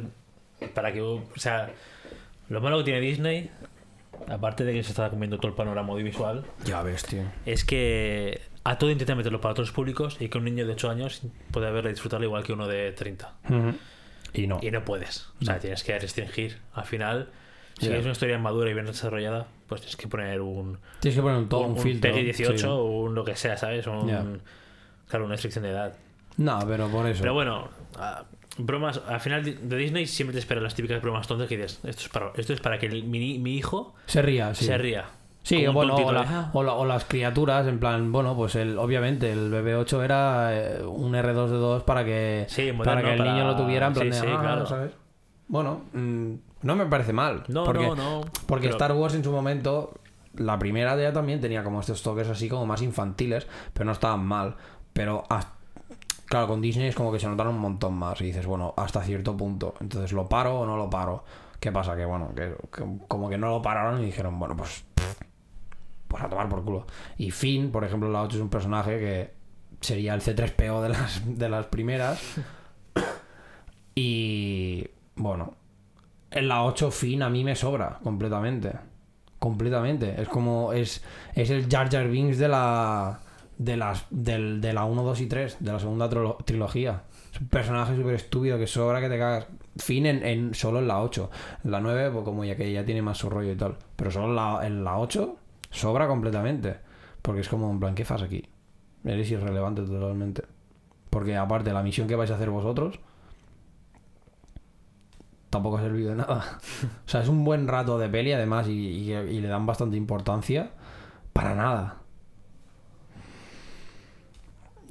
[0.74, 1.02] para que.
[1.02, 1.72] O sea,
[2.50, 3.50] lo malo que tiene Disney,
[4.28, 7.24] aparte de que se está comiendo todo el panorama audiovisual, Ya ves, tío.
[7.46, 10.90] es que a todo intenta meterlo para los públicos y que un niño de 8
[10.90, 13.34] años puede haberle disfrutarlo igual que uno de 30.
[14.34, 14.60] Y no.
[14.62, 15.30] Y no puedes.
[15.42, 16.60] O sea, tienes que restringir.
[16.74, 17.30] Al final,
[17.80, 17.96] si Ya.
[17.96, 21.38] es una historia madura y bien desarrollada, pues tienes que poner un, Tienes que poner
[21.38, 22.12] un, todo un, un, filtro.
[22.12, 22.66] PEGI 18 sí.
[22.68, 23.88] o un lo que sea, ¿sabes?
[23.88, 24.24] Un, Ya.
[25.08, 25.96] Claro, una restricción de edad.
[26.38, 27.22] No, pero por eso.
[27.22, 27.68] Pero bueno,
[27.98, 28.24] ah,
[28.58, 32.04] bromas, al final de Disney siempre te esperan las típicas bromas tontas que dices, esto
[32.04, 34.66] es para, esto es para que el- mi, mi hijo se ría, sí.
[34.66, 35.06] se ría.
[35.42, 36.28] Sí, bueno, o, tontito, la- ¿eh?
[36.30, 36.50] Ah.
[36.54, 40.84] o la- o las criaturas, en plan, bueno, pues el, obviamente el BB8 era eh,
[40.86, 44.14] un R2D2 para que, Sí, moderno, para que el para- niño lo tuviera en plan
[44.14, 44.66] sí, de, sí, "Ah", claro.
[44.66, 44.92] ¿sabes?
[45.48, 47.44] Bueno, mm, no me parece mal.
[47.48, 48.22] No, porque, no, no.
[48.46, 49.94] Porque pero- Star Wars en su momento,
[50.36, 54.24] la primera ya también tenía como estos toques así como más infantiles, pero no estaban
[54.26, 54.56] mal.
[54.94, 55.54] Pero hasta-
[56.30, 59.04] claro, con Disney es como que se notaron un montón más y dices, bueno, hasta
[59.04, 59.74] cierto punto.
[59.82, 61.24] Entonces, ¿lo paro o no lo paro?
[61.60, 61.96] ¿Qué pasa?
[61.98, 64.86] Que bueno, que, que como que no lo pararon y dijeron, bueno, pues
[66.10, 66.86] pues a tomar por culo.
[67.18, 69.34] Y Finn, por ejemplo, la 8 es un personaje que
[69.80, 72.22] sería el C3PO de las, de las primeras.
[73.96, 75.56] Y bueno,
[76.32, 78.74] en la 8 Finn a mí me sobra completamente.
[79.38, 80.22] Completamente.
[80.22, 81.04] Es como es,
[81.36, 83.20] es el Jar Jar Binks de la
[83.60, 87.04] de las del, de la 1, 2 y 3, de la segunda trilo- trilogía.
[87.32, 89.46] Es un personaje súper estúpido que sobra que te cagas.
[89.78, 91.30] Finn en, en- solo en la 8.
[91.66, 93.76] En la 9, pues como ya que ya tiene más su rollo y tal.
[93.96, 95.36] Pero solo en la, en la 8
[95.70, 96.78] sobra completamente.
[97.22, 98.44] Porque es como, en plan, ¿qué fas aquí?
[99.04, 100.44] Eres irrelevante totalmente.
[101.10, 103.00] Porque aparte, la misión que vais a hacer vosotros
[105.50, 106.60] tampoco ha servido de nada.
[107.06, 110.72] O sea, es un buen rato de peli además y- y le dan bastante importancia
[111.34, 111.98] para nada.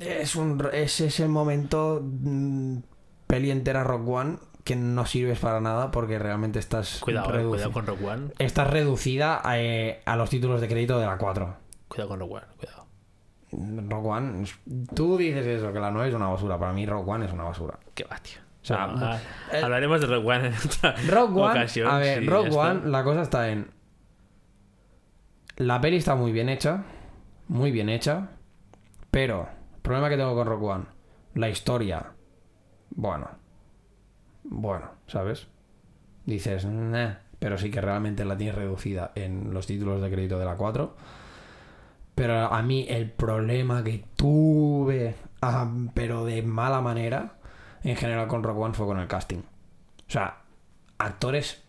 [0.00, 2.78] Es, un, es ese momento mm,
[3.26, 7.72] peli entera Rock One que no sirves para nada porque realmente estás Cuidado, eh, cuidado
[7.72, 8.32] con Rogue One.
[8.38, 11.56] estás reducida a, eh, a los títulos de crédito de la 4.
[11.88, 12.86] Cuidado con Rogue One, cuidado.
[13.88, 14.44] Rock One,
[14.94, 16.58] tú dices eso, que la 9 es una basura.
[16.58, 17.78] Para mí Rock One es una basura.
[17.94, 18.36] ¿Qué va, tío?
[18.62, 19.18] O sea, Bueno, ah,
[19.52, 21.88] el- hablaremos de Rogue One en otra Rogue One, ocasión.
[21.88, 22.58] a ver, sí, esto.
[22.60, 23.70] One, la cosa está en.
[25.56, 26.84] La peli está muy bien hecha,
[27.48, 28.28] muy bien hecha,
[29.10, 29.48] pero
[29.82, 30.84] problema que tengo con Rogue One,
[31.34, 32.12] la historia,
[32.90, 33.28] bueno,
[34.44, 35.48] bueno, ¿sabes?
[36.24, 40.44] Dices, "Nah", pero sí que realmente la tienes reducida en los títulos de crédito de
[40.44, 40.96] la 4.
[42.14, 47.38] Pero a mí el problema que tuve, ah, pero de mala manera,
[47.84, 49.38] en general con Rogue One fue con el casting.
[49.38, 50.38] O sea,
[50.98, 51.62] actores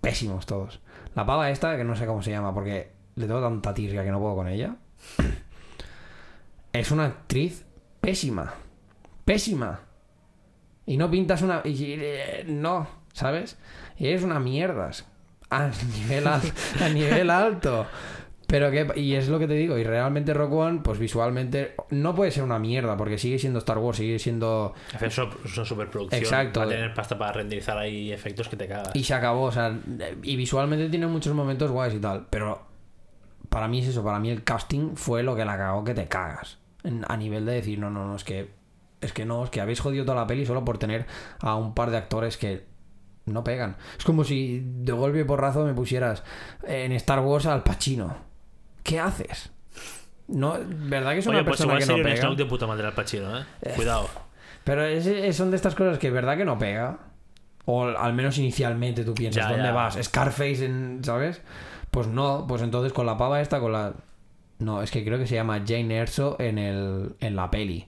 [0.00, 0.80] pésimos todos.
[1.14, 4.10] La pava esta, que no sé cómo se llama, porque le tengo tanta tirria que
[4.10, 4.76] no puedo con ella.
[6.72, 7.64] Es una actriz
[8.00, 8.54] pésima.
[9.24, 9.80] Pésima.
[10.86, 11.62] Y no pintas una...
[12.46, 13.58] no, ¿sabes?
[13.96, 15.06] Y eres una mierdas.
[15.50, 17.86] A nivel, al- a nivel alto.
[18.46, 18.88] Pero que...
[18.96, 19.78] Y es lo que te digo.
[19.78, 21.74] Y realmente Rock One, pues visualmente...
[21.90, 24.74] No puede ser una mierda, porque sigue siendo Star Wars, sigue siendo...
[25.00, 26.20] Es una superproducción.
[26.22, 26.60] Exacto.
[26.60, 28.90] Para tener pasta para renderizar ahí efectos que te cagas.
[28.94, 29.76] Y se acabó, o sea,
[30.22, 32.62] y visualmente tiene muchos momentos guays y tal, pero
[33.48, 36.06] para mí es eso, para mí el casting fue lo que la cagó que te
[36.06, 36.58] cagas.
[37.08, 38.50] A nivel de decir, no, no, no, es que
[39.00, 41.06] es que no, es que habéis jodido toda la peli solo por tener
[41.40, 42.64] a un par de actores que
[43.26, 43.76] no pegan.
[43.98, 46.22] Es como si de golpe y porrazo me pusieras
[46.66, 48.14] en Star Wars al Pacino.
[48.82, 49.50] ¿Qué haces?
[50.28, 52.16] No, ¿verdad que es una pues persona que no un pega?
[52.16, 53.44] snow de puta madre al Pacino, ¿eh?
[53.74, 54.08] Cuidado.
[54.64, 56.98] Pero es- es- son de estas cosas que verdad que no pega.
[57.66, 59.72] O al menos inicialmente tú piensas, Ya, ¿dónde ya.
[59.72, 59.98] vas?
[60.02, 61.40] Scarface, en, ¿sabes?
[61.90, 63.92] Pues no, pues entonces con la pava esta, con la...
[64.60, 67.86] No, es que creo que se llama Jane Erso en, el, en la peli.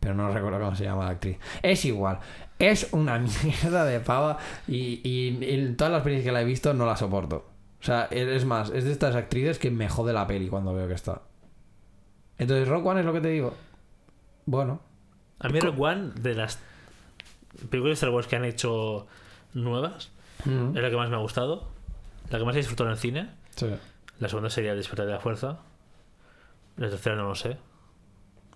[0.00, 1.38] Pero no recuerdo cómo se llama la actriz.
[1.62, 2.18] Es igual.
[2.58, 6.86] Es una mierda de pava y, y, todas las pelis que la he visto no
[6.86, 7.46] la soporto.
[7.80, 10.88] O sea, es más, es de estas actrices que me jode la peli cuando veo
[10.88, 11.22] que está.
[12.38, 13.54] Entonces, Rock One es lo que te digo.
[14.46, 14.80] Bueno.
[15.38, 16.58] A mí Rogue One, de las
[17.70, 19.06] películas de Star Wars que han hecho
[19.52, 20.10] nuevas,
[20.44, 21.64] Mm, es la que más me ha gustado.
[22.30, 23.30] La que más he disfrutado en el cine.
[23.56, 23.68] sí.
[24.20, 25.58] La segunda sería despertar de la fuerza.
[26.76, 27.56] La tercera no lo sé.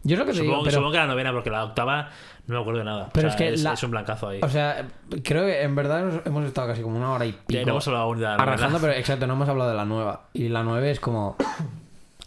[0.05, 2.09] Yo es lo que te Supongo, digo, pero, supongo que la novena, porque la octava
[2.47, 3.11] no me acuerdo de nada.
[3.13, 4.41] Pero O sea, es que la- es un blancazo ahí.
[4.43, 4.87] o sea,
[5.25, 7.87] creo que en verdad hemos estado casi como una hora y Ya pico no hemos
[7.89, 8.43] hablado aún de la novena.
[8.53, 10.29] arrasando, pero exacto, no hemos hablado de la nueva.
[10.33, 11.37] Y la nueva es como,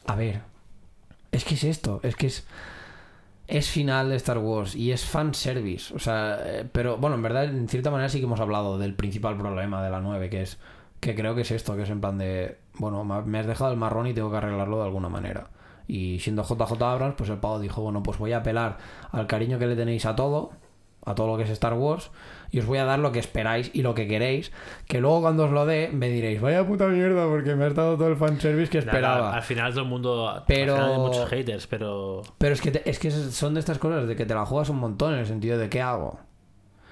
[0.06, 0.42] a ver,
[1.32, 2.46] es que es esto, es que es
[3.48, 7.22] es final de Star Wars y es fan service, o sea, eh, pero bueno, en
[7.22, 10.42] verdad en cierta manera sí que hemos hablado del principal problema de la 9, que
[10.44, 10.58] es
[11.02, 13.78] que creo que es esto, que es en plan de, bueno, me has dejado el
[13.78, 15.48] marrón y tengo que arreglarlo de alguna manera.
[15.94, 18.78] Y siendo JJ Abrams, pues el pavo dijo, bueno, pues voy a apelar
[19.12, 20.52] al cariño que le tenéis a todo,
[21.06, 22.12] a todo lo que es Star Wars,
[22.50, 24.54] y os voy a dar lo que esperáis y lo que queréis,
[24.88, 27.98] que luego cuando os lo dé me diréis, vaya puta mierda, porque me has dado
[27.98, 29.36] todo el fanservice que Nada, esperaba.
[29.36, 30.44] al final todo el mundo.
[30.48, 32.22] Pero- Al final hay muchos haters, pero.
[32.38, 34.70] Pero es que, te- es que son de estas cosas de que te la juegas
[34.70, 36.20] un montón en el sentido de ¿qué hago?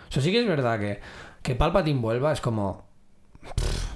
[0.10, 1.00] O sea, sí que es verdad que,
[1.41, 2.84] que Palpatine vuelva es como...
[3.56, 3.93] pff,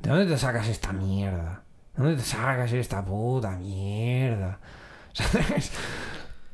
[0.00, 1.64] ¿De dónde te sacas esta mierda?
[1.98, 4.60] ¿De dónde te sacas esta puta mierda?
[5.12, 5.72] ¿Sabes?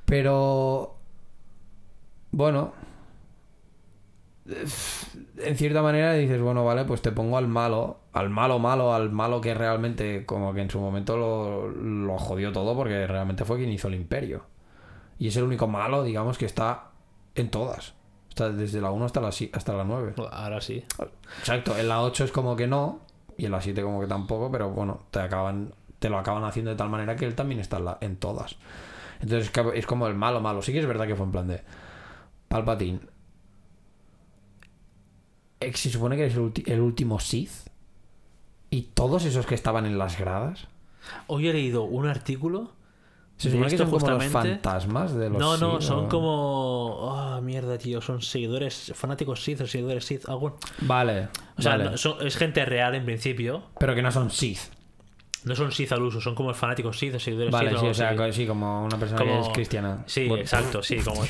[0.06, 0.96] Pero...
[2.30, 2.72] Bueno...
[4.46, 9.10] En cierta manera dices, bueno, vale, pues te pongo al malo, al malo malo, al
[9.10, 13.56] malo que realmente como que en su momento lo, lo jodió todo porque realmente fue
[13.56, 14.44] quien hizo el imperio.
[15.18, 16.90] Y es el único malo, digamos, que está
[17.34, 17.94] en todas.
[18.28, 20.14] Está desde la 1 hasta la, hasta la 9.
[20.30, 20.84] Ahora sí.
[21.38, 23.00] Exacto, en la 8 es como que no,
[23.36, 25.72] y en la 7 como que tampoco, pero bueno, te acaban
[26.04, 28.56] te lo acaban haciendo de tal manera que él también está en, todas.
[29.22, 30.60] Entonces es como el malo malo.
[30.60, 31.62] Sí que es verdad que fue en plan de
[32.48, 33.00] Palpatine.
[35.60, 37.70] eh, Se supone que eres el, el último Sith.
[38.68, 40.68] Y todos esos que estaban en las gradas.
[41.26, 42.72] Hoy he leído un artículo.
[43.36, 47.14] Se supone que son como los fantasmas de los No, no, Sith, son o- como.
[47.18, 48.00] Ah, mierda, tío.
[48.00, 50.28] Son seguidores, fanáticos Sith o seguidores Sith.
[50.28, 50.56] Algo.
[50.82, 51.28] Vale.
[51.58, 51.84] O sea, vale.
[51.90, 53.64] no- son- es gente real en principio.
[53.78, 54.60] Pero que no son Sith.
[55.44, 57.78] No son Sith al uso, son como fanáticos Sith o seguidores Vale, Sith.
[57.78, 60.04] sí, algo o sea, sí, como una persona que Como- es cristiana.
[60.06, 60.42] Sí, Bueno.
[60.42, 61.22] exacto, sí, como.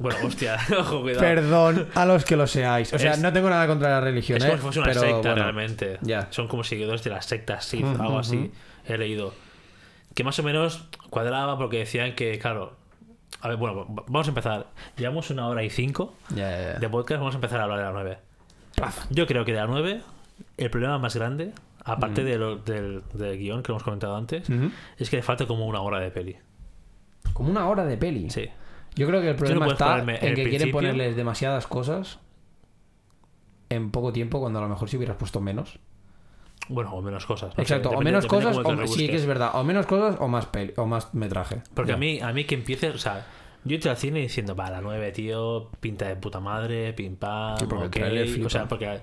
[0.00, 1.20] Bueno, hostia, ojo, cuidado.
[1.20, 2.92] Perdón a los que lo seáis.
[2.92, 4.48] O sea, Es- no tengo nada contra la religión, Es ¿eh?
[4.48, 5.98] como si fuese una pero, secta bueno, realmente.
[6.02, 6.26] ya.
[6.30, 8.50] Son como seguidores de las sectas Sith, Ujú, algo así.
[8.84, 9.32] He leído.
[10.16, 12.74] Que más o menos cuadraba porque decían que, claro.
[13.40, 14.66] A ver, bueno, vamos a empezar.
[14.96, 16.14] Llevamos una hora y cinco
[16.80, 18.18] de podcast, vamos a empezar a hablar de la 9.
[19.10, 20.00] Yo creo que de la 9,
[20.56, 21.52] el problema más grande,
[21.84, 24.48] aparte de lo- del, del guion que hemos comentado antes,
[24.98, 26.36] es que le falta como una hora de peli.
[27.34, 28.30] Como una hora de peli.
[28.30, 28.48] Sí.
[28.94, 30.72] Yo creo que el problema está en que el quieren principio.
[30.72, 32.18] ponerles demasiadas cosas
[33.68, 35.78] en poco tiempo cuando a lo mejor si hubieras pusto menos.
[36.68, 37.52] Bueno, o menos cosas.
[37.58, 40.72] Exacto, o menos cosas, o, sí que es verdad, o menos cosas o más peli,
[40.76, 41.62] o más metraje.
[41.74, 41.94] Porque Ya.
[41.94, 43.26] a mí, a mí que empiece, o sea,
[43.64, 47.58] Yo entré al cine diciendo, va, la 9, tío, pinta de puta madre, pim pam,
[47.58, 47.94] Sí, porque el ok".
[47.96, 48.46] tráiler flipa.
[48.46, 49.00] O sea, porque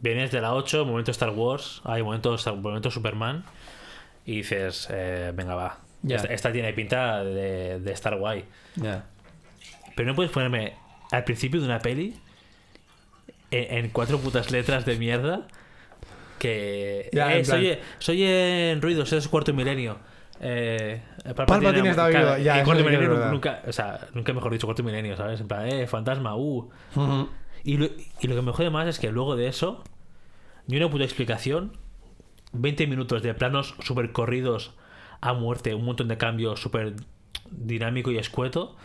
[0.00, 3.44] vienes de la 8, momento Star Wars, hay momento, momento Superman,
[4.24, 5.78] y dices, eh, venga, va.
[6.08, 8.44] Esta, esta tiene pinta de, de estar guay.
[8.76, 9.06] Ya.
[9.96, 10.74] Pero no puedes ponerme
[11.10, 12.14] al principio de una peli
[13.50, 15.48] en, en cuatro putas letras de mierda
[16.38, 19.98] que Ya, eh, en plan- soy, soy en ruidos, es cuarto milenio.
[20.40, 21.02] Eh,
[21.34, 24.66] Palpatine está vivo, ya, en eso cuarto es milenio nunca, o sea, nunca mejor dicho
[24.66, 25.40] cuarto milenio, ¿sabes?
[25.40, 26.70] En plan, eh, fantasma, uh.
[27.64, 27.86] Y lo,
[28.20, 29.82] y lo que me jode más es que luego de eso,
[30.68, 31.72] ni una puta explicación,
[32.52, 34.74] 20 minutos de planos súper corridos
[35.20, 36.94] a muerte, un montón de cambios súper
[37.50, 38.76] dinámico y escueto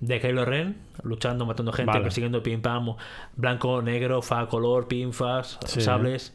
[0.00, 2.02] de Kylo Ren luchando, matando gente, Vale.
[2.04, 2.94] persiguiendo pim pam,
[3.34, 5.80] blanco, negro, fa, color, pinfas, Sí.
[5.80, 6.34] sables.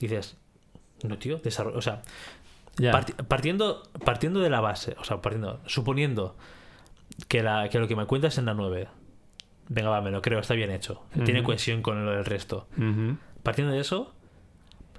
[0.00, 0.36] Dices,
[1.04, 1.78] no, tío, desarrollo.
[1.78, 2.02] O sea,
[2.78, 2.90] Ya.
[2.90, 6.36] parti- partiendo, partiendo de la base, o sea, partiendo, suponiendo
[7.28, 8.88] que, la, que lo que me cuentas en la 9,
[9.68, 12.66] venga, va, me lo creo, está bien hecho, tiene cohesión con lo del resto.
[13.42, 14.12] Partiendo de eso,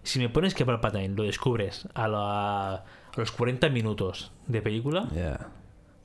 [0.03, 2.83] si me pones que Palpatine lo descubres a, la- a
[3.17, 5.47] los 40 minutos de película, Ya.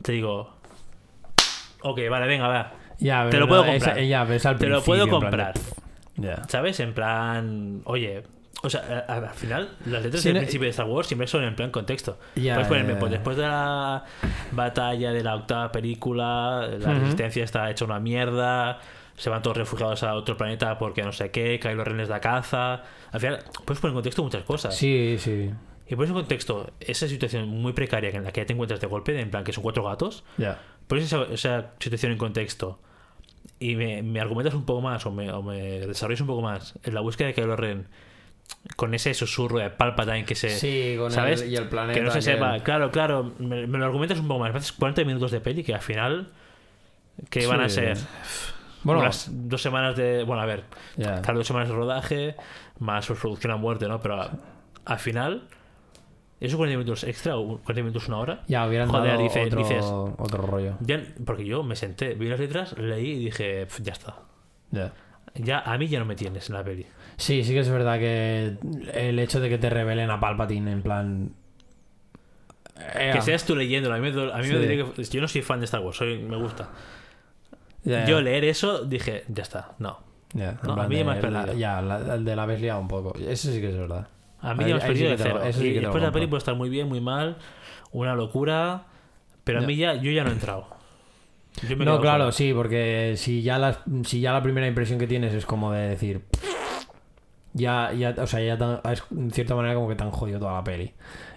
[0.03, 0.55] te digo,
[1.82, 2.72] ok, vale, venga, va.
[2.99, 3.99] Ya, Te pero lo puedo comprar.
[3.99, 6.49] esa- ya, ves al Te lo puedo principio, en plan comprar.
[6.49, 6.80] ¿Sabes?
[6.80, 8.22] En plan, oye,
[8.62, 11.44] o sea, al final, las letras Sí, del no- principio de Star Wars siempre son
[11.44, 12.18] en plan contexto.
[12.34, 13.16] Ya, Puedes ponerme, ya, pues ya.
[13.18, 14.04] después de la
[14.52, 17.00] batalla de la octava película, la Ujú.
[17.00, 18.78] resistencia está hecha una mierda,
[19.16, 22.20] se van todos refugiados a otro planeta porque no sé qué, Kylo Ren les da
[22.20, 22.82] caza.
[23.12, 24.76] Al final, puedes poner en contexto muchas cosas.
[24.76, 25.50] Sí, sí.
[25.88, 29.18] Y pones en contexto esa situación muy precaria en la que te encuentras de golpe,
[29.20, 30.59] en plan que son cuatro gatos, Ya.
[30.88, 32.80] pones esa, esa situación en contexto
[33.61, 36.74] y me, me argumentas un poco más o me, o me desarrollas un poco más
[36.82, 37.86] en la búsqueda de Kylo Ren
[38.76, 41.42] con ese susurro de Palpatine que se Sí, con ¿sabes?
[41.42, 41.99] el, y el planeta.
[41.99, 45.05] que no se sepa claro claro me, me lo argumentas un poco más haces 40
[45.05, 46.30] minutos de peli que al final
[47.30, 47.76] que van a Sí.
[47.76, 47.97] ser
[48.82, 50.64] Bueno, unas dos semanas de bueno a ver
[50.97, 52.36] claro dos semanas de rodaje
[52.78, 54.30] más producción a muerte no pero a-
[54.84, 55.49] al final
[56.40, 59.59] esos 40 minutos extra o 40 minutos una hora Ya hubieran Joder, dado dice- otro,
[59.61, 60.76] dices- otro rollo.
[60.80, 64.16] ya, porque yo me senté vi las letras leí y dije "Pf, ya está
[64.72, 64.92] Ya.
[65.34, 66.84] ya a mí ya no me tienes en la peli
[67.16, 68.56] Sí, sí que es verdad que
[68.94, 71.30] el hecho de que te revelen a Palpatine en plan.
[73.14, 75.40] Que seas tú leyéndolo a mí me, a mí me dolería que- yo no soy
[75.42, 76.68] fan de Star Wars soy, me gusta
[78.06, 79.98] yo leer eso dije ya está no
[80.82, 81.58] a mí de me has la- perdido.
[81.58, 83.16] ya, la- el de la habéis liado un poco.
[83.18, 84.08] Eso sí que es verdad.
[84.42, 86.38] a mí ya me has perdido de cero eso sí y después la peli puede
[86.38, 87.36] estar muy bien muy mal
[87.92, 88.84] una locura
[89.44, 90.68] pero a mí ya yo ya no he entrado
[91.78, 95.46] No, claro, sí, porque si ya, la, si ya la primera impresión que tienes es
[95.46, 96.20] como de decir.
[97.57, 100.38] Ya, ya, o sea, ya tan- es en cierta manera como que te han jodido
[100.38, 100.92] toda la peli.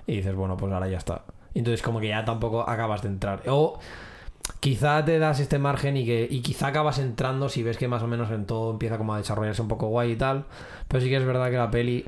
[0.05, 1.23] Y dices, bueno, pues ahora ya está.
[1.53, 3.41] Entonces, como que ya tampoco acabas de entrar.
[3.47, 3.79] O
[4.59, 8.03] quizá te das este margen y que y quizá acabas entrando si ves que más
[8.03, 10.45] o menos en todo empieza como a desarrollarse un poco guay y tal.
[10.87, 12.05] Pero sí que es verdad que la peli,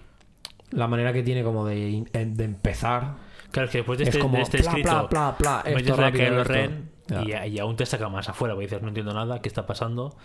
[0.72, 3.16] la manera que tiene como de, de empezar,
[3.52, 5.64] claro es que después de es este, como de este pla, escrito pla, pla, pla,
[5.66, 6.54] metes esto la rápido, Kylo esto.
[6.54, 7.46] Ren Ya.
[7.46, 10.16] y, y aún te saca más afuera porque dices no entiendo nada qué está pasando.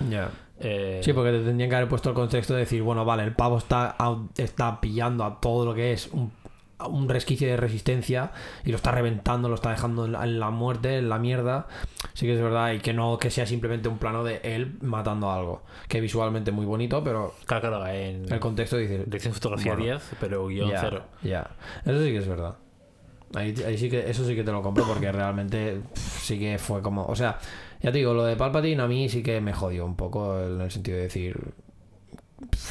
[0.60, 3.34] Eh, Sí, porque te tendrían que haber puesto el contexto de decir, bueno, vale, el
[3.34, 3.96] pavo está,
[4.36, 6.32] está pillando a todo lo que es un,
[7.08, 8.32] resquicio de resistencia
[8.64, 11.66] y lo está reventando, lo está dejando en la, en la muerte, en la mierda.
[12.12, 15.30] Sí que es verdad, y que no que sea simplemente un plano de él matando
[15.30, 19.04] a algo, que visualmente muy bonito, pero claro, claro, en el contexto dice...
[19.04, 19.84] dirección fotografía Bueno.
[19.84, 21.50] 10 pero guion Ya, cero ya.
[21.84, 22.56] Eso sí que es verdad.
[23.34, 26.80] Ahí, ahí sí que, eso sí que te lo compro porque realmente sí que fue
[26.82, 27.04] como.
[27.06, 27.38] O sea,
[27.80, 30.60] ya te digo, lo de Palpatine a mí sí que me jodió un poco en
[30.60, 31.54] el sentido de decir.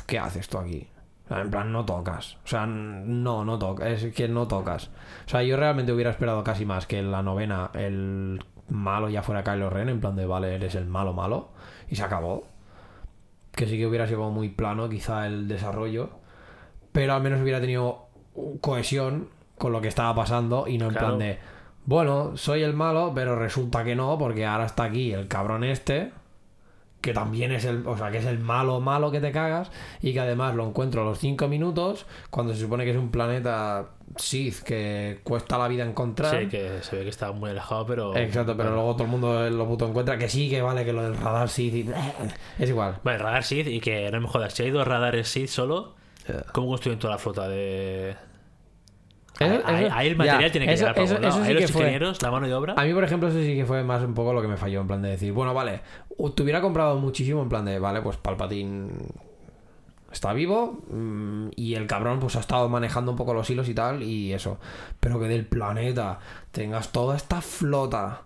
[0.05, 0.87] ¿Qué haces tú aquí?
[1.29, 2.37] En plan, no tocas.
[2.43, 4.03] O sea, no, no tocas.
[4.03, 4.89] Es que no tocas.
[5.25, 9.23] O sea, yo realmente hubiera esperado casi más que en la novena el malo ya
[9.23, 11.49] fuera Kylo Ren, en plan de, vale, eres el malo malo.
[11.89, 12.47] Y se acabó.
[13.51, 16.11] Que sí que hubiera sido muy plano, quizá el desarrollo.
[16.91, 18.07] Pero al menos hubiera tenido
[18.61, 21.07] cohesión con lo que estaba pasando y no en Claro.
[21.07, 21.39] plan de,
[21.85, 26.11] bueno, soy el malo, pero resulta que no, porque ahora está aquí el cabrón este,
[27.01, 29.71] que también es el, o sea, que es el malo malo que te cagas
[30.01, 33.11] y que además lo encuentro a los 5 minutos cuando se supone que es un
[33.11, 36.39] planeta Sith que cuesta la vida encontrar.
[36.41, 39.49] sí que se ve que está muy alejado pero Exacto, pero luego todo el mundo
[39.51, 41.89] lo puto encuentra que sí, que vale, que lo del radar Sith y-
[42.63, 42.97] es igual.
[43.03, 45.93] Vale, radar Sith y que no me jodas, si hay dos radares Sith solo,
[46.27, 46.41] Ya.
[46.53, 48.15] ¿cómo construyen toda la flota de...?
[49.39, 51.71] Eso- ahí, eso- ahí el material ya, tiene que eso- llegar eso sí Ahí los
[51.71, 52.73] fue- ingenieros, la mano de obra...
[52.77, 54.81] A mí, por ejemplo, eso sí que fue más un poco lo que me falló,
[54.81, 55.81] en plan de decir, bueno, vale,
[56.35, 58.87] te hubiera comprado muchísimo en plan de, vale, pues Palpatine
[60.11, 63.73] está vivo mm, y el cabrón pues ha estado manejando un poco los hilos y
[63.73, 64.57] tal y eso.
[64.99, 66.19] Pero que del planeta
[66.51, 68.21] tengas toda esta flota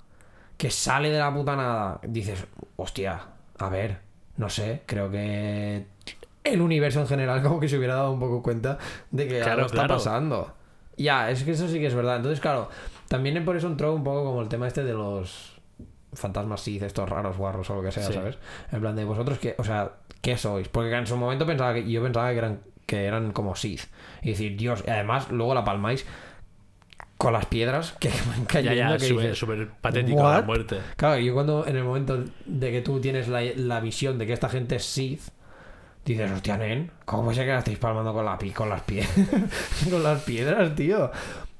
[0.57, 2.45] que sale de la puta nada, dices,
[2.75, 3.19] hostia,
[3.57, 3.99] a ver,
[4.37, 5.85] no sé, creo que
[6.43, 8.77] el universo en general como que se hubiera dado un poco cuenta
[9.09, 9.95] de que Claro, algo está claro.
[9.95, 10.53] pasando.
[11.03, 12.17] Ya, es que eso sí que es verdad.
[12.17, 12.69] Entonces, claro,
[13.07, 15.53] también por eso entró un poco como el tema este de los
[16.13, 18.13] fantasmas Sith, estos raros guarros o lo que sea, Sí.
[18.13, 18.37] ¿sabes?
[18.71, 20.67] En plan de vosotros que, o sea, ¿qué sois?
[20.67, 23.81] Porque en su momento pensaba que yo pensaba que eran que eran como Sith.
[24.23, 26.05] Y decir, Dios, y además luego la palmáis
[27.17, 30.45] con las piedras que van Ya, cayendo ya, que súper dices, súper patético la "What?".
[30.45, 30.79] muerte.
[30.95, 34.33] Claro, yo cuando en el momento de que tú tienes la, la visión de que
[34.33, 35.21] esta gente es Sith,
[36.13, 38.81] dices, hostia, nen, ¿cómo puede ser que la estáis palmando con, la, pi- con las
[38.81, 39.11] piedras?
[39.89, 41.11] con las piedras, tío.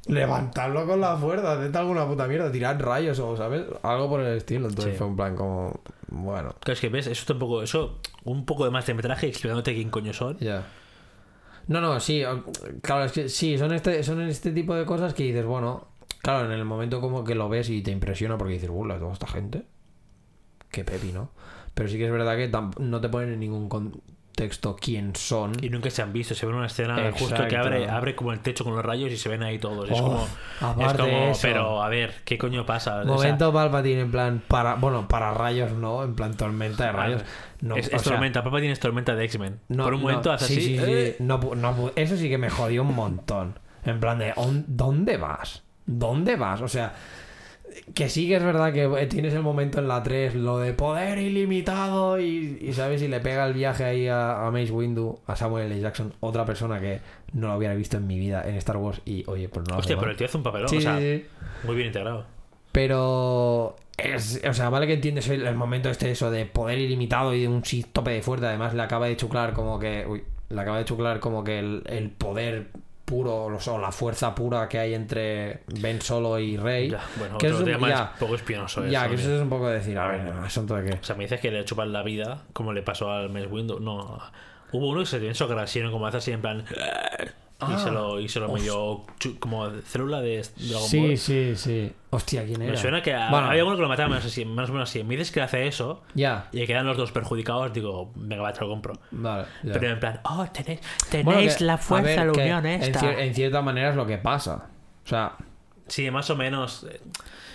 [0.08, 3.64] Levantadlo con la fuerza, haced alguna puta mierda, tirad rayos o, ¿sabes?
[3.84, 4.68] Algo por el estilo.
[4.68, 4.98] Entonces Sí.
[4.98, 8.72] fue un plan como, bueno, Claro, es que ves, eso tampoco, eso, un poco de
[8.72, 10.38] más de metraje explicándote quién coño son.
[10.40, 10.66] ya.
[11.68, 12.24] No, no, sí,
[12.82, 15.86] claro, es que sí, son este, son este tipo de cosas que dices, bueno,
[16.24, 19.14] claro, en el momento como que lo ves y te impresiona porque dices, ¡uh, toda
[19.14, 19.66] esta gente!
[20.72, 21.30] Qué pepi, ¿no?
[21.76, 22.50] Pero sí que es verdad que
[22.82, 23.70] no te ponen en ningún
[24.40, 25.52] contexto quién son.
[25.62, 28.40] Y nunca se han visto, se ve una escena justo que abre, abre como el
[28.40, 29.90] techo con los rayos y se ven ahí todos.
[29.90, 33.00] Es Oh, como, es como pero a ver, ¿qué coño pasa?
[33.02, 36.92] O sea, Momento Palpatine en plan para bueno para rayos no en plan tormenta de
[36.92, 37.22] rayos
[37.62, 39.60] no es, es tormenta, Papá tiene tormenta de X-Men.
[39.68, 40.78] no, Por un momento no, hace sí, así.
[40.78, 41.40] sí, sí, eh, no
[41.96, 45.64] eso sí que me jodió un montón en plan de "¿On- ¿dónde vas?
[45.86, 46.62] ¿dónde vas?
[46.62, 46.94] o sea
[47.94, 50.74] que sí que es verdad que eh, tienes el momento en la 3 lo de
[50.74, 55.20] poder ilimitado y, y sabes y le pega el viaje ahí a, a Mace Windu
[55.28, 55.80] a Samuel L.
[55.80, 57.02] Jackson otra persona que
[57.34, 59.98] no lo hubiera visto en mi vida en Star Wars y oye pues no Hostia,
[59.98, 61.26] pero el tío hace un papelón, Sí, o sea, sí, sí.
[61.66, 62.26] muy bien integrado.
[62.72, 67.34] Pero es, o sea, vale que entiendes el, el momento este eso de poder ilimitado
[67.34, 68.46] y de un tope de fuerte.
[68.46, 70.06] Además le acaba de chuclar como que.
[70.08, 72.68] Uy, le acaba de chuclar como que el, el poder
[73.10, 76.92] puro, o sea, la fuerza pura que hay entre Ben Solo y Rey.
[76.92, 78.86] Ya, bueno, que es un- tema ya, es poco espinoso.
[78.86, 80.98] ya, eso, que eso es un poco de decir, a ver, asunto de qué.
[81.00, 83.80] O sea, me dices que le chupan la vida, como le pasó al Mes Window.
[83.80, 84.20] No.
[84.72, 86.64] Hubo uno que se pensó que era como hace así en plan.
[87.62, 87.78] Y Ah.
[87.78, 89.06] se lo, y se lo medio.
[89.42, 91.18] como célula de Dragon Sí, Ball.
[91.18, 91.92] sí, sí.
[92.10, 92.72] Hostia, ¿quién era?
[92.72, 93.48] Me suena que a- Bueno.
[93.50, 95.04] había uno que lo mataba más, o menos así.
[95.04, 98.62] Me dices que hace eso Ya, y quedan los dos perjudicados, digo, venga, va, te
[98.62, 98.94] lo compro.
[99.12, 99.46] vale.
[99.62, 100.80] Pero en plan, oh, tenéis,
[101.10, 103.00] tenéis Bueno, que- la fuerza, ver, la unión en, esta.
[103.02, 104.70] cier- en cierta manera es lo que pasa.
[105.04, 105.34] O sea,
[105.88, 106.86] Sí, más o menos.
[106.90, 107.02] eh,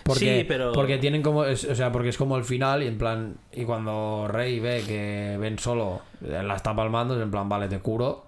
[0.03, 0.73] Porque, sí, pero.
[0.73, 1.45] porque tienen como.
[1.47, 3.37] es- o sea, porque es como el final y en plan.
[3.53, 7.79] Y cuando Rey ve que Ben solo la está palmando, es en plan, vale, te
[7.79, 8.27] curo.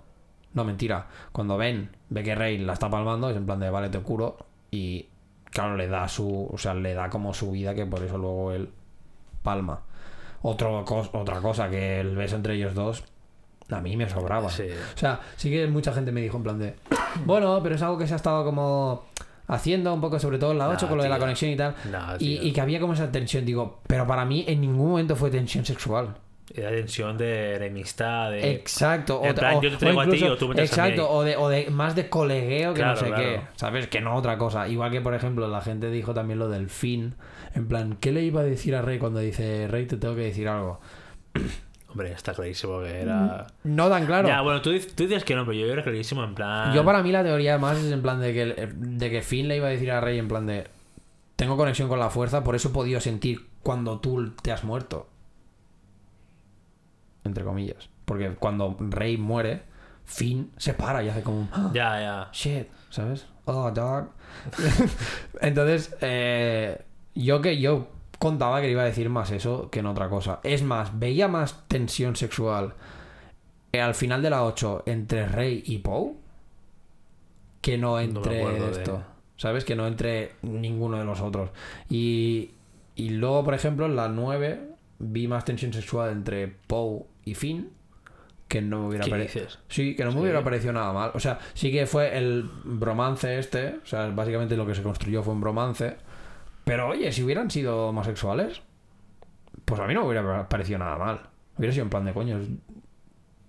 [0.56, 1.06] No, mentira.
[1.32, 4.38] Cuando Ben ve que Rey la está palmando, es en plan de vale, te curo.
[4.70, 5.06] Y
[5.50, 6.48] claro, le da su.
[6.50, 8.70] O sea, le da como su vida que por eso luego él
[9.42, 9.82] palma.
[10.40, 13.04] Otro otra cosa, que el beso entre ellos dos.
[13.68, 14.48] A mí me sobraba.
[14.48, 14.64] Sí.
[14.94, 16.74] O sea, sí que mucha gente me dijo en plan de.
[17.26, 19.04] Bueno, pero es algo que se ha estado como
[19.48, 21.56] haciendo un poco, sobre todo en la 8, Nah, con lo de la conexión y
[21.56, 21.74] tal.
[21.90, 25.16] Nah, y, y que había como esa tensión, digo, pero para mí en ningún momento
[25.16, 26.16] fue tensión sexual.
[26.54, 28.52] Era tensión de enemistad, de.
[28.52, 29.20] Exacto.
[29.24, 30.90] en plan, yo te traigo a ti o tú me traes a mí.
[30.90, 33.22] Exacto, o de, o de más de colegueo que Claro, no sé claro.
[33.22, 33.40] qué.
[33.56, 33.88] ¿Sabes?
[33.88, 34.68] Que no otra cosa.
[34.68, 37.14] Igual que, por ejemplo, la gente dijo también lo del fin.
[37.54, 40.22] En plan, ¿qué le iba a decir a Rey cuando dice, Rey, te tengo que
[40.22, 40.80] decir algo?
[41.90, 43.46] Hombre, está clarísimo que era.
[43.64, 44.28] No tan claro.
[44.28, 46.74] Ya, bueno, tú, tú dices que no, pero yo era clarísimo en plan.
[46.74, 49.56] Yo para mí la teoría más es en plan de que, de que Finn le
[49.56, 50.68] iba a decir a Rey en plan de
[51.36, 55.08] tengo conexión con la fuerza, por eso he podido sentir cuando tú te has muerto.
[57.26, 57.88] Entre comillas.
[58.04, 59.62] Porque cuando Rey muere,
[60.04, 62.28] Finn se para y hace como un "Ah, Ya, ya.
[62.32, 63.26] shit, ¿sabes?
[63.44, 64.10] Oh, dog.
[65.40, 66.80] Entonces, eh,
[67.14, 67.88] yo que yo
[68.18, 70.40] contaba que le iba a decir más eso que en otra cosa.
[70.42, 72.74] Es más, veía más tensión sexual
[73.72, 76.14] eh, al final de la 8 entre Rey y Poe
[77.60, 79.02] que no entre de- esto.
[79.36, 79.64] ¿Sabes?
[79.66, 81.50] Que no entre ninguno de los otros.
[81.90, 82.52] Y,
[82.94, 87.70] y luego, por ejemplo, en la 9 vi más tensión sexual entre Poe y Finn
[88.48, 89.46] que no me hubiera ¿Qué parecido.
[89.68, 90.22] Sí, que no me Sí.
[90.22, 91.10] hubiera parecido nada mal.
[91.14, 93.80] O sea, sí que fue el bromance este.
[93.82, 95.96] O sea, básicamente lo que se construyó fue un bromance.
[96.64, 98.62] Pero oye, si hubieran sido homosexuales,
[99.64, 101.20] pues a mí no me hubiera parecido nada mal.
[101.58, 102.48] Hubiera sido en plan de coño, es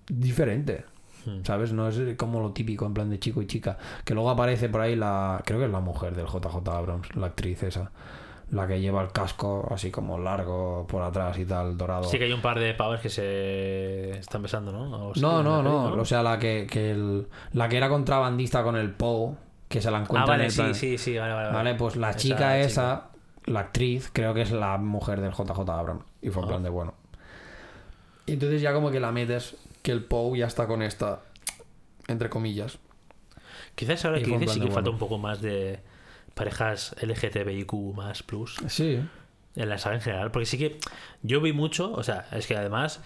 [0.10, 0.86] diferente.
[1.26, 1.44] Hmm.
[1.44, 1.74] ¿Sabes?
[1.74, 3.78] No es como lo típico en plan de chico y chica.
[4.04, 5.44] Que luego aparece por ahí la.
[5.46, 7.92] Creo que es la mujer del JJ Abrams, la actriz esa.
[8.52, 12.06] La que lleva el casco así como largo por atrás y tal, dorado.
[12.06, 15.10] Sí que hay un par de pavos que se están besando, ¿no?
[15.10, 18.78] O No, no, no, O sea, la que, que el- la que era contrabandista con
[18.78, 19.34] el Poe,
[19.68, 21.52] que se la Ah, encuentra vale, en el sí, plan- sí, sí, vale, vale.
[21.52, 23.10] Vale, pues la Esa chica esa,
[23.48, 26.06] la actriz, creo que es la mujer del JJ Abrams.
[26.22, 26.52] Y fue en Ah.
[26.52, 26.94] plan de bueno.
[28.28, 31.20] Y entonces ya como que la metes, que el Poe ya está con esta,
[32.08, 32.80] entre comillas.
[33.76, 35.80] Quizás ahora que dices sí que falta un poco más de
[36.38, 38.56] parejas LGTBIQ más plus.
[38.68, 39.02] Sí.
[39.56, 40.32] en la saga en general.
[40.32, 40.78] Porque sí que
[41.24, 43.04] yo vi mucho, o sea, es que además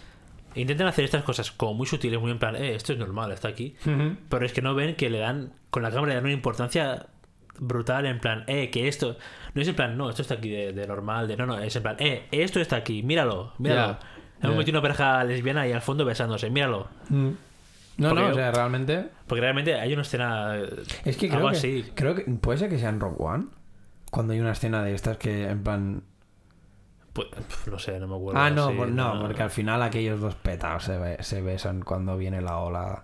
[0.53, 3.47] intentan hacer estas cosas como muy sutiles, muy en plan, eh, esto es normal, está
[3.47, 3.75] aquí.
[4.29, 7.07] Pero es que no ven que le dan, con la cámara le dan una importancia
[7.57, 9.17] brutal en plan, eh, que esto,
[9.53, 11.73] no es en plan, no, esto está aquí de, de normal, de no, no, es
[11.75, 13.93] en plan, eh, esto está aquí, míralo, míralo.
[13.93, 13.99] Ya,
[14.41, 14.59] Hemos ya.
[14.59, 16.89] metido una pareja lesbiana ahí al fondo besándose, míralo.
[17.09, 17.29] Mm.
[18.01, 19.09] No, Porque no, o sea, realmente.
[19.27, 20.57] Porque realmente hay una escena.
[20.57, 21.91] eh, Es que algo creo que, así.
[21.93, 22.23] creo que.
[22.23, 23.45] Puede ser que sea en Rogue One.
[24.11, 26.03] Cuando hay una escena de estas que en plan.
[27.13, 27.27] Pues,
[27.67, 28.39] no sé, no me acuerdo.
[28.39, 32.17] Ah, no, sí, no, porque al final aquellos dos petados se, be- se besan cuando
[32.17, 33.03] viene la ola.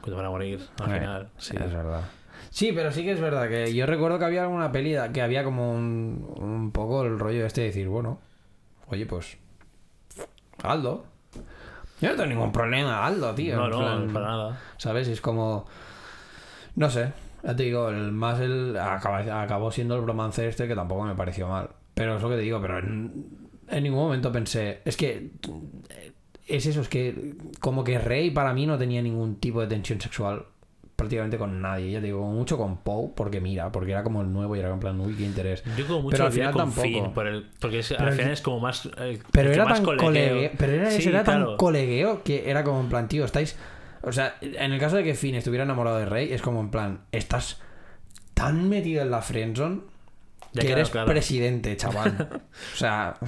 [0.00, 1.30] Cuando van a morir, al Eh, final.
[1.38, 1.56] Sí.
[1.58, 2.02] Es verdad.
[2.50, 5.42] Sí, pero sí que es verdad que yo recuerdo que había alguna peli que había
[5.44, 8.20] como un, un poco el rollo este de decir, bueno,
[8.88, 9.36] oye, pues.
[10.62, 11.04] Aldo.
[12.00, 13.56] Yo no tengo ningún problema, Aldo, tío.
[13.56, 14.60] No, no, plan, para nada.
[14.76, 15.08] ¿Sabes?
[15.08, 15.66] Es como.
[16.76, 17.12] No sé.
[17.42, 18.76] Ya te digo, el más el.
[18.78, 21.70] acaba- acabó siendo el bromance este que tampoco me pareció mal.
[21.94, 23.26] Pero es lo que te digo, pero en,
[23.68, 24.80] en ningún momento pensé.
[24.84, 25.30] Es que.
[26.46, 27.34] Es eso, es que.
[27.60, 30.46] Como que Rey para mí no tenía ningún tipo de tensión sexual
[30.98, 31.92] prácticamente con nadie.
[31.92, 34.68] Ya te digo, mucho con Poe, porque mira, porque era como el nuevo y era
[34.72, 35.62] en plan, uy, qué interés.
[35.76, 36.82] Yo como mucho Pero al al final con tampoco.
[36.82, 38.86] Finn, por el, porque es- al final es como más.
[38.98, 40.06] eh, Pero el era más tan colegueo.
[40.08, 43.56] colegueo, pero era, eso Sí, era tan colegueo que era como en plan, tío, estáis.
[44.02, 46.70] O sea, en el caso de que Finn estuviera enamorado de Rey, es como en
[46.70, 47.60] plan, estás
[48.34, 49.80] tan metido en la friendzone
[50.52, 51.06] que claro, eres claro.
[51.06, 52.42] presidente, chaval.
[52.74, 53.14] o sea.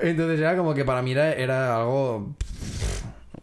[0.00, 2.34] Entonces era como que para mí era, era algo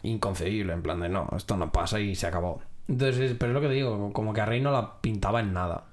[0.08, 2.60] inconcebible, en plan de no, esto no pasa y se acabó.
[2.88, 5.52] Entonces, pero es lo que te digo, como que a Rey no la pintaba en
[5.52, 5.84] nada.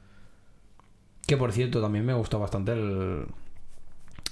[1.25, 3.25] Que por cierto, también me gustó bastante el,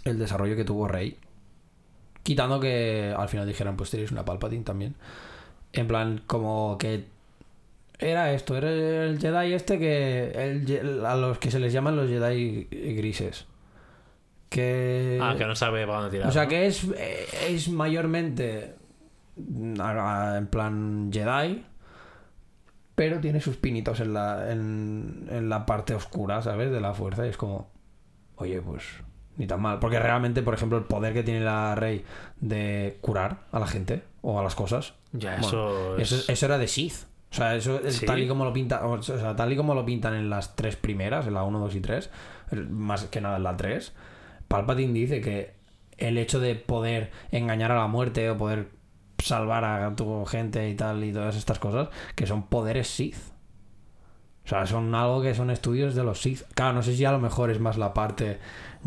[0.04, 1.18] el desarrollo que tuvo Rey.
[2.24, 4.96] Quitando que al final dijeran, pues tienes una Palpatine también.
[5.74, 7.06] En plan, como que
[7.98, 12.10] era esto, era el Jedi este que el a los que se les llaman los
[12.10, 13.46] Jedi grises.
[14.50, 16.28] Que Ah, que no sabe para dónde tirar.
[16.30, 16.50] o sea ¿no?
[16.50, 18.76] que es, eh, es mayormente
[19.48, 21.66] en plan Jedi,
[22.96, 26.72] pero tiene sus pinitos en la, en, en la parte oscura, ¿sabes?
[26.72, 27.70] De la fuerza y es como,
[28.36, 28.84] oye, pues
[29.38, 29.80] ni tan mal.
[29.80, 32.04] Porque realmente, por ejemplo, el poder que tiene la Rey
[32.40, 35.98] de curar a la gente o a las cosas, Ya, bueno, eso.
[35.98, 37.06] es- eso, eso era de Sith.
[37.32, 38.06] O sea, eso es ¿Sí?
[38.06, 40.76] tal y como lo pinta, o sea, tal y como lo pintan en las tres
[40.76, 42.10] primeras, en la 1, 2 y 3,
[42.52, 43.94] el- más que nada en la 3,
[44.50, 45.54] Palpatine dice que
[45.98, 48.68] el hecho de poder engañar a la muerte o poder
[49.22, 53.18] salvar a tu gente y tal y todas estas cosas, que son poderes Sith.
[54.44, 56.42] O sea, son algo que son estudios de los Sith.
[56.56, 58.40] Claro, no sé si a lo mejor es más la parte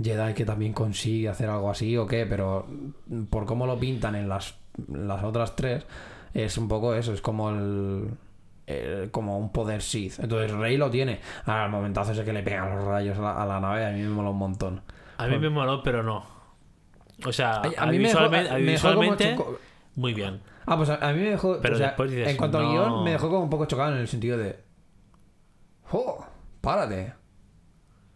[0.02, 2.66] Jedi que también consigue hacer algo así o qué, pero
[3.31, 4.56] por cómo lo pintan en las,
[4.93, 5.86] las otras tres,
[6.35, 8.09] es un poco eso, es como el,
[8.66, 10.19] el- como un poder Sith.
[10.19, 11.20] Entonces Rey lo tiene.
[11.47, 13.90] Ahora, al momentazo ese que le pegan los rayos a la, a la nave, a
[13.93, 14.82] mí me mola un montón.
[15.19, 16.27] A mí me moló, pero no.
[17.24, 19.36] O sea, a mí visualmente, me dejó visualmente
[19.96, 20.40] muy bien.
[20.66, 21.58] Ah, pues a, mí me dejó.
[21.60, 22.70] Pero o sea, después dices, en cuanto al no.
[22.70, 24.58] guion, me dejó como un poco chocado en el sentido de.
[25.92, 26.24] ¡Oh!
[26.60, 27.12] ¡Párate!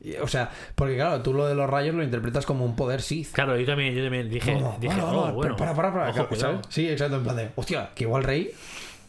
[0.01, 3.03] Y, O sea, porque claro, tú lo de los rayos lo interpretas como un poder
[3.03, 3.33] Sith.
[3.33, 5.57] Claro, yo también, yo también dije, No, dije para, oh, para, bueno.
[5.57, 6.37] para, para, para, ojo.
[6.37, 6.61] ¿sabes?
[6.69, 8.51] Sí, exacto, en plan de, hostia, que igual Rey.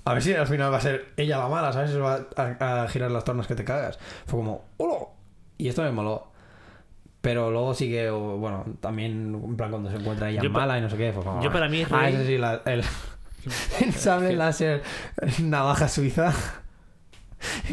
[0.06, 1.92] A ver si al final va a ser ella la mala, ¿sabes?
[1.92, 4.00] Se va a, a girar las tornas que te cagas.
[4.26, 5.08] Fue como, ¡hola!
[5.58, 6.32] Y esto me moló.
[7.22, 10.78] Pero luego sí que, bueno, también, en plan, cuando se encuentra ella Yo pa- mala
[10.78, 11.42] y no sé qué, como.
[11.44, 12.82] yo para mí, Ah, Rey- ese sí, la- el,
[13.82, 14.84] el sable láser
[15.42, 16.34] navaja suiza.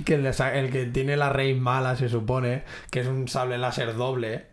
[0.04, 4.46] Que el que tiene la rey mala se supone que es un sable láser doble.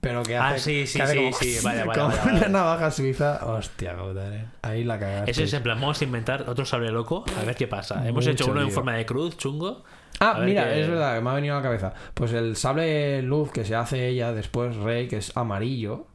[0.00, 2.32] Pero que Ah, hace, sí, sí, que hace sí, como, sí, vale, vale, como vale,
[2.38, 3.44] una navaja suiza.
[3.44, 4.46] Hostia, puta, eh.
[4.62, 5.30] Ahí la cagaste.
[5.30, 7.96] Eso es en plan, vamos a inventar otro sable loco, a ver qué pasa.
[8.06, 9.84] Hemos Mucho hecho uno en forma de cruz, chungo.
[10.18, 11.94] Ah, ver mira, es verdad, que me ha venido a la cabeza.
[12.14, 16.06] Pues el sable luz que se hace ella después, Rey, que es amarillo,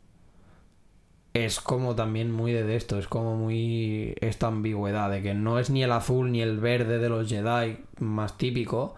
[1.34, 5.70] es como también muy de esto, es como muy esta ambigüedad de que no es
[5.70, 8.96] ni el azul ni el verde de los Jedi más típico,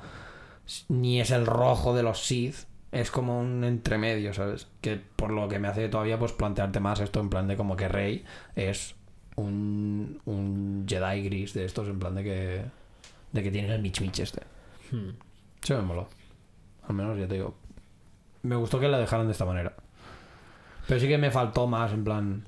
[0.87, 4.67] ni es el rojo de los Sith, es como un entremedio, ¿sabes?
[4.81, 7.75] Que por lo que me hace todavía pues plantearte más esto en plan de como
[7.75, 8.23] que Rey
[8.55, 8.95] es
[9.35, 12.61] un, un Jedi gris de estos, en plan de que
[13.31, 14.41] de que tiene el Mitch Mitch este.
[14.91, 15.11] Hmm.
[15.69, 16.07] Me moló.
[16.87, 17.55] Al menos ya te digo.
[18.43, 19.73] Me gustó que la dejaran de esta manera.
[20.87, 22.47] Pero sí que me faltó más, en plan.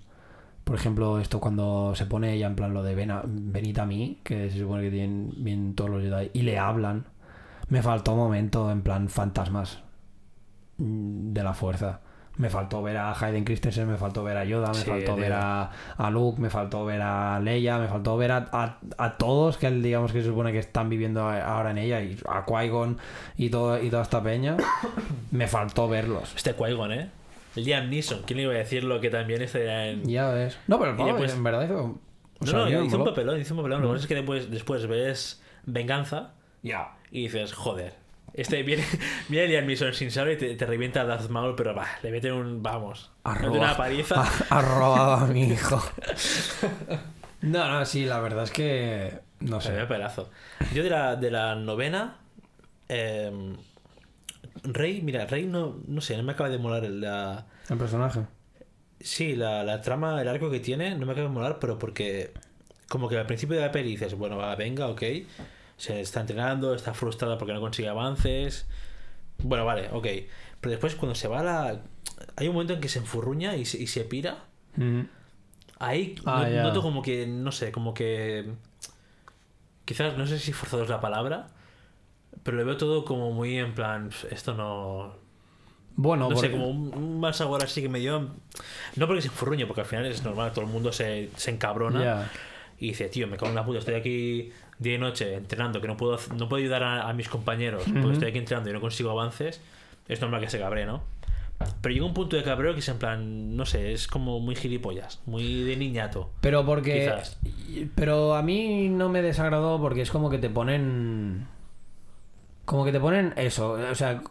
[0.63, 4.19] Por ejemplo, esto cuando se pone ella en plan lo de ven a, a mí,
[4.23, 7.05] que se supone que tienen bien todos los Jedi, y le hablan.
[7.69, 9.79] Me faltó un momento en plan fantasmas
[10.77, 12.01] mm, de la fuerza.
[12.39, 15.33] Me faltó ver a Hayden Christensen, me faltó ver a Yoda, me Sí, faltó ver
[15.33, 19.57] a, a Luke, me faltó ver a Leia, me faltó ver a, a- a todos
[19.57, 22.97] que digamos que se supone que están viviendo ahora en ella, y a Qui-Gon
[23.35, 24.55] y, todo, y toda esta peña.
[25.31, 26.33] Me faltó verlos.
[26.35, 27.09] Este Qui-Gon, ¿eh?
[27.55, 30.05] Liam Neeson, ¿quién le iba a decir lo que también estaría en...
[30.05, 30.57] Ya ves.
[30.67, 31.79] No, pero el después- en verdad hizo.
[31.83, 31.99] o
[32.39, 33.81] No, sea, no, hizo un papelón, hizo un papelón.
[33.81, 36.31] Lo que pasa es que después, después ves Venganza
[36.63, 36.91] Ya.
[37.11, 37.95] y dices, joder.
[38.33, 38.83] Este viene,
[39.29, 42.11] viene Liam Neeson sin saber y te, te revienta a Darth Maul, pero va, le
[42.11, 44.21] mete un, vamos, Ha robado- una paliza.
[44.21, 45.81] Ha, ha robado a mi hijo.
[47.41, 49.19] No, no, sí, la verdad es que.
[49.39, 49.71] No sé.
[49.73, 50.29] da pedazo.
[50.73, 52.17] Yo de la, de la novena.
[52.89, 53.31] eh,
[54.63, 57.45] Rey, mira, Rey no, no sé, no me acaba de molar la.
[57.69, 58.21] El personaje.
[58.99, 62.33] Sí, la, la trama, el arco que tiene, no me acaba de molar, pero porque.
[62.89, 65.03] Como que al principio de la peli dices, bueno, va, venga, ok.
[65.79, 68.67] Se está entrenando, está frustrada porque no consigue avances.
[69.39, 70.05] Bueno, vale, ok.
[70.61, 71.81] Pero después cuando se va a la.
[72.35, 74.43] Hay un momento en que se enfurruña y se, y se pira.
[74.77, 75.07] Ujú.
[75.79, 76.63] Ahí Ah, no- ya.
[76.63, 78.51] noto como que, no sé, como que.
[79.85, 81.47] Quizás, no sé si forzado es la palabra,
[82.43, 85.13] pero lo veo todo como muy en plan, esto no.
[85.95, 88.29] Bueno, No sé, porque- como un, un mal sabor así que me dio.
[88.95, 92.29] No porque se enfurruñe, porque al final es normal, todo el mundo se, se encabrona
[92.77, 95.87] y dice, tío, me cago en la puta, estoy aquí día y noche entrenando, que
[95.87, 98.11] no puedo, no puedo ayudar a, a mis compañeros, porque Ujú.
[98.11, 99.61] estoy aquí entrenando y no consigo avances,
[100.07, 101.03] es normal que se cabre, ¿no?
[101.81, 104.55] Pero llega un punto de cabreo que es en plan, no sé, es como muy
[104.55, 106.29] gilipollas, muy de niñato.
[106.39, 107.01] Pero porque.
[107.01, 107.37] Quizás.
[107.95, 111.47] Pero a mí no me desagradó porque es como que te ponen.
[112.63, 113.71] Como que te ponen eso.
[113.73, 114.21] O sea,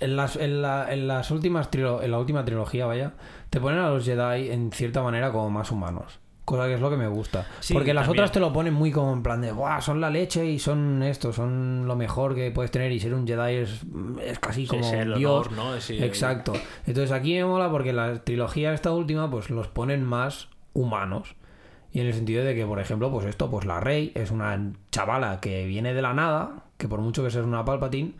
[0.00, 3.12] en las, en la- en las últimas trilo- en la última trilogía, vaya,
[3.48, 6.18] te ponen a los Jedi en cierta manera como más humanos.
[6.46, 7.46] Cosa que es lo que me gusta.
[7.60, 8.20] Sí, porque las también.
[8.22, 9.80] otras te lo ponen muy como en plan de, ¡buah!
[9.82, 12.92] Son la leche y son esto, son lo mejor que puedes tener.
[12.92, 13.80] Y ser un Jedi es,
[14.24, 15.48] es casi Sí, como el un dios.
[15.48, 15.80] honor, ¿no?
[15.80, 16.52] Sí, Exacto.
[16.86, 21.34] Entonces aquí me mola porque la trilogía esta última pues los ponen más humanos.
[21.92, 24.72] Y en el sentido de que, por ejemplo, pues esto, pues la Rey es una
[24.92, 28.12] chavala que viene de la nada, que por mucho que seas una Palpatine,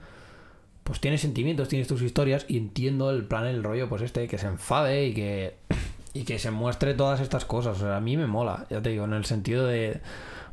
[0.83, 4.39] pues tiene sentimientos, tienes tus historias y entiendo el plan, el rollo, pues este, que
[4.39, 5.57] se enfade y que,
[6.21, 7.77] y que se muestre todas estas cosas.
[7.79, 10.01] O sea, a mí me mola, ya te digo, en el sentido de,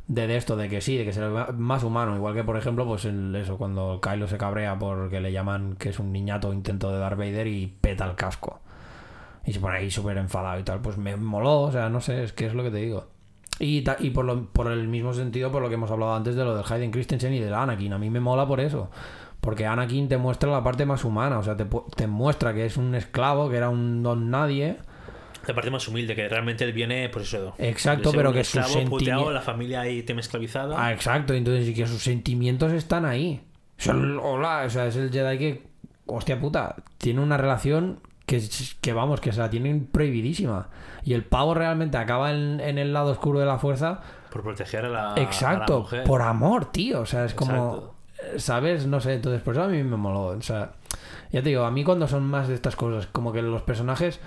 [0.08, 2.16] de, esto, de que sí, de que sea más humano.
[2.16, 5.90] Igual que, por ejemplo, pues el, eso, cuando Kylo se cabrea porque le llaman que
[5.90, 8.60] es un niñato intento de Darth Vader y peta el casco.
[9.46, 10.80] Y se pone ahí súper enfadado y tal.
[10.80, 13.06] Pues me moló, o sea, no sé, es que es lo que te digo.
[13.60, 16.44] Y, y por, lo- por el mismo sentido, por lo que hemos hablado antes de
[16.44, 17.92] lo del Hayden Christensen y del Anakin.
[17.92, 18.90] A mí me mola por eso.
[19.40, 21.38] Porque Anakin te muestra la parte más humana.
[21.38, 21.66] O sea, te,
[21.96, 24.78] te muestra que es un esclavo, que era un don nadie.
[25.46, 27.54] La parte más humilde, que realmente él viene, pues eso.
[27.58, 30.76] Exacto, pero que sus esclavo puteado, sentimi- la familia ahí tema esclavizada.
[30.78, 31.34] Ah, exacto.
[31.34, 33.42] Entonces, y que sus sentimientos están ahí.
[33.78, 35.62] O sea, hola, o sea, es el Jedi que,
[36.06, 38.42] hostia puta, tiene una relación que,
[38.80, 40.68] que vamos, que se la tienen prohibidísima.
[41.04, 44.00] Y el pavo realmente acaba en, en el lado oscuro de la fuerza.
[44.30, 46.04] Por proteger a la, a la Exacto, mujer.
[46.04, 47.00] por amor, tío.
[47.00, 47.54] O sea, es como.
[47.54, 47.94] Exacto.
[48.38, 48.86] ¿Sabes?
[48.86, 50.26] No sé, entonces por eso a mí me moló.
[50.28, 50.72] O sea,
[51.30, 54.18] ya te digo, a mí cuando son más de estas cosas, como que los personajes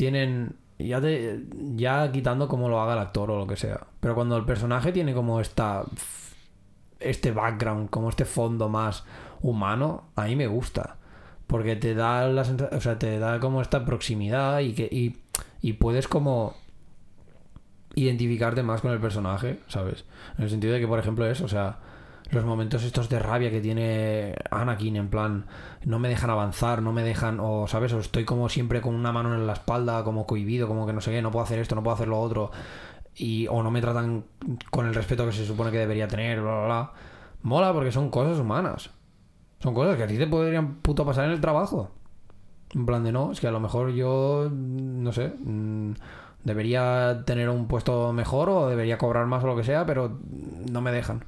[0.00, 0.56] tienen.
[0.78, 1.44] Ya, te,
[1.76, 3.86] ya quitando cómo lo haga el actor o lo que sea.
[4.00, 5.84] Pero cuando el personaje tiene como esta.
[6.98, 9.04] Este background, como este fondo más
[9.42, 10.96] humano, a mí me gusta.
[11.46, 14.88] Porque te da la o sea, te da como esta proximidad y que.
[14.90, 15.18] Y,
[15.60, 16.54] y puedes como
[17.94, 20.06] identificarte más con el personaje, ¿sabes?
[20.38, 21.78] En el sentido de que, por ejemplo, eso, o sea,
[22.30, 25.46] los momentos estos de rabia que tiene Anakin, en plan,
[25.84, 27.92] no me dejan avanzar, no me dejan, o, ¿sabes?
[27.92, 31.00] O estoy como siempre con una mano en la espalda, como cohibido, como que no
[31.00, 32.50] sé qué, no puedo hacer esto, no puedo hacer lo otro,
[33.14, 34.24] y, o no me tratan
[34.70, 36.92] con el respeto que se supone que debería tener, bla, bla, bla.
[37.42, 38.90] Mola porque son cosas humanas.
[39.60, 41.90] Son cosas que a ti te podrían puto pasar en el trabajo.
[42.74, 45.92] En plan de no, es que a lo mejor yo, no sé, mm,
[46.44, 50.18] debería tener un puesto mejor o debería cobrar más o lo que sea, pero
[50.70, 51.24] no me dejan.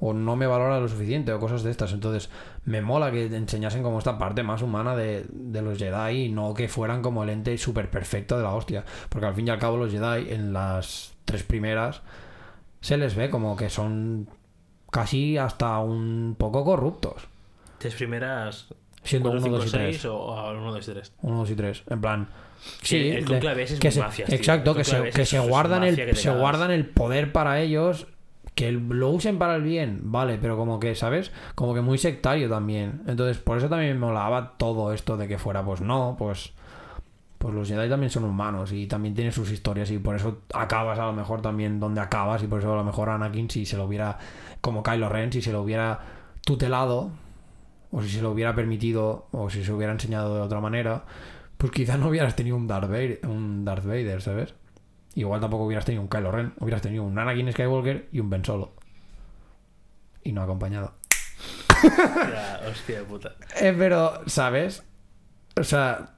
[0.00, 1.92] O no me valoran lo suficiente o cosas de estas.
[1.92, 2.28] Entonces,
[2.64, 6.28] me mola que te enseñasen como esta parte más humana de, de los Jedi y
[6.30, 8.84] no que fueran como el ente súper perfecto de la hostia.
[9.08, 12.02] Porque al fin y al cabo los Jedi en las tres primeras
[12.80, 14.28] se les ve como que son
[14.90, 17.22] casi hasta un poco corruptos.
[17.78, 18.66] Tres primeras.
[19.02, 19.96] Siendo 4, 1, 5, 2 y 3.
[19.96, 21.12] 6 o 1, 2 y 3.
[21.22, 21.82] 1, 2 y 3.
[21.90, 22.28] En plan.
[22.82, 24.30] Sí, el de- conclave ese es que se- mafias.
[24.32, 28.08] Exacto, El que se, que se guardan el se guardan el poder para ellos,
[28.56, 31.30] que lo usen para el bien, vale, pero como que, ¿sabes?
[31.54, 33.02] Como que muy sectario también.
[33.06, 36.54] Entonces, por eso también me molaba todo esto de que fuera, pues no, pues
[37.38, 40.98] pues los Jedi también son humanos y también tienen sus historias y por eso acabas
[40.98, 43.76] a lo mejor también donde acabas y por eso a lo mejor Anakin si se
[43.76, 44.18] lo hubiera
[44.62, 46.00] como Kylo Ren si se lo hubiera
[46.40, 47.10] tutelado
[47.92, 51.04] o si se lo hubiera permitido o si se hubiera enseñado de otra manera
[51.58, 54.54] pues quizás no hubieras tenido un Darth, Vader, un Darth Vader, ¿sabes?
[55.16, 58.44] Igual tampoco hubieras tenido un Kylo Ren, hubieras tenido un Anakin Skywalker y un Ben
[58.44, 58.74] Solo.
[60.22, 60.94] Y no acompañado.
[61.82, 63.34] Ya, hostia puta.
[63.60, 64.84] Eh, pero, ¿sabes?
[65.58, 66.10] O sea,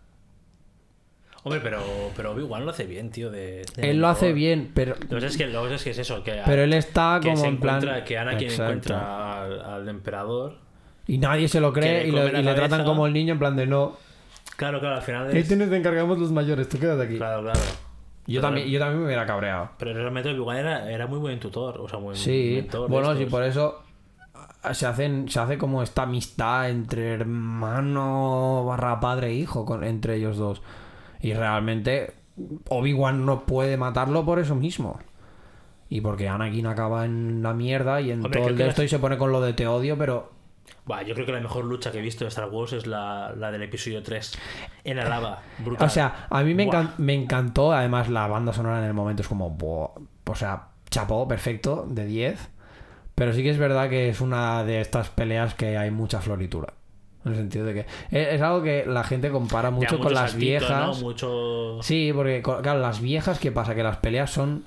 [1.44, 1.80] Hombre, pero,
[2.16, 3.30] pero Obi-Wan lo hace bien, tío.
[3.30, 5.74] De, de él lo hace bien, pero, Lo que pasa es que, lo que, pasa
[5.76, 8.04] es, que es eso, que, pero él está que como en plan...
[8.04, 8.64] que Anakin Exacto.
[8.64, 10.58] encuentra al, al emperador.
[11.06, 13.54] Y nadie se lo cree y, lo- y le tratan como el niño en plan
[13.56, 13.96] de no.
[14.56, 15.48] Claro, claro, al final Ahí es...
[15.48, 17.16] te encargamos los mayores, tú quédate aquí.
[17.16, 17.60] Claro, claro.
[18.28, 19.70] Yo, también, yo también me hubiera cabreado.
[19.78, 23.24] Pero realmente Obi-Wan era, era muy buen tutor, o sea, muy Sí, mentor bueno, sí,
[23.24, 23.82] por eso
[24.62, 29.82] ah, se hacen se hace como esta amistad entre hermano barra padre e hijo con,
[29.82, 30.60] entre ellos dos.
[31.22, 32.12] Y realmente
[32.68, 34.98] Obi-Wan no puede matarlo por eso mismo.
[35.88, 38.88] Y porque Anakin acaba en la mierda y en Hombre, todo el de esto y
[38.88, 40.32] se pone con lo de te odio, pero
[40.84, 43.32] Buah, yo creo que la mejor lucha que he visto de Star Wars es la,
[43.36, 44.32] la del episodio 3.
[44.84, 45.42] En la lava.
[45.58, 45.86] Brutal.
[45.86, 49.22] O sea, a mí me, encan- me encantó, además la banda sonora en el momento
[49.22, 49.46] es como,
[50.26, 52.50] o sea, chapó, perfecto, de 10.
[53.14, 56.72] Pero sí que es verdad que es una de estas peleas que hay mucha floritura.
[57.24, 60.14] En el sentido de que es, es algo que la gente compara Ya, mucho con
[60.14, 60.86] las saltito, viejas.
[61.00, 61.04] ¿no?
[61.06, 61.78] Mucho...
[61.82, 63.74] Sí, porque claro, las viejas, ¿qué pasa?
[63.74, 64.64] Que las peleas son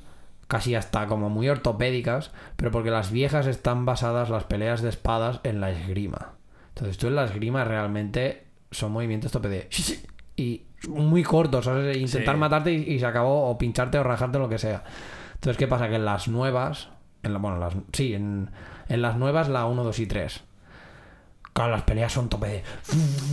[0.51, 5.39] casi hasta como muy ortopédicas, pero porque las viejas están basadas, las peleas de espadas,
[5.43, 6.33] en la esgrima.
[6.75, 9.69] Entonces tú en la esgrima realmente son movimientos tope de...
[10.35, 11.95] Y muy cortos, ¿sabes?
[11.95, 12.39] Intentar Sí.
[12.39, 14.83] matarte y, y se acabó, o pincharte o rajarte, lo que sea.
[15.35, 15.87] Entonces, ¿qué pasa?
[15.87, 16.89] Que en las nuevas,
[17.23, 18.49] en la, bueno, las, sí, en,
[18.89, 20.43] en las nuevas, la 1, 2 y 3.
[21.53, 22.63] Claro, las peleas son tope de...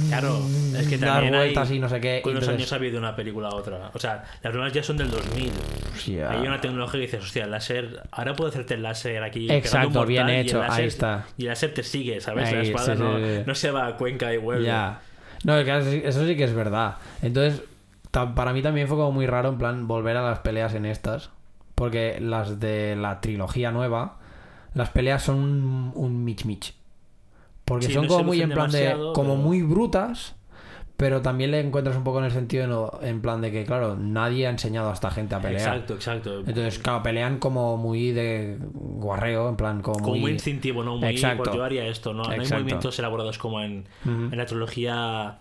[0.09, 0.41] Claro,
[0.77, 1.41] es que dar también hay...
[1.41, 2.19] vueltas y no sé qué.
[2.19, 3.91] y ¿Cuántos entonces- años ha habido una película a otra?
[3.95, 5.53] O sea, las primeras ya son del 2000.
[5.95, 6.31] Hostia.
[6.31, 9.51] Hay una tecnología que dices, hostia, el láser, ahora puedo hacerte el láser aquí.
[9.51, 11.27] Exacto, un bien hecho, láser- ahí está.
[11.37, 12.51] Y el láser te sigue, ¿sabes?
[12.51, 13.43] la espada sí, no, sí.
[13.47, 14.65] no se va a Cuenca y vuelve.
[14.67, 15.01] Ya.
[15.45, 16.97] No, eso- sí que es verdad.
[17.23, 17.63] Entonces,
[18.11, 21.31] para mí también fue como muy raro, en plan, volver a las peleas en estas.
[21.77, 24.19] Porque las de la trilogía nueva,
[24.75, 26.73] las peleas son un, un mich mich.
[27.69, 28.93] Porque Sí, son no como muy en plan de.
[29.15, 30.35] Como pero- muy brutas.
[30.97, 33.65] Pero también le encuentras un poco en el sentido, de no- en plan de que,
[33.65, 35.61] claro, nadie ha enseñado a esta gente a pelear.
[35.61, 36.39] Exacto, exacto.
[36.41, 40.31] Entonces, claro, pelean como muy de guarreo, en plan, como, como muy, muy.
[40.33, 40.97] instintivo, ¿no?
[40.97, 41.45] Muy, Exacto.
[41.45, 42.25] pues yo haría esto, ¿no?
[42.25, 42.57] No hay Exacto.
[42.57, 44.11] movimientos elaborados como en, Ujú.
[44.33, 45.39] en la trilogía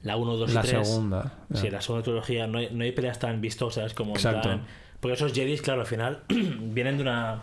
[0.00, 0.88] la 1, 2 y La 3.
[0.88, 1.32] segunda.
[1.52, 1.72] Sí, ya.
[1.72, 4.40] la segunda trilogía no hay, no hay peleas tan vistosas como en Exacto.
[4.48, 4.62] plan-
[5.00, 7.42] Porque esos Jedis, claro, al final vienen de una.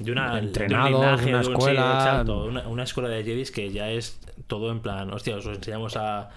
[0.00, 0.34] De una.
[0.36, 1.92] de un linaje, una de un- sí, escuela.
[1.98, 5.12] exacto, una, una escuela de Jedis que ya es todo en plan.
[5.12, 6.30] Hostia, os enseñamos a,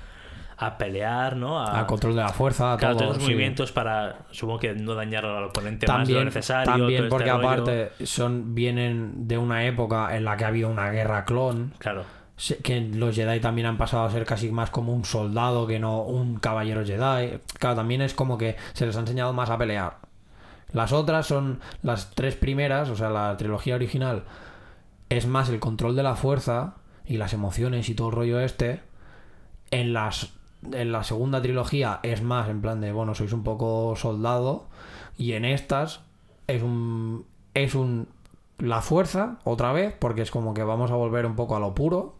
[0.57, 1.59] a pelear, ¿no?
[1.63, 3.03] A control de la fuerza, a Claro, todo.
[3.05, 3.31] todos los sí.
[3.31, 6.71] movimientos para, supongo que no dañar al oponente más de lo También, necesario.
[6.71, 7.47] también este porque rollo.
[7.47, 12.03] aparte son vienen de una época en la que ha habido una guerra clon, Claro,
[12.63, 16.01] que los Jedi también han pasado a ser casi más como un soldado que no
[16.01, 17.39] un caballero Jedi.
[17.59, 19.97] Claro, también es como que se les ha enseñado más a pelear.
[20.73, 24.23] Las otras son las tres primeras, o sea, la trilogía original
[25.09, 26.75] es más el control de la fuerza
[27.05, 28.81] y las emociones y todo el rollo este.
[29.69, 30.33] En las
[30.71, 34.67] en la segunda trilogía es más en plan de, bueno, sois un poco soldado.
[35.17, 36.01] Y en estas
[36.47, 38.07] es un es un
[38.57, 41.75] la fuerza otra vez porque es como que vamos a volver un poco a lo
[41.75, 42.15] puro.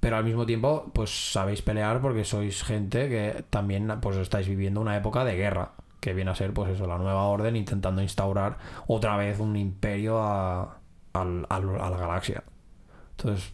[0.00, 4.82] Pero al mismo tiempo pues sabéis pelear porque sois gente que también pues estáis viviendo
[4.82, 8.58] una época de guerra que viene a ser pues eso la nueva orden intentando instaurar
[8.86, 10.78] otra vez un imperio a,
[11.14, 12.44] al- al- a la galaxia
[13.16, 13.52] entonces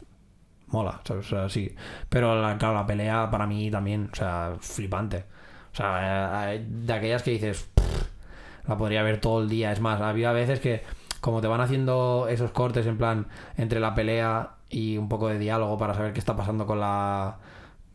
[0.69, 1.27] mola ¿sabes?
[1.27, 1.74] O sea, sí
[2.09, 5.24] pero la, claro la pelea para mí también o sea flipante
[5.73, 9.81] o sea eh, de aquellas que dices "Pff, la podría ver todo el día es
[9.81, 10.82] más había veces que
[11.20, 15.39] como te van haciendo esos cortes en plan entre la pelea y un poco de
[15.39, 17.36] diálogo para saber qué está pasando con la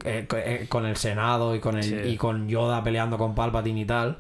[0.06, 1.96] eh, co- eh, con el Senado y con el Sí.
[1.96, 4.20] y con Yoda peleando con Palpatine y tal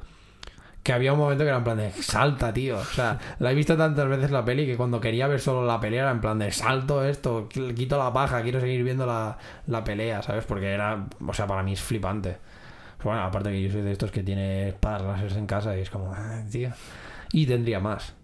[0.87, 2.77] que había un momento que era en plan de salta, tío.
[2.77, 5.81] O sea, la he visto tantas veces la peli que cuando quería ver solo la
[5.81, 9.37] pelea era en plan de salto esto, qu- quito la paja, quiero seguir viendo la,
[9.67, 10.45] la pelea, ¿sabes?
[10.45, 12.37] Porque era, o sea, para mí es flipante.
[13.03, 15.89] Bueno, aparte que yo soy de estos que tiene espadas láseres en casa y es
[15.89, 16.69] como, ah, tío.
[17.33, 18.15] Y tendría más.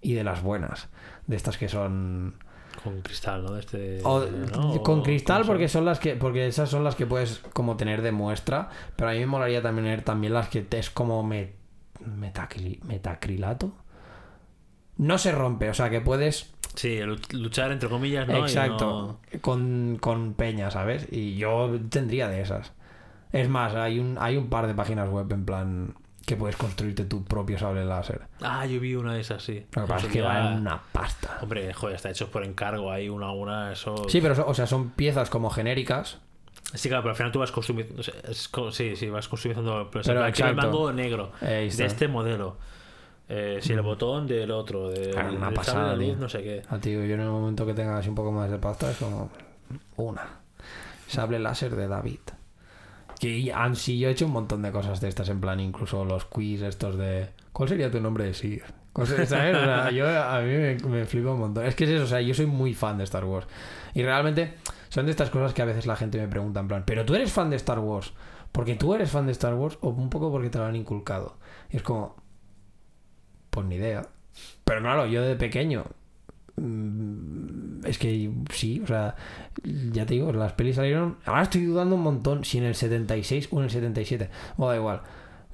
[0.00, 0.88] Y de las buenas.
[1.26, 2.36] De estas que son
[2.82, 3.58] con cristal, ¿no?
[3.58, 4.82] Este, o- ¿no?
[4.82, 5.80] con cristal ¿cómo porque son?
[5.80, 9.12] son las que porque esas son las que puedes como tener de muestra pero a
[9.14, 11.52] mí me molaría también tener también las que te- es como me-
[12.06, 13.72] metacri- metacrilato.
[14.96, 18.36] No se rompe o sea que puedes Sí, lu- luchar entre comillas, ¿no?
[18.38, 19.18] Exacto.
[19.40, 22.72] con, con peña sabes y yo tendría de esas.
[23.32, 25.94] Es más hay un hay un par de páginas web en plan
[26.26, 28.22] que puedes construirte tu propio sable láser.
[28.40, 29.64] Ah, yo vi una de esas, sí.
[29.74, 31.38] lo que pasa es que Sería- vale una pasta.
[31.40, 34.08] Hombre, joder, está hecho por encargo ahí una a una, eso...
[34.08, 36.18] sí pero o sea son piezas como genéricas
[36.74, 38.00] Sí, claro, pero al final tú vas construyendo.
[38.00, 39.88] o sea, es co- sí, sí, vas construyendo.
[39.92, 41.82] Pero, Pero quiero el mango negro está.
[41.82, 42.56] de este modelo.
[43.28, 46.16] Eh, si el botón del otro, de, Claro, una del pasada, de luz, tío.
[46.16, 46.62] no sé qué.
[46.68, 48.96] Ah, tío, yo en el momento que tenga así un poco más de pasta es
[48.98, 49.30] como
[49.96, 50.22] una.
[51.08, 52.20] Sable láser de David.
[53.18, 56.04] Que han sí, yo he hecho un montón de cosas de estas, en plan, incluso
[56.04, 57.28] los quiz estos de.
[57.52, 58.62] ¿Cuál sería tu nombre de.
[58.92, 61.64] O sea, yo, a mí me, me flipa un montón.
[61.66, 63.46] Es que es eso, o sea, yo soy muy fan de Star Wars.
[63.94, 64.54] Y realmente
[64.96, 67.14] son de estas cosas que a veces la gente me pregunta, en plan, ¿pero tú
[67.14, 68.12] eres fan de Star Wars?
[68.50, 71.36] ¿Porque tú eres fan de Star Wars o un poco porque te lo han inculcado?
[71.70, 72.16] Y es como.
[73.50, 74.08] Pues ni idea.
[74.64, 75.84] Pero claro, yo de pequeño.
[76.56, 79.14] mm, Es que sí, o sea,
[79.92, 81.18] ya te digo, las pelis salieron.
[81.24, 84.30] Ahora estoy dudando un montón si en el 76 o en el 77.
[84.56, 85.02] O da igual.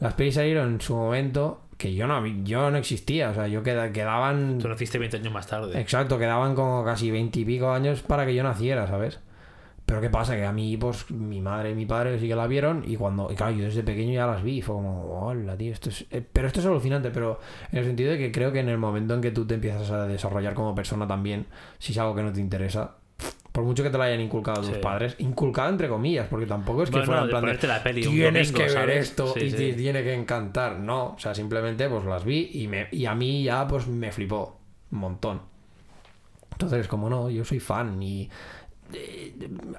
[0.01, 3.31] Las pelis salieron en su momento que yo no, yo no existía.
[3.31, 4.59] O sea, yo queda- quedaban.
[4.59, 5.79] Tú naciste 20 años más tarde.
[5.81, 9.21] Exacto, quedaban como casi 20 y pico años para que yo naciera, ¿sabes?
[9.85, 10.37] Pero ¿qué pasa?
[10.37, 13.31] Que a mí, pues, mi madre y mi padre sí que la vieron y cuando,
[13.31, 16.07] y claro, yo desde pequeño ya las vi y fue como, hola, tío, esto es...
[16.11, 17.41] eh, Pero esto es alucinante, pero
[17.73, 19.91] en el sentido de que creo que en el momento en que tú te empiezas
[19.91, 21.47] a desarrollar como persona también,
[21.79, 22.93] si es algo que no te interesa,
[23.51, 26.89] por mucho que te lo hayan inculcado tus padres, inculcado entre comillas, porque tampoco es
[26.91, 29.41] que Bueno, fuera en de plan de, la peli tienes domingo, que ver esto Sí,
[29.41, 29.57] y sí.
[29.57, 30.79] te tiene que encantar.
[30.79, 34.11] No, o sea, simplemente pues las vi y, me, y a mí ya pues me
[34.11, 34.59] flipó
[34.91, 35.43] un montón.
[36.53, 38.31] Entonces, como no, yo soy fan y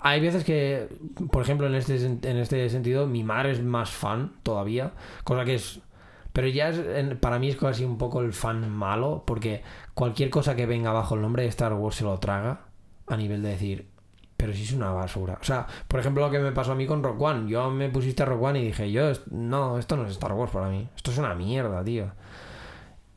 [0.01, 0.87] hay veces que,
[1.31, 4.91] por ejemplo, en este, en este sentido, mi madre es más fan todavía,
[5.23, 5.79] cosa que es...
[6.33, 6.79] Pero ya es,
[7.17, 9.61] para mí es casi un poco el fan malo, porque
[9.93, 12.61] cualquier cosa que venga bajo el nombre de Star Wars se lo traga
[13.05, 13.87] a nivel de decir,
[14.35, 15.37] pero si es una basura.
[15.39, 17.49] O sea, por ejemplo, lo que me pasó a mí con Rock One.
[17.49, 20.51] Yo me pusiste a Rock One y dije, yo, no, esto no es Star Wars
[20.51, 20.89] para mí.
[20.95, 22.11] Esto es una mierda, tío.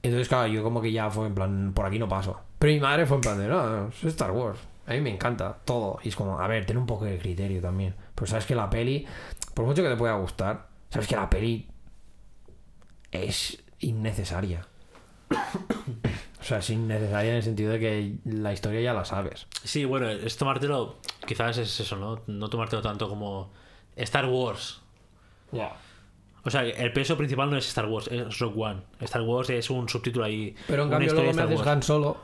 [0.03, 2.39] Entonces, claro, yo como que ya fue en plan, por aquí no paso.
[2.59, 4.61] Pero mi madre fue en plan de, no, es Star Wars.
[4.87, 5.99] A mí me encanta todo.
[6.03, 7.95] Y es como, a ver, ten un poco de criterio también.
[8.15, 9.07] Pero sabes que la peli,
[9.55, 11.69] por mucho que te pueda gustar, sabes que la peli
[13.11, 14.67] es innecesaria.
[16.39, 19.49] O sea, es innecesaria en el sentido de que la historia ya la sabes.
[19.65, 20.99] Sí, bueno, es tomártelo.
[21.27, 22.21] Quizás es eso, ¿no?
[22.29, 23.51] No tomártelo tanto como
[23.97, 24.81] Star Wars.
[25.51, 25.73] Ya.
[26.45, 28.83] O sea, el peso principal no es Star Wars, es Rock One.
[29.01, 30.55] Star Wars es un subtítulo ahí.
[30.69, 31.67] Pero en cambio luego me haces.
[31.67, 32.17] Han Solo.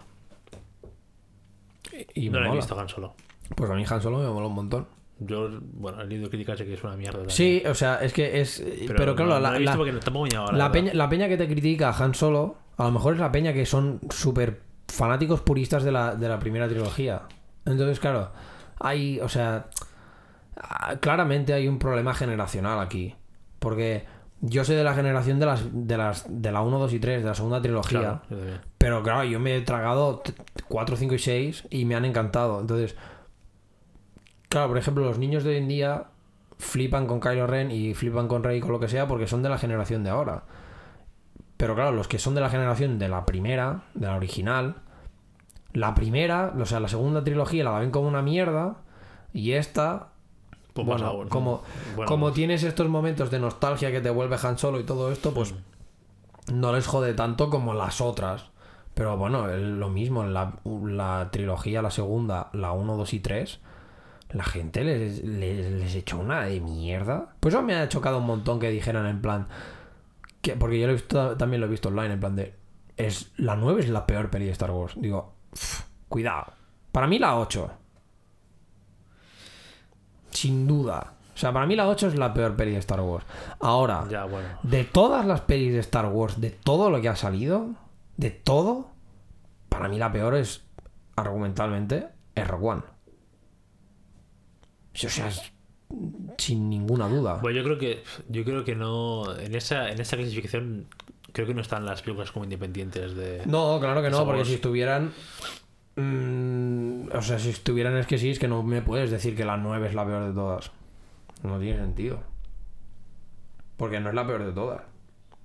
[2.14, 3.14] Y No me lo he visto Han Solo.
[3.56, 4.86] Pues a mí Han Solo me mola un montón.
[5.18, 7.18] Yo, bueno, he leído críticas de que es una mierda.
[7.18, 7.30] también.
[7.36, 8.62] Sí, o sea, es que es.
[8.88, 12.14] Pero, claro, no, la, no la- la peña, la peña que te critica a Han
[12.14, 16.28] Solo, a lo mejor es la peña que son súper fanáticos puristas de la, de
[16.28, 17.22] la primera trilogía.
[17.64, 18.30] Entonces, claro,
[18.80, 19.66] hay, o sea,
[20.56, 23.14] ah, claramente hay un problema generacional aquí.
[23.58, 24.04] Porque
[24.42, 27.22] yo soy de la generación de las de las de la 1, 2 y 3,
[27.22, 28.22] de la segunda trilogía.
[28.28, 28.60] Claro.
[28.76, 30.22] Pero claro, yo me he tragado
[30.68, 32.60] 4, 5 y 6 y me han encantado.
[32.60, 32.96] Entonces,
[34.48, 36.04] claro, por ejemplo, los niños de hoy en día
[36.58, 39.48] flipan con Kylo Ren y flipan con Rey con lo que sea porque son de
[39.48, 40.42] la generación de ahora.
[41.56, 44.76] Pero claro, los que son de la generación de la primera, de la original,
[45.72, 48.78] la primera, o sea, la segunda trilogía la ven como una mierda
[49.32, 50.11] y esta
[50.72, 51.62] Pues bueno, como,
[51.94, 55.34] Bueno, como tienes estos momentos de nostalgia que te vuelve Han Solo y todo esto,
[55.34, 55.54] pues
[56.52, 58.50] no les jode tanto como las otras.
[58.94, 63.60] Pero bueno, lo mismo, la, la trilogía, la segunda, la 1, 2 y 3,
[64.32, 67.34] la gente les, les, les echó una de mierda.
[67.40, 69.48] Pues eso me ha chocado un montón que dijeran en plan...
[70.42, 72.54] Que, porque yo lo he visto, también lo he visto online, en plan de...
[72.98, 74.94] Es, la 9 es la peor peli de Star Wars.
[74.96, 76.52] Digo, "Pff, cuidado.
[76.92, 77.70] Para mí la 8.
[80.32, 81.14] Sin duda.
[81.34, 83.24] O sea, para mí la 8 es la peor peli de Star Wars.
[83.60, 84.48] Ahora, Ya, bueno.
[84.64, 87.70] de todas las pelis de Star Wars, de todo lo que ha salido,
[88.16, 88.88] de todo,
[89.68, 90.62] para mí la peor es,
[91.16, 92.82] argumentalmente, es Rogue One.
[94.94, 95.52] O sea, es-
[96.38, 97.34] sin ninguna duda.
[97.42, 100.86] Bueno, yo creo que yo creo que no en esa en esa clasificación
[101.32, 104.54] creo que no están las películas como independientes de No, claro que no, porque si
[104.54, 105.12] estuvieran...
[105.96, 109.44] mm, o sea, si estuvieran es que sí, es que no me puedes decir que
[109.44, 110.70] la 9 es la peor de todas.
[111.42, 112.20] No tiene sentido.
[113.76, 114.82] Porque no es la peor de todas.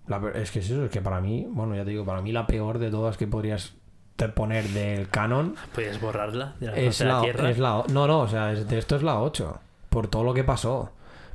[0.08, 2.22] La peor- es que es eso, es que para mí, bueno, ya te digo, para
[2.22, 3.74] mí la peor de todas que podrías
[4.16, 7.50] te poner del canon puedes borrarla de la es de la la, tierra.
[7.50, 9.60] es la- No, no, o sea, es- de esto es la 8.
[9.90, 10.92] Por todo lo que pasó.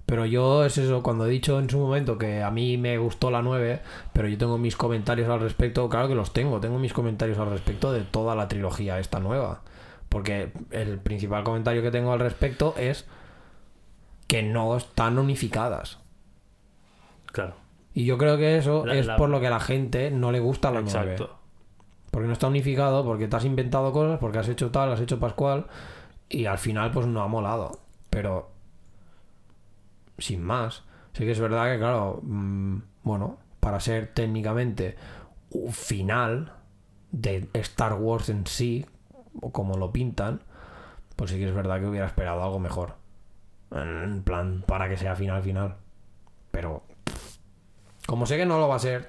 [0.06, 3.30] Pero yo, es eso, cuando he dicho en su momento que a mí me gustó
[3.30, 3.80] la 9,
[4.12, 7.50] pero yo tengo mis comentarios al respecto, claro que los tengo, tengo mis comentarios al
[7.50, 9.62] respecto de toda la trilogía esta nueva.
[10.08, 13.06] Porque el principal comentario que tengo al respecto es
[14.26, 15.98] que no están unificadas.
[17.26, 17.54] Claro.
[17.94, 20.32] Y yo creo que eso La- es la- por lo que a la gente no
[20.32, 21.12] le gusta la 9.
[21.12, 21.36] Exacto.
[22.10, 25.18] Porque no está unificado, porque te has inventado cosas, porque has hecho tal, has hecho
[25.18, 25.66] pascual,
[26.28, 27.78] y al final pues no ha molado.
[28.10, 28.50] Pero
[30.23, 30.85] sin más.
[31.12, 34.97] Sí que es verdad que, claro, mm, bueno, para ser técnicamente
[35.51, 36.53] un final
[37.11, 38.86] de Star Wars en sí,
[39.40, 40.40] o como lo pintan,
[41.16, 42.94] pues sí que es verdad que hubiera esperado algo mejor.
[43.70, 45.77] En plan, para que sea final final.
[46.51, 46.82] Pero,
[48.07, 49.09] como sé que no lo va a ser,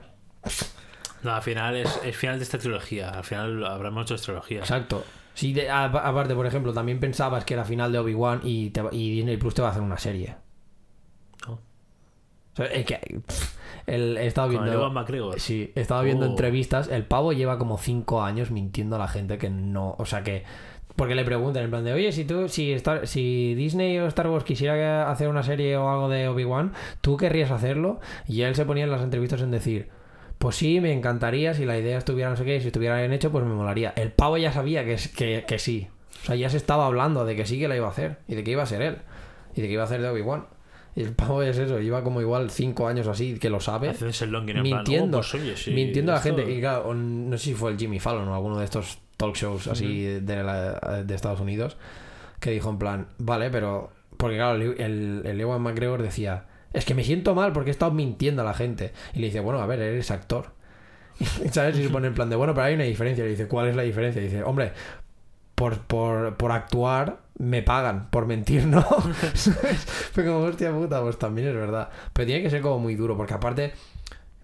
[1.24, 3.10] No, al final es el final de esta trilogía.
[3.10, 4.64] Al final habrá muchas trilogías.
[4.70, 5.06] Exacto.
[5.34, 8.84] Si de- a- aparte, por ejemplo, también pensabas que era final de Obi-Wan y, te
[8.92, 10.36] y Disney Plus te va a hacer una serie.
[12.58, 12.64] ¿No?
[12.64, 13.56] O sea, es que pff,
[13.88, 14.72] el, he estado viendo.
[15.40, 16.30] Sí, he estado viendo Oh.
[16.30, 16.88] entrevistas.
[16.90, 19.96] El pavo lleva como cinco años mintiendo a la gente que no.
[19.98, 20.44] O sea que.
[20.96, 24.28] Porque le preguntan en plan de, oye, si tú, si Star, si Disney o Star
[24.30, 28.00] Wars quisiera hacer una serie o algo de Obi-Wan, ¿tú querrías hacerlo?
[28.28, 29.90] Y él se ponía en las entrevistas en decir,
[30.38, 33.32] pues sí, me encantaría, si la idea estuviera no sé qué, si estuviera bien hecho,
[33.32, 33.92] pues me molaría.
[33.96, 35.88] El pavo ya sabía que, que, que sí.
[36.22, 38.18] O sea, ya se estaba hablando de que sí que la iba a hacer.
[38.28, 38.98] Y de que iba a ser él.
[39.56, 40.46] Y de que iba a hacer de Obi-Wan.
[40.96, 44.30] Y el pavo es eso, lleva como igual cinco años así, que lo sabe el
[44.32, 46.52] longing en plan, mintiendo, oh, pues oye, sí, mintiendo a la esto- gente.
[46.52, 49.68] Y claro, no sé si fue el Jimmy Fallon o alguno de estos talk shows
[49.68, 51.78] así de, la- de Estados Unidos,
[52.40, 53.92] que dijo en plan, vale, pero...
[54.18, 57.72] Porque claro, el, el, el Ewan McGregor decía, es que me siento mal porque he
[57.72, 58.94] estado mintiendo a la gente.
[59.16, 60.52] Y le dice, bueno, a ver, eres actor.
[61.52, 61.78] ¿Sabes?
[61.80, 63.24] Y se pone en plan de, bueno, pero hay una diferencia.
[63.24, 64.22] Y le dice, ¿cuál es la diferencia?
[64.22, 64.72] Y dice, hombre,
[65.56, 68.82] por, por, por actuar me pagan, por mentir no.
[70.12, 71.90] Fue como, hostia puta, pues también es verdad.
[72.14, 73.74] Pero tiene que ser como muy duro, porque aparte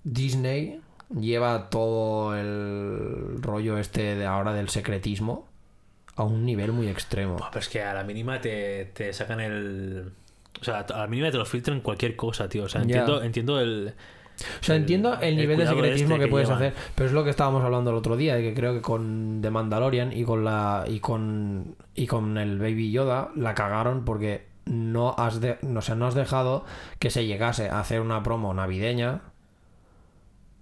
[0.03, 0.81] Disney
[1.17, 5.47] lleva todo el rollo este de ahora del secretismo
[6.15, 7.37] a un nivel muy extremo.
[7.37, 10.11] Buah, pero es que a la mínima te, te sacan el.
[10.59, 12.63] O sea, a la mínima te lo filtran cualquier cosa, tío.
[12.63, 13.93] O sea, entiendo, entiendo el.
[14.59, 16.63] O sea, entiendo el el nivel de cuidado secretismo este que, puedes llevan.
[16.63, 19.39] hacer, pero es lo que estábamos hablando el otro día, de que creo que con
[19.41, 24.47] The Mandalorian y con la y con y con el Baby Yoda la cagaron porque
[24.65, 26.63] no has de, no, o sea, no has dejado
[26.99, 29.21] que se llegase a hacer una promo navideña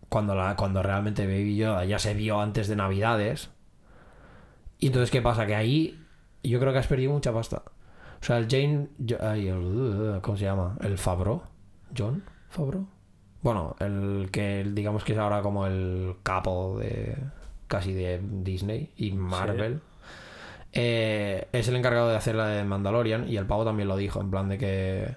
[0.10, 3.50] cuando la cuando realmente Baby Yoda ya se vio antes de Navidades.
[4.80, 6.00] Y entonces qué pasa que ahí
[6.44, 7.64] yo creo que has perdido mucha pasta.
[8.22, 8.88] O sea, el Jane
[9.22, 10.78] ay, el- ¿cómo se llama?
[10.82, 11.44] El Fabro,
[11.96, 12.88] John Fabro.
[13.48, 17.16] Bueno, el que digamos que es ahora como el capo de
[17.70, 19.80] casi de Disney y Marvel.
[20.74, 24.20] eh, es el encargado de hacer la de Mandalorian y el pavo también lo dijo,
[24.20, 25.16] en plan de que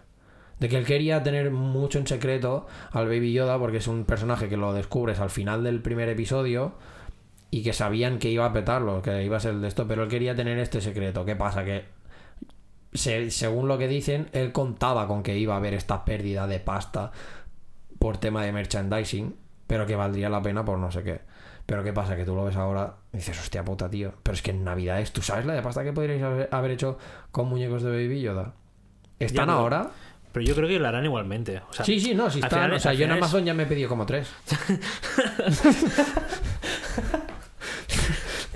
[0.61, 4.49] de que él quería tener mucho en secreto al Baby Yoda porque es un personaje
[4.49, 6.75] que lo descubres al final del primer episodio
[7.51, 10.09] y que sabían que iba a petarlo, que iba a ser de esto, pero él
[10.09, 11.25] quería tener este secreto.
[11.25, 11.65] ¿Qué pasa?
[11.65, 11.87] Que
[12.93, 16.61] se- según lo que dicen, él contaba con que iba a haber esta pérdida de
[16.61, 17.11] pasta
[18.01, 19.37] por tema de merchandising,
[19.69, 21.21] pero que valdría la pena por no sé qué.
[21.67, 22.17] Pero ¿qué pasa?
[22.17, 24.13] Que tú lo ves ahora y dices, hostia puta, tío.
[24.25, 26.99] Pero es que en Navidades, ¿tú sabes la de pasta que podríais haber, hecho
[27.31, 28.55] con muñecos de Baby Yoda?
[29.21, 29.91] ¿Están ahora?
[30.33, 31.61] Pero yo creo que lo harán igualmente.
[31.71, 32.51] O sea, Sí, sí, no, al están.
[32.51, 34.33] final- o sea, yo en es- Amazon ya me he pedido como tres.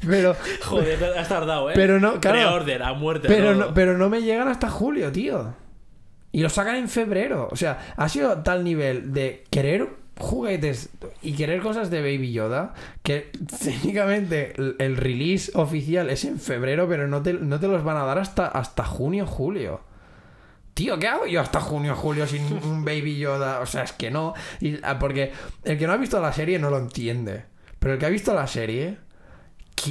[0.07, 1.73] pero, Joder, has tardado, ¿eh?
[1.75, 2.39] Pero no, claro.
[2.39, 3.29] Pre-order, a muerte.
[3.29, 3.67] pero, todo.
[3.69, 5.55] no, pero no me llegan hasta julio, tío.
[6.35, 7.49] Y lo sacan en febrero.
[7.53, 9.89] O sea, ha sido tal nivel de querer
[10.19, 10.89] juguetes
[11.23, 12.75] y querer cosas de Baby Yoda
[13.05, 13.31] que
[13.63, 17.99] técnicamente el, el release oficial es en febrero, pero no te, no te los van
[17.99, 19.83] a dar hasta, hasta junio, julio.
[20.75, 23.61] Tío, ¿qué hago yo hasta junio, julio sin un Baby Yoda?
[23.61, 24.35] O sea, es que no.
[24.61, 25.31] Y, ah, porque
[25.63, 27.45] el que no ha visto la serie no lo entiende.
[27.79, 28.99] Pero el que ha visto la serie,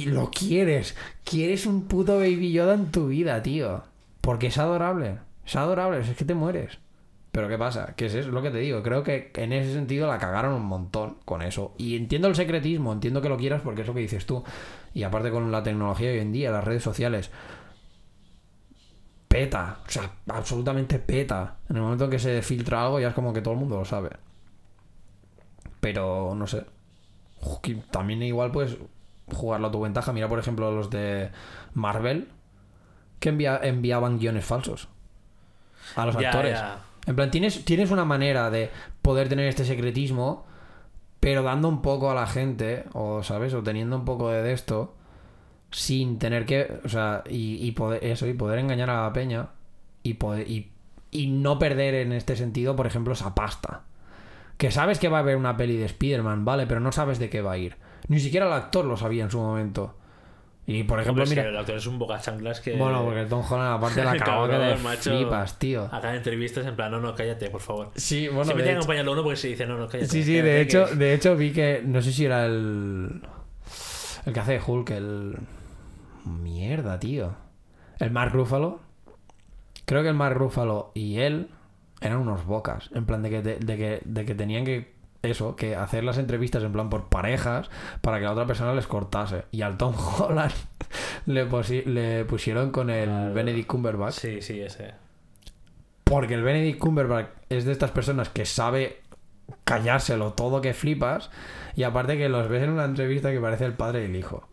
[0.04, 0.94] lo quieres.
[1.24, 3.82] Quieres un puto Baby Yoda en tu vida, tío.
[4.20, 5.20] Porque es adorable.
[5.46, 6.78] Es adorable, es que te mueres.
[7.32, 7.94] Pero ¿qué pasa?
[7.96, 8.82] Que es eso, es lo que te digo.
[8.82, 11.74] Creo que en ese sentido la cagaron un montón con eso.
[11.78, 14.44] Y entiendo el secretismo, entiendo que lo quieras porque es lo que dices tú.
[14.94, 17.30] Y aparte con la tecnología hoy en día, las redes sociales,
[19.28, 19.78] peta.
[19.86, 21.56] O sea, absolutamente peta.
[21.68, 23.76] En el momento en que se filtra algo ya es como que todo el mundo
[23.78, 24.10] lo sabe.
[25.80, 26.64] Pero no sé.
[27.90, 28.76] También igual puedes
[29.32, 30.12] jugarlo a tu ventaja.
[30.12, 31.30] Mira, por ejemplo, los de
[31.74, 32.28] Marvel
[33.20, 34.88] que envia- enviaban guiones falsos
[35.96, 36.52] a los Ya, actores.
[36.52, 36.78] ya.
[37.06, 38.70] En plan, tienes, tienes una manera de
[39.02, 40.46] poder tener este secretismo,
[41.20, 44.94] pero dando un poco a la gente, o sabes, o teniendo un poco de esto,
[45.70, 49.48] sin tener que, o sea, y, y poder, eso, y poder engañar a la peña,
[50.02, 50.70] y, poder, y,
[51.10, 53.82] y no perder en este sentido, por ejemplo, esa pasta.
[54.56, 57.28] Que sabes que va a haber una peli de Spider-Man, vale, pero no sabes de
[57.28, 57.76] qué va a ir.
[58.08, 59.96] Ni siquiera el actor lo sabía en su momento.
[60.66, 61.48] Y por ejemplo, Hombre, mira.
[61.50, 62.74] el actor es un boca chanclas que.
[62.76, 65.10] Bueno, porque Tom Holland aparte la cagó que te macho.
[65.10, 65.84] flipas, tío.
[65.92, 67.90] Acá en entrevistas en plan, no, no, cállate, por favor.
[67.96, 70.08] Sí, bueno, Siempre tiene que acompañarlo uno porque se dice, no, no, cállate.
[70.08, 73.20] Sí, sí, cállate, de que- hecho, de hecho vi que no sé si era el
[74.24, 75.36] el que hace de Hulk, el
[76.24, 77.34] mierda, tío.
[77.98, 78.80] El Mark Ruffalo.
[79.84, 81.48] Creo que el Mark Ruffalo y él
[82.00, 82.88] eran unos bocas.
[82.94, 84.93] En plan de que, de, de que, de que tenían que.
[85.24, 87.70] Eso, que hacer las entrevistas en plan por parejas
[88.02, 89.44] para que la otra persona les cortase.
[89.52, 90.52] Y al Tom Holland
[91.26, 94.14] le, pusieron con el Benedict Cumberbatch.
[94.14, 94.92] Sí, sí, ese.
[96.04, 99.00] Porque el Benedict Cumberbatch es de estas personas que sabe
[99.64, 101.30] callárselo todo que flipas.
[101.74, 104.46] Y aparte que los ves en una entrevista que parece el padre y el hijo.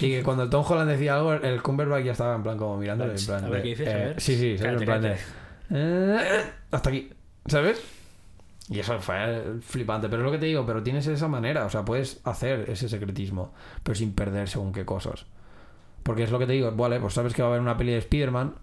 [0.00, 2.76] Y que cuando el Tom Holland decía algo, el Cumberbatch ya estaba en plan como
[2.76, 3.14] mirándole.
[3.18, 3.88] En plan A ver, de, ¿qué dices?
[3.88, 4.20] A eh, ver.
[4.20, 4.56] Sí, sí.
[4.58, 5.16] Cállate, en plan de.
[5.70, 7.10] eh, hasta aquí.
[7.46, 7.97] ¿Sabes?
[8.70, 10.08] Y eso fue flipante.
[10.08, 11.64] Pero es lo que te digo, pero tienes esa manera.
[11.64, 15.26] O sea, puedes hacer ese secretismo, pero sin perder según qué cosas.
[16.02, 17.92] Porque es lo que te digo, vale, pues sabes que va a haber una peli
[17.92, 18.54] de Spider-Man.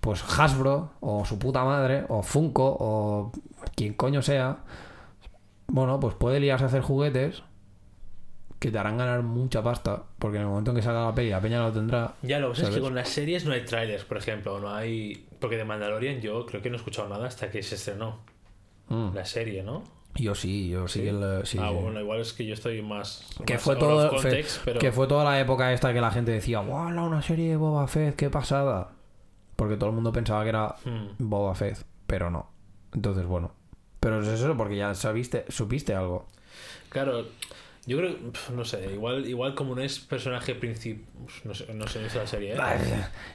[0.00, 3.32] Pues Hasbro, o su puta madre, o Funko, o
[3.76, 4.58] quien coño sea.
[5.68, 7.42] Bueno, pues puede liarse a hacer juguetes
[8.58, 10.04] que te harán ganar mucha pasta.
[10.18, 12.14] Porque en el momento en que salga la peli, la peña lo tendrá.
[12.22, 14.58] Ya, lo pasa es que con las series no hay trailers, por ejemplo.
[14.58, 15.28] No hay.
[15.38, 18.31] Porque de Mandalorian yo creo que no he escuchado nada hasta que se estrenó
[18.88, 19.14] Mm.
[19.14, 19.82] la serie, ¿no?
[20.14, 21.74] Yo sí, yo sí, el- sí, ah, sí.
[21.80, 23.26] bueno, igual es que yo estoy más.
[23.46, 24.80] Que más fue todo context, fue- pero...
[24.80, 26.88] que fue toda la época esta que la gente decía, ¡Wow!
[27.06, 28.90] Una serie de Boba Fett, qué pasada.
[29.56, 31.08] Porque todo el mundo pensaba que era Hmm.
[31.18, 32.50] Boba Fett, pero no.
[32.92, 33.52] Entonces, bueno.
[34.00, 36.26] Pero es eso porque ya sabiste, supiste algo.
[36.90, 37.24] Claro,
[37.86, 38.16] yo creo.
[38.54, 41.06] No sé, igual, igual como no es personaje principal.
[41.44, 42.58] No sé, no sé, sé la serie, ¿eh?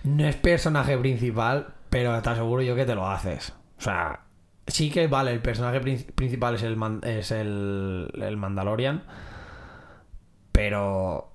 [0.03, 3.53] No es personaje principal, pero te aseguro yo que te lo haces.
[3.79, 4.19] O sea,
[4.67, 9.03] sí que vale, el personaje prin- principal es el, man- es el, el Mandalorian,
[10.51, 11.33] pero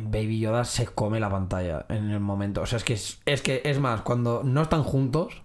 [0.00, 2.62] Baby Yoda se come la pantalla en el momento.
[2.62, 5.42] O sea, es que es, es que es más, cuando no están juntos,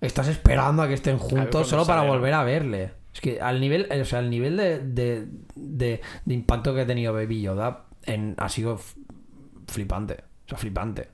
[0.00, 2.92] estás esperando a que estén juntos solo para volver a verle.
[3.14, 6.86] Es que al nivel, o sea, el nivel de, de, de- de impacto que ha
[6.86, 8.80] tenido Baby Yoda en, ha sido
[9.66, 10.24] flipante.
[10.46, 11.08] O sea, flipante.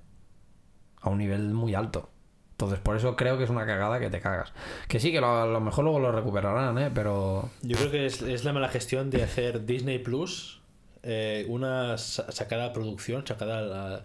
[1.01, 2.11] A un nivel muy alto.
[2.61, 4.53] Entonces, por eso creo que es una cagada que te cagas.
[4.89, 6.91] Que sí, que lo- a lo mejor luego lo recuperarán, ¿eh?
[6.93, 7.49] Pero...
[7.63, 10.61] Yo creo que es, es la mala gestión de hacer Disney Plus
[11.05, 14.05] eh, una sa- sacada producción, sacada al,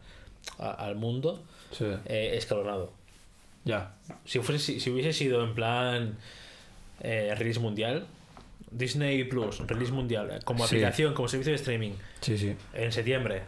[0.59, 1.85] a- al mundo Sí.
[2.05, 2.93] eh, escalonado.
[3.65, 3.95] Ya.
[4.23, 6.17] Si, fuese, si, si hubiese sido en plan
[6.99, 8.05] eh, release mundial,
[8.69, 10.75] Disney Plus, release mundial, como Sí.
[10.75, 12.55] aplicación, como servicio de streaming, Sí, sí.
[12.75, 13.41] en septiembre,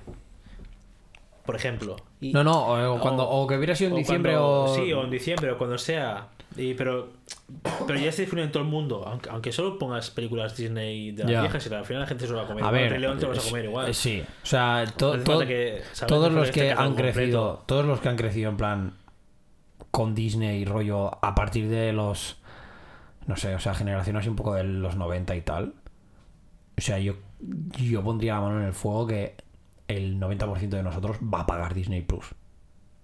[1.46, 1.96] por ejemplo.
[2.30, 4.76] Y- No, no, o, cuando, o que hubiera sido en diciembre cuando- o...
[4.76, 6.28] Sí, o en diciembre, o cuando sea.
[6.58, 7.10] Y, pero,
[7.86, 9.04] pero ya está disponible en todo el mundo.
[9.06, 11.42] Aunque, aunque solo pongas películas Disney de las Ya.
[11.42, 12.64] viejas, y al final la gente se lo va a comer.
[12.64, 13.90] A ver, Rey León te lo vas a comer igual.
[13.90, 17.64] eh, sí, o sea, to- to- que- todos los hace que han crecido, completo.
[17.66, 18.94] todos los que han crecido en plan
[19.92, 22.38] con Disney rollo a partir de los
[23.28, 25.74] no sé, o sea, generación así un poco de los 90 y tal.
[26.78, 27.16] O sea, yo
[27.78, 29.36] yo pondría la mano en el fuego que
[29.88, 32.26] el 90% de nosotros va a pagar Disney Plus.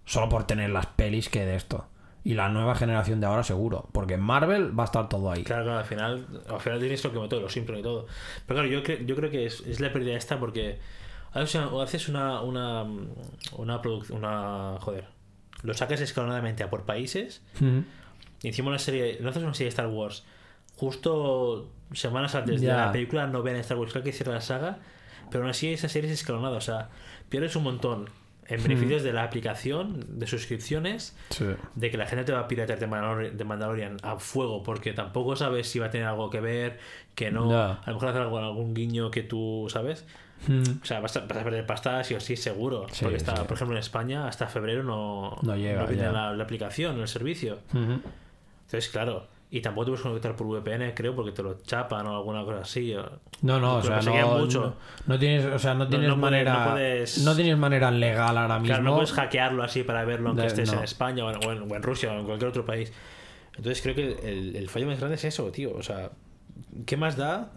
[0.05, 1.85] Solo por tener las pelis que de esto.
[2.23, 5.43] Y la nueva generación de ahora seguro, porque en Marvel va a estar todo ahí.
[5.43, 8.05] Claro, claro, al final, al final tienes lo que meto, los Simpson y todo.
[8.45, 10.77] Pero claro, yo, cre- yo creo que es, es la pérdida esta porque
[11.33, 12.85] haces una, o haces una, una,
[13.57, 15.05] una producción, una, joder,
[15.63, 17.41] lo sacas escalonadamente a por países
[18.43, 20.23] y encima una serie, no haces una serie de Star Wars
[20.75, 24.79] justo semanas antes de la película novena de Star Wars, creo que cierra la saga,
[25.31, 26.89] pero aún así esa serie es escalonada, o sea,
[27.29, 28.09] pierdes un montón
[28.47, 31.45] en beneficios de la aplicación, de suscripciones, Sí.
[31.75, 34.91] de que la gente te va a piratear de Mandalorian, de Mandalorian a fuego porque
[34.91, 36.77] tampoco sabes si va a tener algo que ver,
[37.15, 37.49] que no.
[37.57, 40.05] A lo mejor hacer algo, algún guiño que tú sabes.
[40.49, 40.63] Ujú.
[40.81, 42.87] O sea, vas a, vas a perder pasta sí o sí, seguro.
[42.91, 43.43] Sí, porque está, sí.
[43.47, 46.11] por ejemplo, en España hasta febrero no, No llega, viene ya.
[46.11, 47.59] la, la aplicación, el servicio.
[47.73, 48.01] Ujú.
[48.65, 49.27] Entonces, claro.
[49.53, 52.59] Y tampoco te puedes conectar por VPN, creo, porque te lo chapan o alguna cosa
[52.61, 52.95] así.
[53.41, 54.61] No, no, o sea, no, mucho.
[54.61, 54.75] no,
[55.07, 58.59] no tienes, o sea, no tienes no manera, no puedes- no tienes manera legal ahora
[58.59, 58.67] mismo.
[58.75, 61.51] Claro, no puedes hackearlo así para verlo aunque De- estés en España o en, o
[61.51, 62.93] en- o en Rusia o en cualquier otro país.
[63.57, 65.75] Entonces creo que el, el fallo más grande es eso, tío.
[65.75, 66.11] O sea,
[66.85, 67.51] ¿qué más da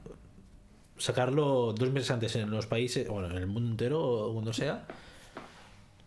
[0.99, 4.85] sacarlo dos meses antes en los países, bueno, en el mundo entero o donde sea?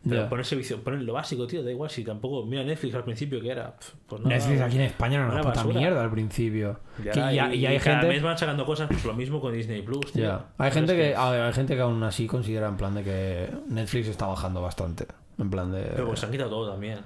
[0.08, 0.30] Pero Ya.
[0.30, 2.46] poner servicio, poner lo básico, tío, da igual si tampoco.
[2.46, 3.76] Mira Netflix al principio que era.
[4.08, 5.80] Pues nada, Netflix aquí en España era una, una puta basura.
[5.80, 6.80] mierda al principio.
[7.04, 9.04] ya Que- era, y, y, y hay y cada gente, mes van sacando cosas, pues
[9.06, 10.12] lo mismo con Disney Plus.
[10.14, 10.24] tío.
[10.24, 10.46] ya.
[10.58, 13.50] hay gente que, a ver, hay gente que aún así considera en plan de que
[13.70, 15.08] Netflix está bajando bastante,
[15.38, 17.00] en plan de, Pero pues se han quitado todo también.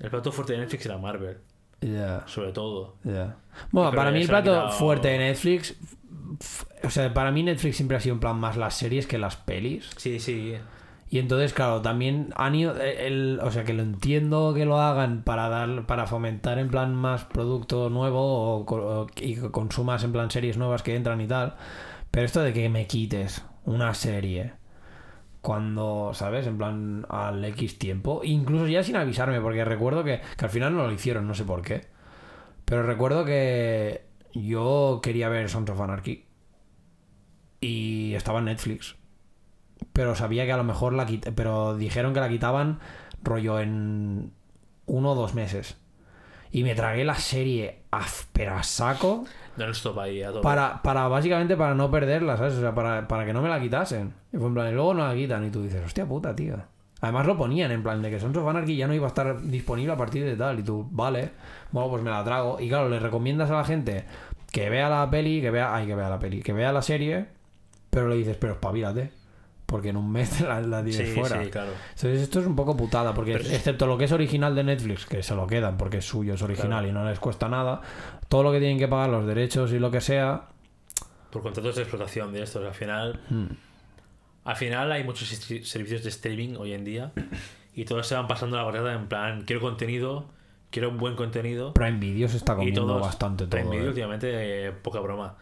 [0.00, 1.38] El plato fuerte de Netflix era Marvel,
[1.80, 2.96] ya, sobre todo.
[3.04, 3.36] ya.
[3.70, 5.76] Bueno, Pero para mí el plato quitado- fuerte de Netflix,
[6.84, 9.36] o sea, para mí Netflix siempre ha sido en plan más las series que las
[9.36, 9.88] pelis.
[9.96, 10.54] Sí, sí.
[11.08, 12.76] Y entonces, claro, también han ido.
[12.80, 16.68] eh, El, o sea, que lo entiendo que lo hagan para dar para fomentar en
[16.68, 18.20] plan más producto nuevo
[18.60, 18.64] o,
[19.02, 21.56] o- y consumas en plan series nuevas que entran y tal.
[22.10, 24.54] Pero esto de que me quites una serie
[25.42, 26.46] cuando, ¿sabes?
[26.46, 30.76] En plan al X tiempo, incluso ya sin avisarme, porque recuerdo que, que al final
[30.76, 31.86] no lo hicieron, no sé por qué.
[32.66, 36.26] Pero recuerdo que yo quería ver Sons of Anarchy.
[37.60, 38.96] Y estaba en Netflix.
[39.92, 42.80] Pero sabía que a lo mejor la quit Pero dijeron que la quitaban
[43.22, 44.32] rollo en
[44.86, 45.76] uno o dos meses.
[46.52, 49.24] Y me tragué la serie a, pero a saco
[49.56, 52.54] No stop ahí a para, para básicamente para no perderla, ¿sabes?
[52.54, 54.14] O sea, para, para que no me la quitasen.
[54.32, 56.56] Y fue en plan, y luego no la quitan y tú dices, hostia puta, tío.
[57.00, 59.42] Además lo ponían en plan de que Sons of Anarchy ya no iba a estar
[59.42, 60.58] disponible a partir de tal.
[60.60, 61.30] Y tú, vale,
[61.72, 62.58] bueno, pues me la trago.
[62.58, 64.04] Y claro, le recomiendas a la gente
[64.50, 67.26] que vea la peli, que vea, ay, que vea la peli, que vea la serie,
[67.90, 69.10] pero le dices, pero espabilate.
[69.66, 71.42] Porque en un mes la, la tienes sí, fuera.
[71.42, 71.72] sí, claro.
[71.90, 75.06] Entonces esto es un poco putada, porque Pero- excepto lo que es original de Netflix,
[75.06, 76.88] que se lo quedan porque es suyo, es original Claro.
[76.88, 77.80] y no les cuesta nada,
[78.28, 80.48] todo lo que tienen que pagar, los derechos y lo que sea,
[81.30, 82.64] Por contratos de explotación de estos.
[82.64, 83.46] Al final, hmm,
[84.44, 87.12] al final hay muchos servicios de streaming hoy en día
[87.74, 90.26] y todos se van pasando la barrera en plan, quiero contenido,
[90.70, 91.74] quiero un buen contenido.
[91.74, 93.50] Prime Video se está y comiendo todos, bastante todo.
[93.50, 93.88] Prime Video eh.
[93.88, 94.28] últimamente,
[94.68, 95.34] eh, poca broma.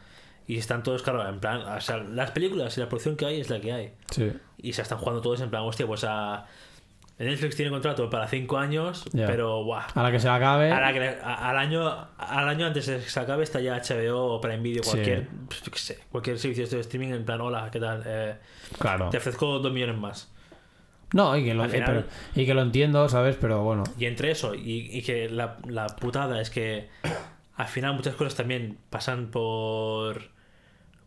[0.47, 3.41] Y están todos, claro, en plan, o sea, las películas y la producción que hay
[3.41, 3.93] es la que hay.
[4.11, 4.31] Sí.
[4.59, 6.47] Y se están jugando todos en plan, hostia, pues a...
[7.17, 9.83] Netflix tiene contrato para 5 años, pero guau.
[9.95, 11.89] A la que se acabe, A la que le- a- al, año,
[12.19, 14.91] al año antes de que se acabe está ya HBO o Prime Video, Sí.
[14.91, 18.03] cualquier, pues, yo qué sé, cualquier servicio de streaming en plan, hola, ¿qué tal?
[18.05, 18.35] Eh,
[18.81, 19.11] claro.
[19.11, 20.33] te ofrezco 2 millones más.
[21.13, 22.03] No, y que, lo, eh, pero-
[22.35, 23.37] y que lo entiendo, ¿sabes?
[23.41, 23.85] Pero bueno.
[23.97, 26.89] Y entre eso, y, y que la, la putada es que
[27.55, 30.34] al final muchas cosas también pasan por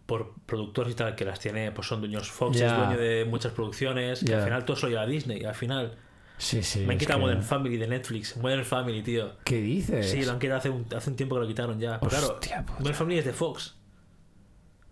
[0.08, 3.52] por productores y tal que las tiene, pues son dueños Fox, es dueño de muchas
[3.52, 4.38] producciones, Ya.
[4.40, 5.96] al final todo eso lleva a Disney, al final
[6.40, 6.80] Sí, sí.
[6.88, 9.34] me han quitado que- Modern Family de Netflix, Modern Family, tío.
[9.44, 10.10] ¿Qué dices?
[10.10, 12.00] Sí, lo han quitado hace un, hace un tiempo que lo quitaron ya.
[12.00, 12.80] Pero claro, Hostia puta.
[12.80, 13.76] Modern Family es de Fox.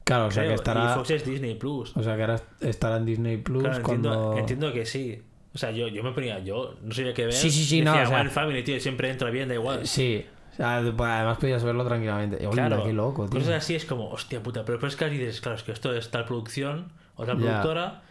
[0.03, 0.91] Claro, o sea creo, que estará.
[0.91, 1.95] Y Fox es Disney Plus.
[1.97, 5.21] O sea que ahora estará en Disney Plus Claro, entiendo que sí.
[5.53, 7.33] O sea, yo, yo me ponía, yo no sabía qué ver.
[7.33, 9.87] Sí, sí, sí, decía, no, o sea- Modern Family, tío, siempre entra bien, da igual.
[9.87, 10.25] Sí.
[10.55, 12.37] O sea, pues, además podías verlo tranquilamente.
[12.49, 13.39] Claro, qué loco, tío.
[13.39, 16.09] cosas así es como, hostia puta, pero después que dices, claro, es que esto es
[16.11, 18.01] tal producción o tal productora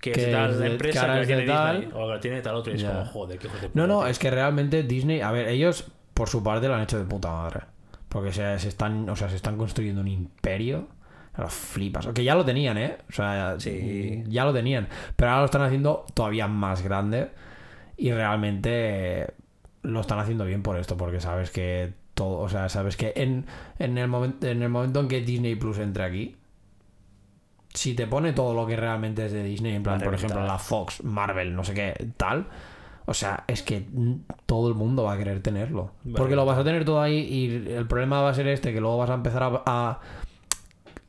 [0.00, 1.80] que, Que es tal de- empresa que la tiene tal.
[1.80, 3.80] Disney o que la tiene tal otro y es como, joder, qué hijos de puta.
[3.80, 4.06] No, no, tío.
[4.08, 7.30] es que realmente Disney, a ver, ellos por su parte lo han hecho de puta
[7.30, 7.60] madre.
[8.08, 10.86] Porque se, se están, o sea, se están construyendo un imperio.
[11.36, 12.06] Lo flipas.
[12.08, 12.98] Que ya lo tenían, ¿eh?
[13.08, 14.24] O sea, Sí.
[14.26, 14.88] ya lo tenían.
[15.14, 17.30] Pero ahora lo están haciendo todavía más grande.
[17.96, 19.34] Y realmente
[19.82, 20.96] lo están haciendo bien por esto.
[20.96, 23.46] Porque sabes que todo, o sea, sabes que en,
[23.78, 26.36] en, el, momento en el momento en que Disney Plus entre aquí,
[27.74, 30.58] si te pone todo lo que realmente es de Disney, en plan, por ejemplo, la
[30.58, 32.46] Fox, Marvel, no sé qué, tal.
[33.06, 33.86] O sea, es que
[34.44, 35.92] todo el mundo va a querer tenerlo.
[36.14, 38.80] Porque lo vas a tener todo ahí y el problema va a ser este, que
[38.80, 39.62] luego vas a empezar a...
[39.64, 40.00] a-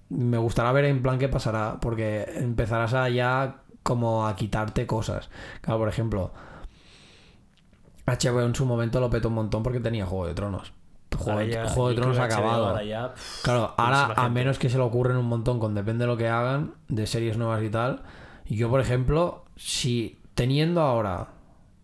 [0.09, 5.29] me gustará ver en plan qué pasará, porque empezarás a ya como a quitarte cosas.
[5.61, 6.31] Claro, por ejemplo,
[8.09, 10.73] HBO en su momento lo petó un montón porque tenía Juego de Tronos.
[11.17, 12.67] Juego, de- ya- Juego de yo Tronos acabado.
[12.69, 16.03] ahora ya, pff, Claro, ahora a menos que se le ocurren un montón con depende
[16.03, 18.03] de lo que hagan, de series nuevas y tal.
[18.45, 21.29] Yo, por ejemplo, si teniendo ahora,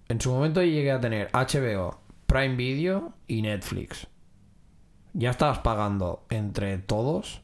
[0.07, 4.07] en su momento llegué a tener HBO, Prime Video y Netflix.
[5.13, 7.41] Ya estabas pagando entre todos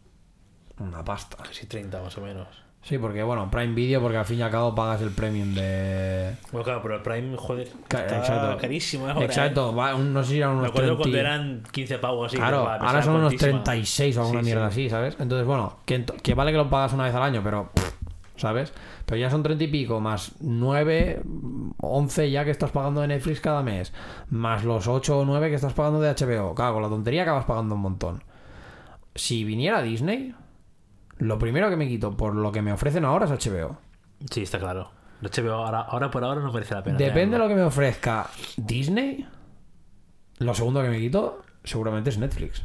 [0.79, 1.37] una pasta.
[1.37, 2.47] Casi 30 más o menos.
[2.83, 6.35] Sí, porque bueno, Prime Video, porque al fin y al cabo pagas el premium de.
[6.51, 8.57] Bueno, claro, pero el Prime, joder, está exacto.
[8.59, 9.11] carísimo ¿eh?
[9.11, 9.25] ahora.
[9.25, 10.53] Exacto, va, un- no sé si eran ¿eh?
[10.53, 12.37] Me unos acuerdo 30 cuando eran 15 pavos así.
[12.37, 13.63] Claro, ahora son unos cuantísima.
[13.63, 14.81] 36 o alguna Sí, mierda sí.
[14.85, 15.15] así, ¿sabes?
[15.19, 17.91] Entonces, bueno, que, vale que lo pagas una vez al año, pero, pff,
[18.37, 18.73] ¿sabes?
[19.05, 21.21] Pero ya son 30 y pico, más 9,
[21.77, 23.93] 11 ya que estás pagando de Netflix cada mes,
[24.31, 26.55] más los 8 o 9 que estás pagando de HBO.
[26.55, 28.23] Claro, con la tontería acabas pagando un montón.
[29.13, 30.33] Si viniera Disney,
[31.21, 33.77] lo primero que me quito por lo que me ofrecen ahora es HBO.
[34.29, 34.91] Sí, está claro.
[35.21, 36.97] El HBO ahora, ahora por ahora no merece la pena.
[36.97, 38.27] Depende de lo que me ofrezca
[38.57, 39.27] Disney,
[40.39, 42.63] lo segundo que me quito seguramente es Netflix.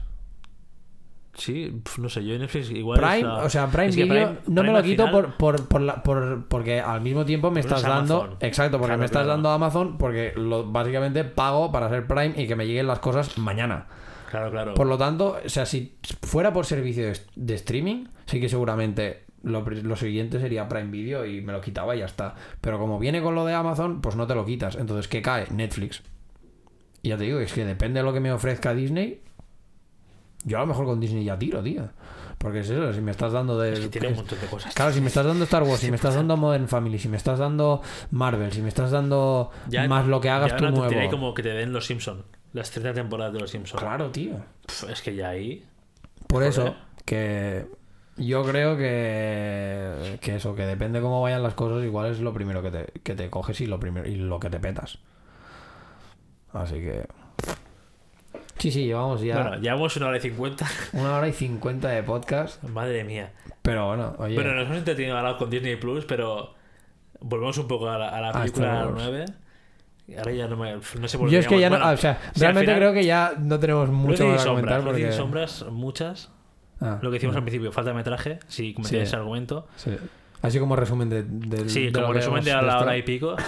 [1.34, 2.98] Sí, no sé, yo en Netflix igual.
[2.98, 6.02] Prime, la- o sea, Prime Video no me lo quito final- por, por, por, la-
[6.02, 8.22] por- porque al mismo tiempo me estás es dando.
[8.22, 8.36] Amazon.
[8.40, 9.32] Exacto, porque Claro, me estás claro.
[9.32, 13.36] dando Amazon porque lo, básicamente pago para ser Prime y que me lleguen las cosas
[13.36, 13.86] mañana.
[14.30, 14.74] Claro, claro.
[14.74, 19.60] Por lo tanto, o sea, si fuera por servicio de, streaming, sí que seguramente lo,
[19.62, 22.34] lo siguiente sería Prime Video y me lo quitaba y ya está.
[22.60, 24.74] Pero como viene con lo de Amazon, pues no te lo quitas.
[24.76, 25.46] Entonces, ¿qué cae?
[25.50, 26.02] Netflix.
[27.02, 29.20] Y ya te digo, es que depende de lo que me ofrezca Disney.
[30.44, 31.88] Yo a lo mejor con Disney ya tiro, tío.
[32.38, 33.72] Porque es eso, si me estás dando de.
[33.72, 34.74] Es que tiene un es- montón de cosas.
[34.74, 37.16] Claro, si me estás dando Star Wars, si me estás dando Modern Family, si me
[37.16, 37.80] estás dando
[38.10, 41.10] Marvel, si me estás dando Ya- más lo que hagas ya tú nuevo.
[41.10, 42.24] como que te den los Simpsons.
[42.56, 43.82] Las 30 temporadas de los Simpsons.
[43.82, 44.36] Claro, tío.
[44.88, 45.62] es que ya ahí.
[46.26, 46.48] Por Joder.
[46.48, 46.74] eso,
[47.04, 47.66] que
[48.16, 52.62] yo creo que, que eso, que depende cómo vayan las cosas, igual es lo primero
[52.62, 54.98] que te, que te coges y lo primero y lo que te petas.
[56.54, 57.06] Así que.
[58.56, 60.66] Sí, sí, llevamos ya Bueno, llevamos una hora y cincuenta.
[60.94, 62.62] una hora y cincuenta de podcast.
[62.62, 63.34] Madre mía.
[63.60, 64.34] Pero bueno, oye.
[64.34, 66.54] Bueno, nos hemos entretenido ahora con Disney Plus, pero
[67.20, 69.04] volvemos un poco a la, a la película Star Wars.
[69.04, 69.24] 9.
[70.16, 71.76] Ahora ya no, me, no sé por Yo qué es que ya no.
[71.76, 75.64] o sea, si realmente final- creo que ya no tenemos mucho más sombras, comentar sombras,
[75.70, 76.30] muchas.
[76.80, 79.06] Ah, Lo que decimos ah, al principio, falta de metraje, si comentáis Sí.
[79.08, 79.66] ese argumento.
[79.76, 79.90] sí.
[80.42, 81.22] Así como resumen de.
[81.24, 83.34] del- Sí, de como que resumen de a la hora y pico.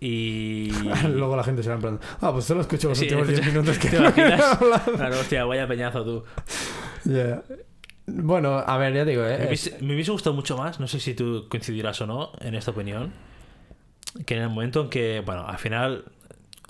[0.00, 0.70] Y.
[1.08, 2.00] Luego la gente se va en plan.
[2.20, 4.42] Ah, pues solo escucho los Sí, últimos 10 escucha- minutos que ¿Te imaginas?
[4.60, 4.80] hablan".
[4.96, 6.24] Claro, hostia, vaya peñazo tú.
[7.04, 7.42] Ya.
[8.06, 9.44] Bueno, a ver, ya te digo, ¿eh?
[9.46, 12.70] Hubiese, me hubiese gustado mucho más, no sé si tú coincidirás o no en esta
[12.72, 13.12] opinión,
[14.24, 16.04] que en el momento en que, bueno, al final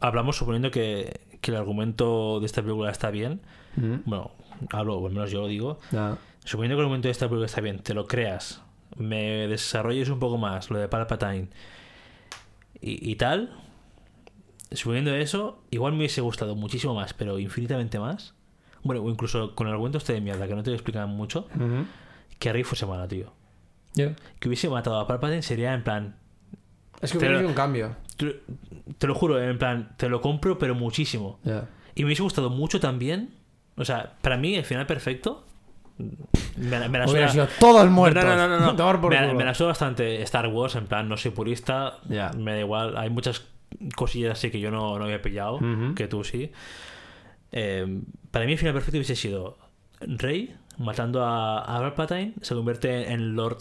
[0.01, 3.41] hablamos suponiendo que, que el argumento de esta película está bien,
[3.77, 4.31] Mm, bueno,
[4.73, 5.79] hablo, o al menos yo lo digo,
[6.45, 8.63] suponiendo que el argumento de esta película está bien, te lo creas,
[8.97, 11.49] me desarrolles un poco más lo de Palpatine
[12.81, 13.53] y, y tal,
[14.73, 18.35] suponiendo eso, igual me hubiese gustado muchísimo más, pero infinitamente más.
[18.83, 21.49] Bueno, o incluso con el argumento este de mierda, que no te lo explican mucho,
[21.55, 21.85] Ujú.
[22.39, 23.33] que Rey fuese mala, tío.
[23.95, 24.15] Ya.
[24.41, 26.17] que hubiese matado a Palpatine sería en plan.
[27.01, 27.97] Es que hubiera sido un cambio.
[28.17, 28.41] Te,
[28.99, 31.39] te lo juro, en plan, te lo compro, pero muchísimo.
[31.95, 33.35] Y me hubiese gustado mucho también.
[33.77, 35.45] O sea, para mí, el final perfecto.
[35.99, 38.25] Me, me la suda- sido todos muertos.
[38.25, 38.77] No, no, no, no, no.
[38.77, 39.39] Tomar por me, la- culo.
[39.39, 41.99] me la suda bastante Star Wars, en plan, no soy purista.
[42.09, 42.31] Ya.
[42.33, 42.97] Me da igual.
[42.97, 43.45] Hay muchas
[43.95, 45.59] cosillas así que yo no, no había pillado,
[45.95, 46.51] que tú sí.
[47.53, 48.01] Eh,
[48.31, 49.59] para mí, el final perfecto hubiese sido
[50.01, 53.59] Rey matando a, a Palpatine, se convierte en Lord.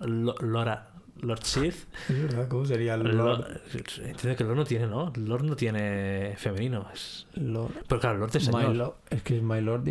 [0.00, 0.88] Lo- Lora,
[1.20, 1.86] Lord Sith.
[2.08, 3.60] Es verdad, ¿cómo sería Lord, Lord?
[3.74, 5.12] entiendo que Lord no tiene, ¿no?
[5.16, 6.88] Lord no tiene femenino.
[6.92, 7.26] Es...
[7.34, 7.72] Lord.
[7.88, 8.74] Pero claro, Lord es señor.
[8.74, 8.94] Lord.
[9.10, 9.84] Es que es My Lord.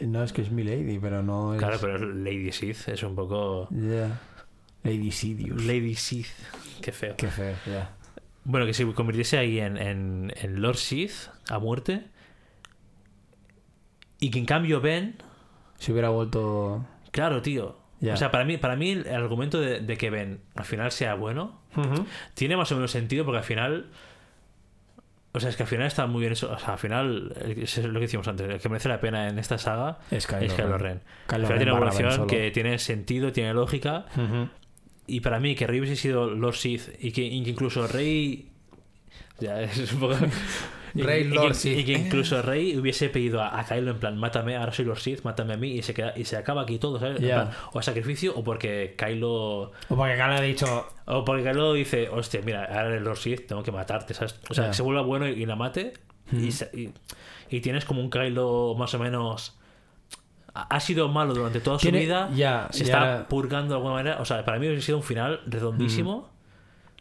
[0.00, 1.58] No, es que es mi lady, pero no es.
[1.58, 3.68] Claro, pero Lady Sith es un poco.
[3.70, 4.20] Ya.
[4.82, 5.64] Lady Sidious.
[5.64, 6.26] Lady Sith.
[6.82, 7.16] Qué feo.
[7.16, 7.96] Qué feo, ya.
[8.44, 12.04] Bueno, que se convirtiese ahí en, en, en Lord Sith a muerte.
[14.20, 15.16] Y que en cambio Ben.
[15.78, 16.86] Si hubiera vuelto.
[17.10, 17.83] Claro, tío.
[18.02, 21.14] O sea, para mí, para mí el, argumento de, de que Ben al final sea
[21.14, 21.64] bueno
[22.34, 23.86] tiene más o menos sentido porque al final.
[25.32, 26.52] O sea, es que al final está muy bien eso.
[26.52, 29.38] O sea, al final, es lo que decíamos antes, el que merece la pena en
[29.40, 30.80] esta saga Es Kylo, es Kylo Ren.
[30.80, 31.00] Ren.
[31.26, 34.06] Kylo Ren tiene una evolución que tiene sentido, tiene lógica.
[35.06, 38.48] Y para mí, que Rey hubiese sido Lord Sith y que incluso Rey.
[39.40, 40.16] Ya, es un poco.
[40.94, 41.86] Y- Rey y que- Lord y Sith.
[41.86, 45.22] que incluso Rey hubiese pedido a, a Kylo en plan, mátame, ahora soy Lord Sith,
[45.24, 47.20] mátame a mí y se, queda, y se acaba aquí todo, ¿sabes?
[47.20, 47.34] En Ya.
[47.34, 49.72] plan, o a sacrificio o porque Kylo.
[49.88, 50.86] O porque Kylo ha dicho.
[51.06, 54.38] O porque Kylo dice, hostia, mira, ahora eres Lord Sith, tengo que matarte, ¿sabes?
[54.48, 54.70] O sea, Ya.
[54.70, 55.94] que se vuelva bueno y la mate.
[56.32, 56.90] y, se- y,
[57.54, 59.58] y tienes como un Kylo más o menos.
[60.54, 62.30] Ha sido malo durante toda su Tiene- vida.
[62.34, 64.20] ya, se ya está era- purgando de alguna manera.
[64.20, 66.30] O sea, para mí hubiese sido un final redondísimo.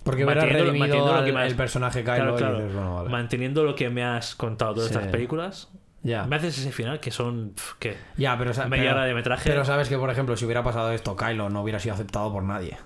[0.03, 2.57] Porque Manteniendo- lo que el personaje Kylo Claro, y claro.
[2.59, 3.09] dices, bueno, vale.
[3.09, 4.95] Manteniendo lo que me has contado todas Sí.
[4.95, 5.69] estas películas.
[6.01, 6.25] Ya.
[6.25, 7.53] Me haces ese final que son.
[7.79, 7.95] ¿Qué?
[8.17, 9.49] Ya, pero, Media pero- hora de metraje.
[9.49, 12.43] Pero sabes que, por ejemplo, si hubiera pasado esto, Kylo no hubiera sido aceptado por
[12.43, 12.77] nadie.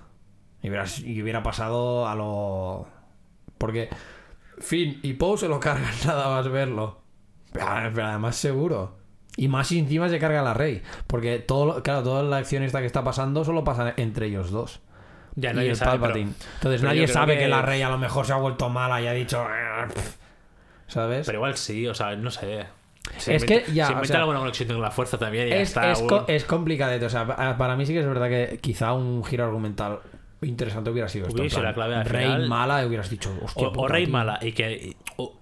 [0.61, 2.87] Y hubiera, y hubiera pasado a lo.
[3.57, 3.89] Porque
[4.59, 7.01] Finn y Poe se lo cargan nada más verlo.
[7.51, 7.65] Pero,
[7.95, 8.97] pero además seguro.
[9.35, 10.83] Y más encima se carga la Rey.
[11.07, 14.81] Porque todo, claro, toda la acción esta que está pasando solo pasa entre ellos dos.
[15.39, 16.31] Ya y nadie el sabe, pero- Palpatine.
[16.55, 17.39] Entonces pero nadie sabe que...
[17.43, 19.41] que- la Rey a lo mejor se ha vuelto mala y ha dicho.
[19.43, 20.15] "Eh, pff".
[20.87, 21.25] ¿Sabes?
[21.25, 22.65] Pero igual sí, o sea, no sé.
[23.17, 25.51] Se Es inventa- que ya, Se o sea, alguna conexión con la fuerza también y
[25.51, 25.91] ya es, está.
[25.91, 27.05] es, un- co- es complicadete.
[27.05, 29.99] O sea, pa- para mí sí que es verdad que quizá un giro argumental
[30.41, 31.39] interesante hubiera sido esto.
[31.39, 32.47] Hubiese la clave al Rey final.
[32.49, 34.13] mala y hubieras dicho, hostia, o, o puta, Rey tío.
[34.13, 34.71] mala y que.
[34.71, 35.33] y- o,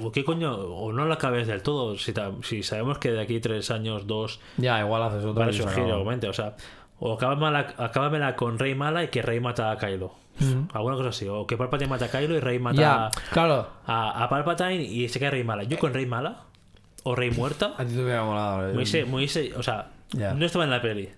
[0.00, 1.96] o qué coño, o no la acabes del todo.
[1.98, 5.50] Si, ta- si sabemos que de aquí tres años, dos, Ya, igual haces otra para
[5.50, 5.92] y surgir acabó.
[5.94, 6.28] argumente.
[6.28, 6.54] O sea,
[7.00, 10.14] o acábamela, acábamela con Rey mala y que Rey mata a Kylo.
[10.40, 10.68] Ujú.
[10.72, 11.26] Alguna cosa así.
[11.28, 13.68] O que Palpatine mata a Kylo y Rey mata claro.
[13.86, 15.64] a, a Palpatine y se queda Rey mala.
[15.64, 16.44] Yo con Rey mala
[17.04, 18.64] o Rey muerta, A ti te hubiera molado.
[18.64, 18.70] eh.
[18.70, 19.88] me hubiese, me hubiese- o sea,
[20.34, 21.08] no estaba en la peli,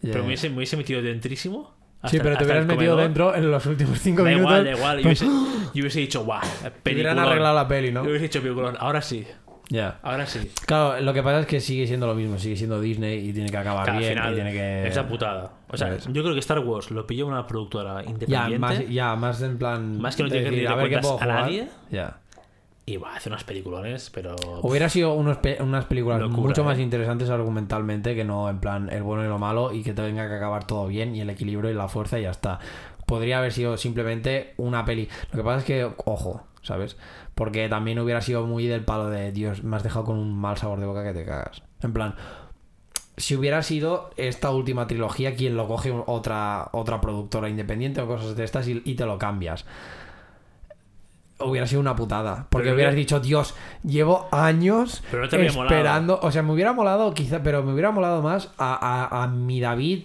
[0.00, 1.74] pero me hubiese, me hubiese metido dentrísimo.
[2.04, 4.50] Sí, pero te hubieras metido dentro en los últimos cinco Da minutos.
[4.60, 4.98] igual, da igual.
[5.02, 6.40] Yo hubiese, yo hubiese dicho, guau,
[6.82, 8.02] Te hubieran arreglado la peli, ¿no?
[8.02, 8.76] Yo hubiese dicho peliculón.
[8.80, 9.24] Ahora sí,
[9.72, 9.98] Ya.
[10.02, 10.50] ahora sí.
[10.66, 12.38] Claro, lo que pasa es que sigue siendo lo mismo.
[12.38, 14.12] Sigue siendo Disney y tiene que acabar bien.
[14.12, 14.86] final y tiene que...
[14.88, 15.50] es la putada.
[15.68, 16.06] O sea, ¿Sabes?
[16.12, 19.56] yo creo que Star Wars lo pilló una productora Ya independiente más, ya, más en
[19.58, 19.98] plan.
[20.00, 21.68] Más que no tiene que decir, a ver qué puedo a nadie.
[21.90, 22.18] Ya.
[22.84, 24.36] y va a hacer unas peliculones, pero.
[24.62, 26.64] Hubiera sido unos pe- unas películas Locura, mucho ¿eh?
[26.64, 30.28] más interesantes argumentalmente que no en plan el bueno y lo malo y que tenga
[30.28, 32.58] que acabar todo bien y el equilibrio y la fuerza y ya está.
[33.06, 35.08] Podría haber sido simplemente una peli.
[35.30, 36.96] Lo que pasa es que, ojo, ¿sabes?
[37.34, 40.56] Porque también hubiera sido muy del palo de Dios, me has dejado con un mal
[40.56, 41.62] sabor de boca que te cagas.
[41.82, 42.14] En plan,
[43.16, 48.34] si hubiera sido esta última trilogía quien lo coge otra, otra productora independiente o cosas
[48.36, 49.64] de estas y, y te lo cambias.
[51.40, 52.46] hubiera sido una putada.
[52.50, 56.20] Porque Pero hubieras que- dicho, Dios, llevo años Pero no te había esperando.
[56.22, 58.74] O sea, me hubiera molado, quizá, pero me hubiera molado más a,
[59.10, 60.04] a- a mi David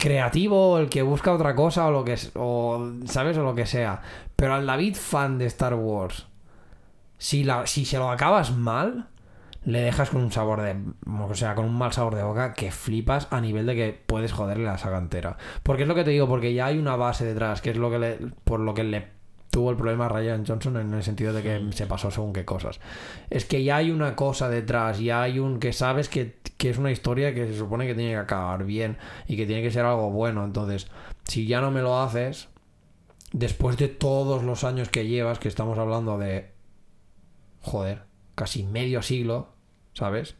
[0.00, 3.66] creativo, el que busca otra cosa o lo que es, o sabes o lo que
[3.66, 4.02] sea.
[4.34, 6.26] Pero al David fan de Star Wars,
[7.18, 9.08] si la, si se lo acabas mal,
[9.64, 10.74] le dejas con un sabor de,
[11.06, 14.32] o sea, con un mal sabor de boca que flipas a nivel de que puedes
[14.32, 15.36] joderle la saga entera.
[15.62, 17.90] Porque es lo que te digo, porque ya hay una base detrás, que es lo
[17.90, 19.20] que le, por lo que le
[19.50, 22.44] tuvo el problema a Ryan Johnson en el sentido de que se pasó según qué
[22.44, 22.80] cosas.
[23.28, 26.76] Es que ya hay una cosa detrás, ya hay un que sabes que, que es
[26.76, 29.86] una historia que se supone que tiene que acabar bien y que tiene que ser
[29.86, 30.44] algo bueno.
[30.44, 30.88] Entonces,
[31.24, 32.50] si ya no me lo haces,
[33.32, 36.50] después de todos los años que llevas, que estamos hablando de,
[37.62, 38.02] joder,
[38.34, 39.54] casi medio siglo,
[39.94, 40.36] ¿sabes?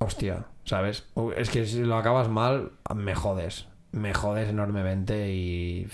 [0.00, 1.06] Hostia, ¿sabes?
[1.36, 3.68] Es que si lo acabas mal, me jodes.
[3.92, 5.86] Me jodes enormemente y.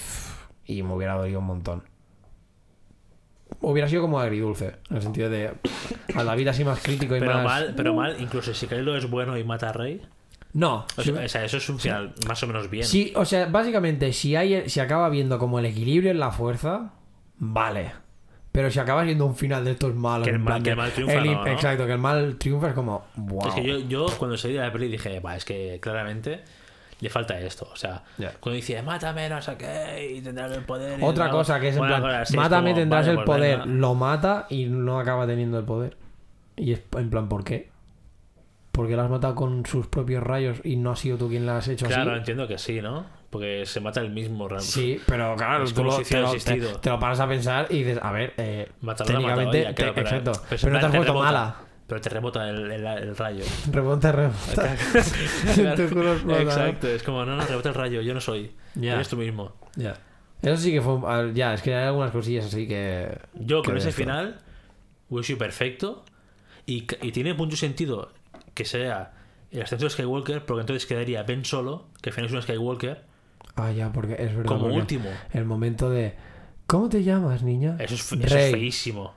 [0.65, 1.83] Y me hubiera dolido un montón.
[3.77, 5.53] Hubiera sido como agridulce, en el sentido de.
[6.15, 7.45] A la vida así más crítico y Pero más.
[7.45, 10.01] mal, pero mal, incluso si Kylo es bueno y mata a Rey.
[10.55, 10.87] No.
[10.97, 12.87] O sea, o sea, eso es un final más o menos bien.
[12.87, 16.95] Sí, o sea, básicamente, si hay, si acaba viendo como el equilibrio en la fuerza,
[17.37, 17.93] vale.
[18.53, 20.77] Pero si acaba siendo un final de estos malos, Que el mal- que de- el
[20.79, 21.47] mal triunfa, el- no, ¿no?
[21.49, 23.49] Exacto, que el mal triunfa es como, wow.
[23.49, 26.41] Es que yo, yo cuando salí de la peli dije, va, es que claramente
[27.01, 27.69] le falta esto.
[27.73, 28.03] O sea,
[28.41, 30.99] cuando dice, mátame, no sé qué, y tendrás el poder.
[31.03, 31.33] Otra tal".
[31.33, 33.67] cosa que es en Bueno, plan, claro, sí, mátame, como, tendrás vale, el pues poder,
[33.67, 35.97] lo mata y no acaba teniendo el poder.
[36.57, 37.69] Y es en plan, ¿por qué?
[38.73, 41.53] Porque lo has matado con sus propios rayos y no has sido tú quien lo
[41.53, 42.19] has hecho Claro, así.
[42.19, 43.07] entiendo que sí, ¿no?
[43.31, 44.73] Porque se mata el mismo realmente.
[44.73, 46.33] Sí, pero claro, tú lo, si te, lo,
[46.79, 49.85] te, lo paras a pensar y dices, a ver, eh, la matado técnicamente, claro, te-
[49.93, 51.57] pero- exacto, pero pero, en no te has vuelto mala.
[51.87, 53.45] Pero te rebota el, el- el rayo.
[53.45, 54.13] Explota,
[56.25, 56.37] ¿no?
[56.37, 58.53] Exacto, es como, no, no, rebota el rayo, yo no soy.
[58.75, 58.95] Ya.
[58.95, 59.53] Eres tú mismo.
[59.77, 59.97] Ya.
[60.43, 60.99] Eso sí que fue.
[61.35, 63.19] Ya, es que hay algunas cosillas así que.
[63.35, 64.03] Yo que con ese esto.
[64.03, 64.41] final
[65.23, 66.05] sido perfecto
[66.67, 68.13] y, y tiene mucho sentido
[68.55, 69.13] que sea
[69.51, 73.05] el ascenso de Skywalker porque entonces quedaría Ben Solo, que al final es un Skywalker,
[73.55, 74.45] Ah, ya, porque es verdad.
[74.47, 75.09] como último.
[75.33, 76.15] El momento de.
[76.67, 77.77] ¿Cómo te llamas, niña?
[77.79, 79.15] Eso es, eso es feísimo.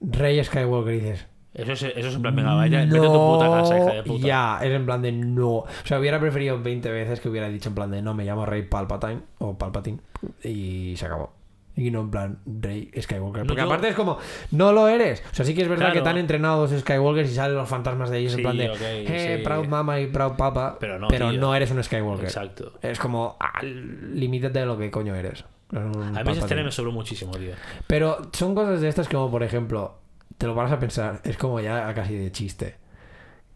[0.00, 1.26] Rey Skywalker, dices.
[1.54, 4.02] Eso es, eso es en plan, venga, vaya, vete a tu puta casa, hija de
[4.04, 4.26] puta.
[4.26, 5.48] Ya, es en plan de no.
[5.48, 8.46] O sea, hubiera preferido 20 veces que hubiera dicho en plan de no, me llamo
[8.46, 9.98] Rey Palpatine o Palpatine
[10.42, 11.32] y se acabó.
[11.74, 13.42] Y no en plan Rey Skywalker.
[13.42, 14.18] No, Porque yo- aparte es como,
[14.50, 15.22] no lo eres.
[15.32, 15.92] O sea, sí que es verdad Claro.
[15.94, 18.70] que están entrenados Skywalkers y salen los fantasmas de ellos Sí, en plan de,
[19.06, 19.42] eh, sí.
[19.44, 20.76] Proud Mama y Proud Papa.
[20.78, 22.26] Pero no, pero no eres un Skywalker.
[22.26, 22.72] Exacto.
[22.82, 25.44] Es como, al límite de lo que coño eres.
[25.74, 27.52] A mí esa escena me sobró muchísimo, tío.
[27.86, 29.94] Pero son cosas de estas como, por ejemplo,
[30.38, 32.76] te lo paras a pensar, es como ya casi de chiste.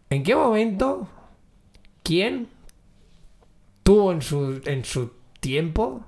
[0.09, 1.07] ¿En qué momento,
[2.03, 2.47] quién
[3.83, 6.05] tuvo en su, en su tiempo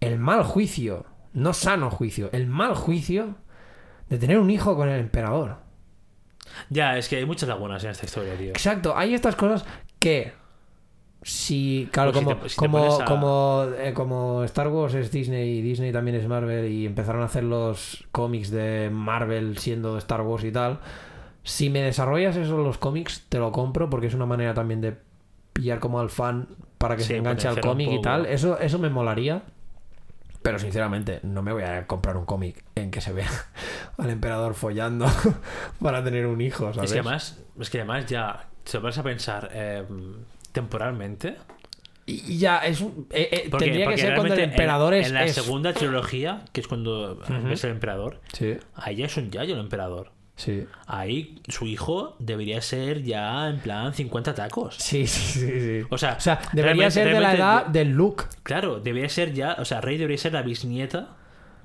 [0.00, 3.36] el mal juicio, no sano juicio, el mal juicio
[4.08, 5.58] de tener un hijo con el emperador?
[6.70, 8.50] Ya, es que hay muchas lagunas en esta historia, tío.
[8.50, 9.64] Exacto, hay estas cosas
[9.98, 10.32] que
[11.28, 14.68] si claro Pues si como te- si te como pones a- como, eh, como Star
[14.68, 18.90] Wars es Disney y Disney también es Marvel y empezaron a hacer los cómics de
[18.92, 20.78] Marvel siendo Star Wars y tal
[21.42, 24.80] si me desarrollas eso en los cómics te lo compro porque es una manera también
[24.80, 24.96] de
[25.52, 26.46] pillar como al fan
[26.78, 29.42] para que Sí, se enganche al cómic y tal eso eso me molaría
[30.42, 33.28] pero sinceramente no me voy a comprar un cómic en que se vea
[33.98, 35.06] al emperador follando
[35.82, 36.90] para tener un hijo ¿sabes?
[36.90, 39.84] Es que además, es que además ya, si te vas a pensar eh,
[40.60, 41.36] temporalmente,
[42.08, 45.08] Y ya, es un- eh, eh, porque, tendría que ser cuando el emperador en, es.
[45.08, 49.16] en la es- segunda trilogía, que es cuando ves el emperador, Sí, ahí ya es
[49.16, 50.12] un yayo el emperador.
[50.36, 50.66] sí.
[50.86, 54.76] Ahí su hijo debería ser ya en plan 50 tacos.
[54.76, 55.86] Sí, sí, sí, sí.
[55.90, 58.24] O sea, O sea, debería ser de la edad de- del Luke.
[58.44, 61.08] Claro, debería ser ya, o sea, Rey debería ser la bisnieta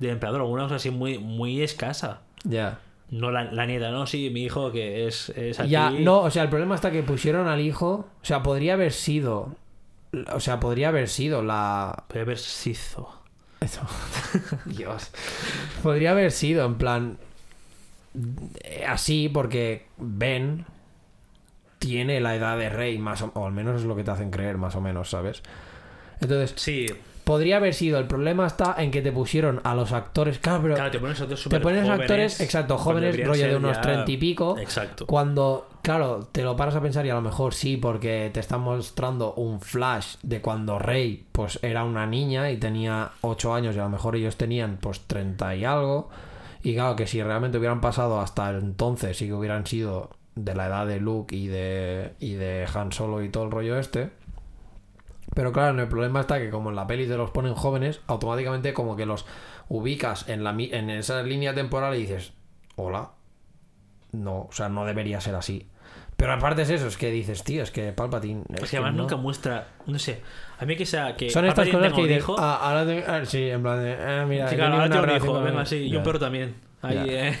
[0.00, 2.22] del emperador, alguna cosa así muy, muy escasa.
[2.42, 2.80] Ya.
[3.12, 5.68] No la, la nieta, no, sí, mi hijo que es, es aquí.
[5.68, 8.08] Ya, no, o sea, el problema está que pusieron al hijo.
[8.22, 9.54] O sea, podría haber sido.
[10.32, 12.04] O sea, podría haber sido la.
[12.08, 13.22] Puede haber sizo.
[13.60, 13.82] Eso.
[14.64, 15.10] Dios.
[15.82, 17.18] Podría haber sido, en plan.
[18.88, 20.64] Así, porque Ben
[21.78, 24.30] tiene la edad de rey, más o, o al menos es lo que te hacen
[24.30, 25.42] creer, más o menos, ¿sabes?
[26.20, 26.86] Entonces, Sí,
[27.32, 27.98] podría haber sido.
[27.98, 30.38] El problema está en que te pusieron a los actores.
[30.38, 30.74] Claro, pero.
[30.74, 34.16] claro, te pones actores te jóvenes, actores, exacto, jóvenes, rollo de unos ya- treinta y
[34.18, 34.58] pico.
[34.58, 35.06] Exacto.
[35.06, 38.60] Cuando, claro, te lo paras a pensar y a lo mejor sí, porque te están
[38.60, 43.78] mostrando un flash de cuando Rey pues era una niña y tenía 8 años y
[43.78, 46.10] a lo mejor ellos tenían pues 30 y algo.
[46.62, 50.66] Y claro, que si realmente hubieran pasado hasta entonces y que hubieran sido de la
[50.66, 54.10] edad de Luke y de, y de Han Solo y todo el rollo este,
[55.34, 58.72] Pero claro, el problema está que como en la peli te los ponen jóvenes, automáticamente
[58.74, 59.24] como que los
[59.68, 62.32] ubicas en, la, en esa línea temporal y dices,
[62.76, 63.12] hola,
[64.12, 65.68] no, o sea, no debería ser así.
[66.16, 68.44] Pero aparte es eso, es que dices, tío, es que Palpatine...
[68.54, 69.02] Es es que además no".
[69.02, 69.68] nunca muestra.
[69.86, 70.20] No sé.
[70.60, 71.16] A mí que sea.
[71.16, 73.82] Que Son estas Palpatine cosas tenga que dices, ah, ahora te- ah, sí, en plan
[73.82, 75.66] de, ah, mira, Sí, claro, ahora tengo un hijo, con venga, él".
[75.66, 76.54] sí, y un perro también.
[76.82, 77.36] Ahí, eh,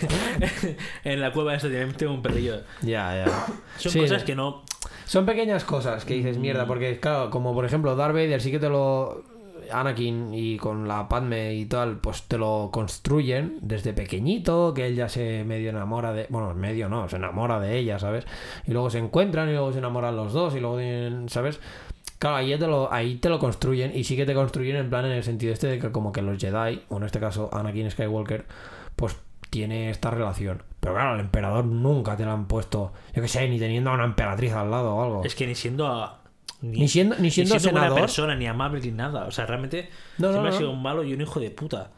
[1.04, 2.62] en la cueva esta tengo un perrillo.
[2.80, 3.46] Ya, ya.
[3.76, 4.64] Son Sí, cosas que no.
[5.12, 6.40] Son pequeñas cosas que dices Mm.
[6.40, 9.24] mierda, porque claro, como por ejemplo Darth Vader sí que te lo...
[9.70, 14.96] Anakin y con la Padme y tal, pues te lo construyen desde pequeñito, que él
[14.96, 16.28] ya se medio enamora de...
[16.30, 18.24] Bueno, medio no, se enamora de ella, ¿sabes?
[18.66, 21.60] Y luego se encuentran y luego se enamoran los dos y luego tienen, ¿sabes?
[22.18, 25.04] Claro, ahí te, lo, ahí te lo construyen y sí que te construyen en plan
[25.04, 27.90] en el sentido este de que como que los Jedi, o en este caso Anakin
[27.90, 28.46] Skywalker,
[28.96, 29.18] pues
[29.50, 30.71] tiene esta relación.
[30.82, 33.94] Pero claro, el emperador nunca te lo han puesto, yo que sé, ni teniendo a
[33.94, 35.24] una emperatriz al lado o algo.
[35.24, 35.86] Es que ni siendo.
[35.86, 36.18] a-
[36.60, 38.00] Ni siendo- ni siendo buena senador.
[38.00, 39.26] persona, ni amable, ni nada.
[39.26, 39.88] O sea, realmente.
[40.18, 40.56] No, siempre no.
[40.56, 41.90] ha sido un malo y un hijo de puta.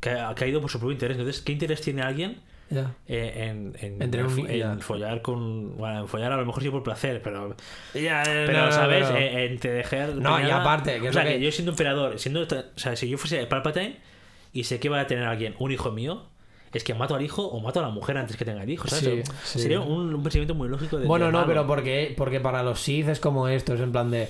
[0.00, 1.16] Que ha, ido por su propio interés.
[1.16, 2.92] Entonces, ¿qué interés tiene alguien Ya.
[3.08, 5.76] eh, en, en, Entre un- en follar con.
[5.78, 7.56] Bueno, en follar a lo mejor sí por placer, pero.
[7.94, 9.08] Ya, Pero, ¿sabes?
[9.10, 10.10] Eh, en te dejar.
[10.14, 11.38] No, y aparte, que o es sea, que...
[11.38, 12.42] que- yo siendo emperador, siendo.
[12.42, 12.46] O
[12.78, 13.96] sea, si yo fuese Palpatine
[14.52, 16.24] y sé que va a tener alguien, un hijo mío,
[16.76, 18.86] es que mato al hijo o mato a la mujer antes que tenga el hijo,
[18.88, 19.04] ¿sabes?
[19.26, 19.58] Sí, sí.
[19.60, 21.06] Sería un, un pensamiento muy lógico de.
[21.06, 21.46] Bueno, no, malo.
[21.48, 24.28] pero porque, porque para los Sith es como esto, es en plan de...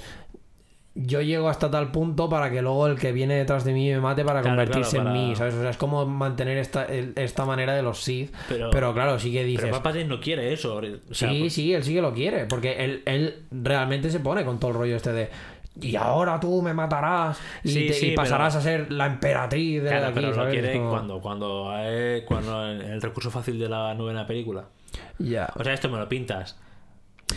[0.99, 4.01] Yo llego hasta tal punto para que luego el que viene detrás de mí me
[4.01, 5.53] mate para Claro, convertirse claro, en mí, ¿sabes?
[5.53, 8.33] O sea, es como mantener esta, esta manera de los Sith.
[8.49, 9.61] Pero, Pero- claro, sí que dices...
[9.67, 10.77] Pero Palpatine no quiere eso.
[10.77, 14.21] O sea, sí, pues- sí, él sí que lo quiere, porque él, él realmente se
[14.21, 15.29] pone con todo el rollo este de...
[15.81, 19.07] Y ahora tú me matarás y, Sí, te- sí, y pasarás pero- a ser la
[19.07, 20.55] emperatriz de Claro, aquí, pero lo ¿sabes?
[20.55, 21.73] Es quiere como- cuando, cuando,
[22.27, 24.65] cuando el recurso fácil de la novena película.
[25.19, 25.49] Ya.
[25.55, 26.59] O sea, esto me lo pintas.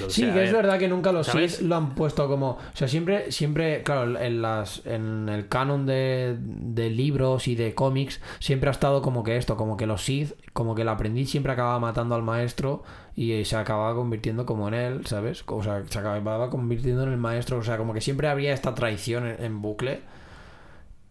[0.09, 1.27] Sí, que es ver, verdad que nunca los.
[1.49, 2.51] Sith lo han puesto como.
[2.51, 4.85] O sea, siempre, siempre, claro, en las.
[4.85, 9.57] En el canon de, de libros y de cómics, siempre ha estado como que esto,
[9.57, 12.83] como que los Sith, como que el aprendiz siempre acababa matando al maestro
[13.15, 15.43] y se acababa convirtiendo como en él, ¿sabes?
[15.47, 17.57] O sea, se acababa convirtiendo en el maestro.
[17.57, 20.01] O sea, como que siempre había esta traición en, en bucle.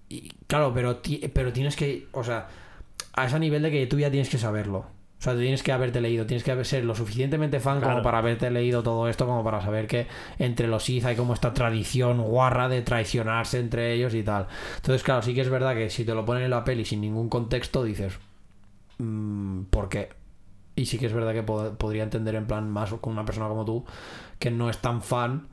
[0.09, 2.07] Y claro, pero, ti- pero tienes que.
[2.13, 2.49] O sea,
[3.15, 4.87] a ese nivel de que tú ya tienes que saberlo.
[5.19, 8.19] O sea, tú tienes que haberte leído, tienes que ser lo suficientemente fan como para
[8.19, 10.07] haberte leído todo esto, como para saber que
[10.39, 14.47] entre los Sith hay como esta tradición guarra de traicionarse entre ellos y tal.
[14.77, 17.01] Entonces, claro, sí que es verdad que si te lo ponen en la peli sin
[17.01, 18.17] ningún contexto, dices,
[18.99, 20.11] "Mm, ¿por qué?
[20.77, 23.49] Y sí que es verdad que pod- podría entender en plan más con una persona
[23.49, 23.85] como tú,
[24.39, 25.49] que no es tan fan,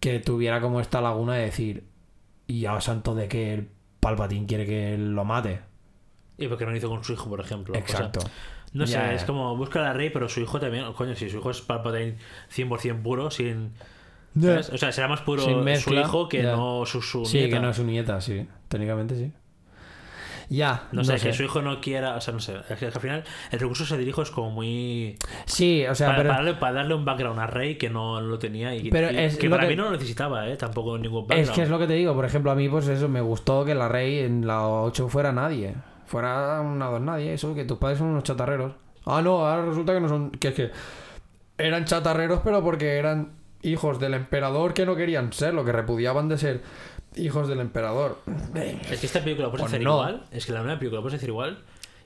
[0.00, 1.84] que tuviera como esta laguna de decir,
[2.48, 3.68] ¿y a santo de que el
[4.00, 5.60] Palpatine quiere que lo mate?
[6.38, 7.72] Y porque no lo hizo con su hijo, por ejemplo.
[7.72, 8.20] O sea, Exacto.
[8.72, 10.90] no sé, es como busca a la rey, pero su hijo también.
[10.94, 12.16] Coño, si su hijo es Palpatine
[12.54, 13.72] 100% puro, sin.
[14.34, 17.56] O sea, será más puro Sin su hijo que no su, su Sí, nieta.
[17.56, 18.46] que no es su nieta, sí.
[18.68, 19.30] Técnicamente sí.
[20.48, 22.92] Ya, No sé, que su hijo no quiera, o sea, no sé, es que al
[22.92, 25.16] final el recurso se dirijo es como muy...
[25.46, 26.28] Sí, o sea, para, pero...
[26.30, 29.16] para darle, para darle un background a Rey que no lo tenía y, Pero y-
[29.16, 30.56] es que para que- mí no lo necesitaba, ¿eh?
[30.56, 31.48] Tampoco ningún background.
[31.48, 33.64] Es que es lo que te digo, por ejemplo, a mí pues eso, me gustó
[33.64, 35.74] que la Rey en la 8 fuera nadie.
[36.06, 38.72] Fuera una dos nadie, eso, que tus padres son unos chatarreros.
[39.06, 40.30] Ah, no, ahora resulta que no son...
[40.30, 40.70] Que es que
[41.58, 46.28] eran chatarreros pero porque eran hijos del emperador que no querían ser, lo que repudiaban
[46.28, 46.60] de ser
[47.14, 48.18] hijos del emperador.
[48.90, 49.92] Es que esta película la puedes Pues hacer no.
[49.94, 51.58] igual, es que la nueva película la puedes hacer igual.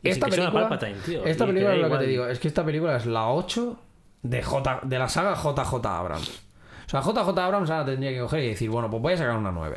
[0.02, 1.24] Y Esta película, Palpatine, tío.
[1.24, 3.78] esta película es lo que te digo, es que esta película es la 8
[4.22, 6.42] de, J, de la saga JJ Abrams.
[6.86, 9.36] O sea, JJ Abrams ahora tendría que coger y decir, bueno, pues voy a sacar
[9.36, 9.76] una 9.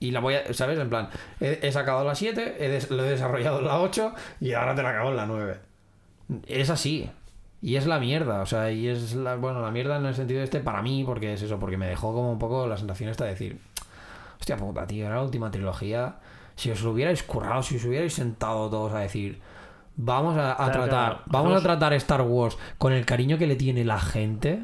[0.00, 0.78] Y la voy a, ¿sabes?
[0.78, 1.08] En plan,
[1.40, 4.74] he, he sacado la 7, he des- lo he desarrollado en la 8 y ahora
[4.74, 5.60] te la acabo en la 9.
[6.46, 7.10] Es así.
[7.62, 10.42] Y es la mierda, o sea, y es la, bueno, la mierda en el sentido
[10.42, 13.24] este para mí, porque es eso, porque me dejó como un poco la sensación esta
[13.24, 13.60] de decir,
[14.38, 16.16] hostia puta, tío, era la última trilogía.
[16.56, 19.42] Si os lo hubierais currado, si os hubierais sentado todos a decir,
[19.96, 21.22] vamos a, tratar, claro.
[21.26, 24.62] vamos a tratar Star Wars con el cariño que le tiene la gente.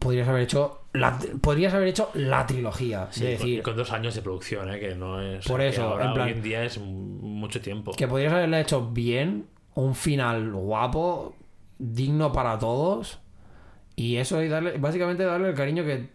[0.00, 3.08] Podrías haber hecho la, podrías haber hecho la trilogía.
[3.10, 4.80] Sí, es con- decir, con, dos años de producción, ¿eh?
[4.80, 5.46] Que no es...
[5.46, 7.92] Por eso, ahora, en plan- Hoy en día es mucho tiempo.
[7.92, 11.36] que podrías haberle hecho bien, un final guapo,
[11.78, 13.20] digno para todos.
[13.96, 16.10] Y eso y darle, básicamente darle el cariño que,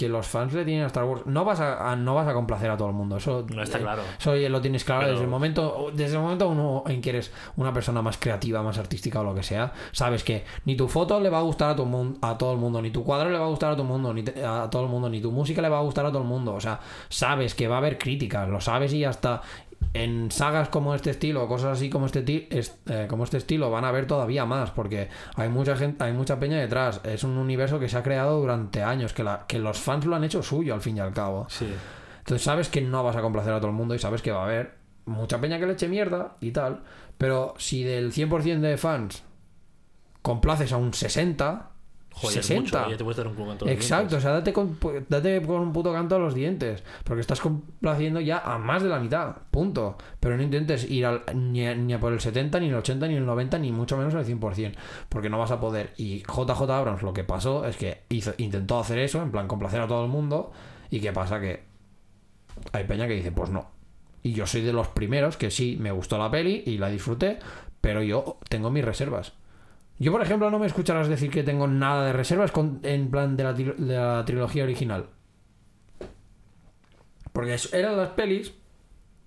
[0.00, 1.22] que los fans le tienen a Star Wars.
[1.26, 3.18] No vas a, a- no vas a complacer a todo el mundo.
[3.18, 4.02] Eso No está eh, claro.
[4.18, 7.30] Eso lo tienes claro Pero- desde el momento, desde el momento uno en que eres
[7.56, 11.20] una persona más creativa, más artística o lo que sea, sabes que ni tu foto
[11.20, 13.44] le va a gustar a, tu a todo el mundo, ni tu cuadro le va
[13.44, 15.60] a gustar a todo el mundo, ni te- a todo el mundo, ni tu música
[15.60, 16.54] le va a gustar a todo el mundo.
[16.54, 19.42] O sea, sabes que va a haber críticas, lo sabes y ya está.
[19.92, 23.90] En sagas como este estilo, cosas así como este, eh, como este estilo, van a
[23.90, 27.00] ver todavía más, porque hay mucha gente, hay mucha peña detrás.
[27.04, 30.14] Es un universo que se ha creado durante años, que, la, que los fans lo
[30.14, 31.46] han hecho suyo al fin y al cabo.
[31.48, 31.68] Sí.
[32.18, 34.42] Entonces sabes que no vas a complacer a todo el mundo y sabes que va
[34.42, 34.74] a haber
[35.06, 36.82] mucha peña que le eche mierda y tal.
[37.18, 39.24] Pero si del 100% de fans
[40.22, 41.69] complaces a un 60,
[42.12, 42.60] Joder, 60.
[42.78, 44.76] mucho, ya te puedes dar un con todos los Exacto, o sea, date con,
[45.08, 46.82] date con un puto canto a los dientes.
[47.04, 49.36] Porque estás complaciendo ya a más de la mitad.
[49.50, 49.96] Punto.
[50.18, 53.06] Pero no intentes ir al- ni, a, ni a por el 70, ni el 80,
[53.08, 54.72] ni el 90, ni mucho menos el 100%.
[55.08, 55.92] Porque no vas a poder.
[55.96, 59.80] Y JJ Abrams lo que pasó es que hizo, intentó hacer eso, en plan complacer
[59.80, 60.52] a todo el mundo.
[60.90, 61.40] ¿Y qué pasa?
[61.40, 61.62] Que
[62.72, 63.70] hay peña que dice, pues no.
[64.22, 67.38] Y yo soy de los primeros que sí, me gustó la peli y la disfruté,
[67.80, 69.32] pero yo tengo mis reservas.
[70.00, 73.36] Yo, por ejemplo, no me escucharás decir que tengo nada de reservas con- en plan
[73.36, 75.06] de la, de la trilogía original.
[77.32, 78.52] Porque eran las pelis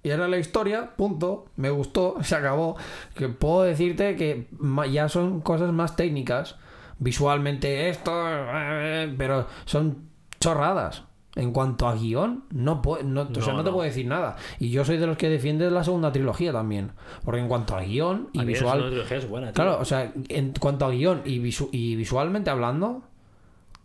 [0.01, 1.45] y era la historia, punto.
[1.55, 2.75] Me gustó, se acabó.
[3.15, 4.47] Que puedo decirte que
[4.91, 6.55] ya son cosas más técnicas.
[6.99, 10.09] Visualmente esto, eh, pero son
[10.39, 11.03] chorradas.
[11.35, 13.75] En cuanto a guion, no, puedo, no, o sea, No, no te no.
[13.75, 14.35] puedo decir nada.
[14.59, 16.91] Y yo soy de los que defiende la segunda trilogía también.
[17.25, 19.51] Porque en cuanto a guion y A visual, es buena.
[19.51, 23.01] Claro, o sea, en cuanto a guion y, visu- y visualmente hablando,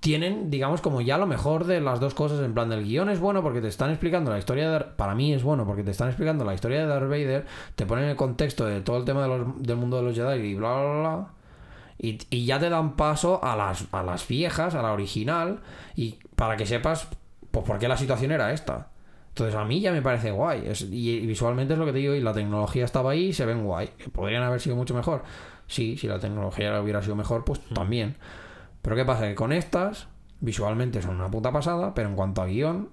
[0.01, 2.41] tienen, digamos, como ya lo mejor de las dos cosas.
[2.45, 4.71] En plan, del guion es bueno porque te están explicando la historia de.
[4.73, 7.87] Dar- Para mí es bueno porque te están explicando la historia de Darth Vader, te
[7.87, 10.55] ponen el contexto de todo el tema de los- del mundo de los Jedi y
[10.55, 11.27] bla, bla, bla.
[12.01, 15.61] Y, y ya te dan paso a las, a las viejas, a la original,
[15.97, 17.09] y para que sepas,
[17.51, 18.89] pues, por qué la situación era esta.
[19.29, 20.65] Entonces a mí ya me parece guay.
[20.67, 23.33] Es- y, y visualmente es lo que te digo, y la tecnología estaba ahí y
[23.33, 23.89] se ven guay.
[23.99, 25.23] Que podrían haber sido mucho mejor.
[25.67, 28.17] Sí, si la tecnología hubiera sido mejor, pues también.
[28.83, 29.29] Pero ¿qué pasa?
[29.29, 30.09] Que con estas,
[30.41, 32.91] visualmente son una puta pasada, pero en cuanto a guion,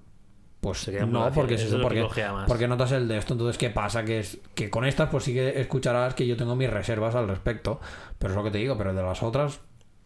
[0.62, 2.02] pues Se queda muy no, porque, Eso porque,
[2.48, 3.34] porque notas el de esto.
[3.34, 4.04] Entonces, ¿qué pasa?
[4.04, 7.28] Que es que con estas, pues sí que escucharás que yo tengo mis reservas al
[7.28, 7.80] respecto.
[8.18, 9.62] Pero es lo que te digo, pero de las otras,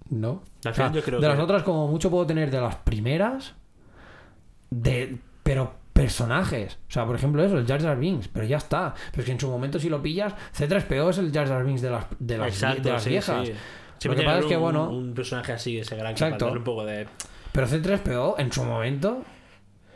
[0.09, 0.43] no.
[0.67, 3.55] O sea, yo creo de que- las otras, como mucho puedo tener de las primeras,
[4.69, 6.77] de pero personajes.
[6.87, 8.93] O sea, por ejemplo, eso, el Jar Jar Binks, pero ya está.
[9.11, 11.81] Pero es que en su momento, si lo pillas, C3PO es el Jar Jar Binks
[11.81, 13.47] de las, de las, Exacto, de las sí, viejas.
[13.47, 14.07] sí.
[14.07, 16.45] Lo que pasa es que, bueno- Un personaje así, ese gran que Exacto.
[16.45, 17.07] darle un poco de.
[17.51, 19.23] Pero C3PO en su momento.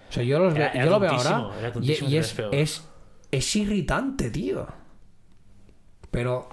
[0.09, 1.49] O sea, yo, los Era- ve- era yo lo veo ahora.
[1.59, 2.49] era Y, es, C3PO.
[2.51, 2.87] es,
[3.31, 4.67] es irritante, tío.
[6.11, 6.49] Pero.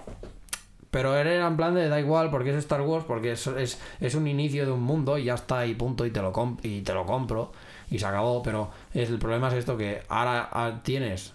[0.91, 4.15] Pero era en plan de da igual porque es Star Wars, porque es, es, es
[4.17, 6.81] un inicio de un mundo y ya está y punto y te lo, comp- y
[6.83, 7.53] te lo compro
[7.91, 8.43] y se acabó.
[8.43, 11.35] Pero el problema es esto que ahora ah, tienes.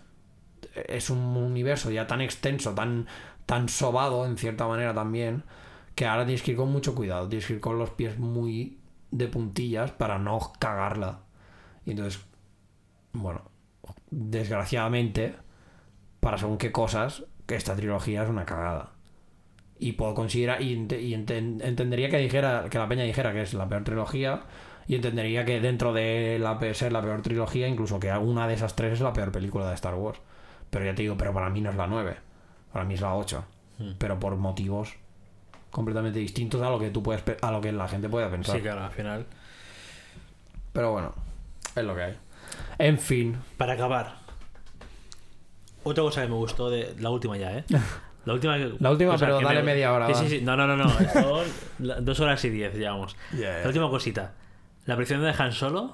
[0.88, 3.07] Es un universo ya tan extenso, tan,
[3.45, 5.44] tan sobado en cierta manera también,
[5.95, 8.80] que ahora tienes que ir con mucho cuidado, tienes que ir con los pies muy
[9.11, 11.22] de puntillas para no cagarla.
[11.86, 12.22] Y entonces,
[13.14, 13.44] bueno,
[14.11, 15.36] desgraciadamente,
[16.19, 18.91] para según qué cosas, que esta trilogía es una cagada.
[19.80, 23.41] Y puedo considerar, y, ente- y enten- entendería que dijera, que la peña dijera que
[23.41, 24.44] es la peor trilogía,
[24.88, 28.76] y entendería que dentro de la ser la peor trilogía, incluso que una de esas
[28.76, 30.20] tres es la peor película de Star Wars.
[30.70, 32.16] Pero ya te digo, pero para mí no es la 9,
[32.74, 33.45] para mí es la 8.
[33.80, 33.91] Hmm.
[33.98, 34.95] Pero por motivos
[35.72, 38.56] completamente distintos a lo que tú puedes a lo que la gente puede pensar.
[38.56, 39.26] Sí, claro, al final.
[40.72, 41.14] Pero bueno,
[41.76, 42.18] es lo que hay.
[42.78, 44.16] En fin, Para acabar.
[45.84, 47.66] Otra cosa que me gustó de la última ya, ¿eh?
[48.26, 50.41] La última, La última, pero dale media hora, Sí, sí, sí.
[50.41, 50.90] No, no, no, no.
[50.90, 51.45] Son
[52.03, 53.16] dos horas y diez, digamos.
[53.38, 53.60] Yeah.
[53.60, 54.34] La última cosita.
[54.86, 55.94] La aparición de Han Solo.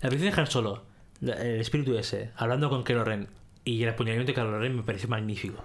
[0.00, 0.84] La aparición de Han Solo.
[1.22, 2.30] El espíritu ese.
[2.36, 3.28] Hablando con Kylo Ren.
[3.64, 5.62] Y el apuñalamiento de Kylo Ren me pareció magnífico.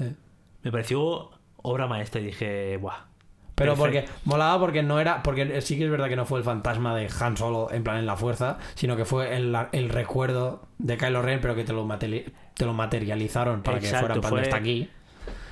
[0.00, 0.14] Eh.
[0.62, 3.06] Me pareció obra maestra y dije, ¡buah!
[3.54, 5.22] Pero porque molaba porque no era.
[5.24, 7.96] Porque sí que es verdad que no fue el fantasma de Han Solo en plan
[7.98, 11.72] en la fuerza, sino que fue el, el recuerdo de Kylo Ren, pero que te
[11.72, 14.88] lo, materi- te lo materializaron para que fuera en plan de fue- está aquí.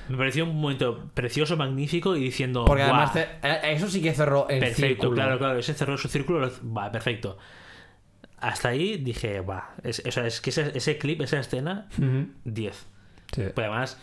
[0.09, 2.65] Me pareció un momento precioso, magnífico y diciendo.
[2.65, 5.11] Porque además te- eh, eso sí que cerró el Perfecto, círculo.
[5.13, 5.59] claro, claro.
[5.59, 6.39] Ese cerró su círculo.
[6.39, 7.37] lo- Va, perfecto.
[8.39, 9.71] Hasta ahí dije, va.
[9.83, 12.27] Es, o sea, es que ese, ese clip, esa escena, Ujú.
[12.45, 12.87] 10.
[13.33, 13.41] Sí.
[13.53, 14.01] Pues además,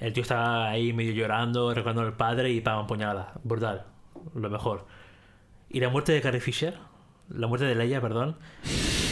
[0.00, 3.32] el tío estaba ahí medio llorando, recordando al padre y pam, puñalada.
[3.44, 3.84] Brutal.
[4.34, 4.86] Lo mejor.
[5.70, 6.74] Y la muerte de Carrie Fisher,
[7.28, 8.36] la muerte de Leia, perdón,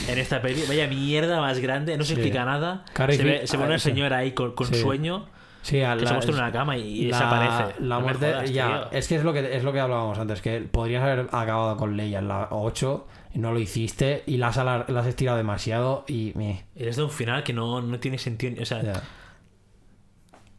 [0.09, 2.21] en esta peli, vaya mierda más grande, no se Sí.
[2.21, 2.85] explica nada.
[2.93, 4.75] Carrie se ve, se ve ah, una señora ahí con, con Sí.
[4.75, 5.27] sueño
[5.65, 7.81] Sí, a que la- se muestra en una cama y, la- desaparece.
[7.81, 8.99] La No muerte, jodas, ya, tío.
[8.99, 11.97] es que es lo que es lo que hablábamos antes, que podrías haber acabado con
[11.97, 16.05] Leia en la 8 y no lo hiciste y la has, la has estirado demasiado
[16.07, 18.63] y me Eres de un final que no, no tiene sentido.
[18.63, 19.03] O sea, ya.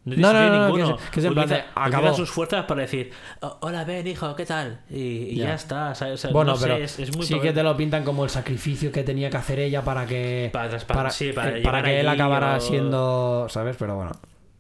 [0.06, 0.98] No, No, no, no, no, ninguno.
[1.12, 2.14] que utiliza acabó.
[2.14, 3.12] sus fuerzas para decir,
[3.42, 4.82] "Oh, hola, Ben, hijo, ¿qué tal?
[4.90, 5.46] Y, y ya.
[5.48, 5.54] Ya.
[5.56, 5.96] está.
[5.96, 6.14] ¿sabes?
[6.14, 8.24] O sea, Bueno, no sé, pero es, es muy sí que te lo pintan como
[8.24, 12.60] el sacrificio que tenía que hacer ella para que Para sí, que él acabara o-
[12.60, 13.76] siendo, ¿sabes?
[13.80, 14.12] Pero bueno.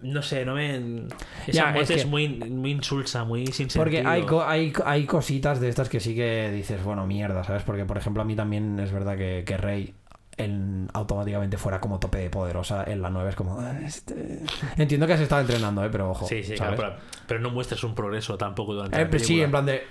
[0.01, 1.07] No sé, no me.
[1.47, 4.11] Esa Ya, muerte es muy, muy insulsa, muy sin Porque sentido.
[4.11, 7.63] hay, co- hay, hay cositas de estas que sí que dices, bueno, mierda, ¿sabes?
[7.63, 9.93] Porque, por ejemplo, a mí también es verdad que, que Rey
[10.37, 13.59] en- automáticamente fuera como tope de poderosa en la 9 es como...
[13.59, 14.41] "Ah, este-".
[14.77, 15.89] Entiendo que has estado entrenando, ¿eh?
[15.91, 16.27] Pero ojo.
[16.27, 16.75] Sí, sí, ¿sabes?
[16.77, 19.83] claro, pero, pero no muestras un progreso tampoco durante Eh, la sí, en plan de...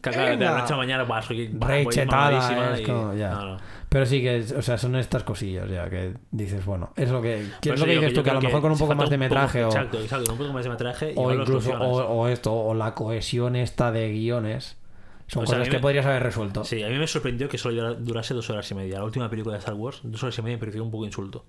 [0.00, 0.60] Claro, de la venga.
[0.62, 3.30] noche a mañana, bah, soy bah, Rey voy chetada, mamadísima es como, ya.
[3.30, 3.58] no, no.
[3.92, 7.42] Pero sí que, o sea, son estas cosillas ya que dices, bueno, es lo que,
[7.42, 9.24] es lo que dices tú, que a lo mejor con un poco más de poco-
[9.28, 11.12] metraje o, Exacto, exacto, con un poco más de metraje.
[11.16, 14.78] o incluso o, esto, o la cohesión esta de guiones,
[15.26, 16.64] son O sea, a cosas que me- podrías haber resuelto.
[16.64, 18.98] Sí, a mí me sorprendió que solo dura- durase dos horas y media.
[18.98, 21.44] La última película de Star Wars, dos horas y media, me pareció un poco insulto.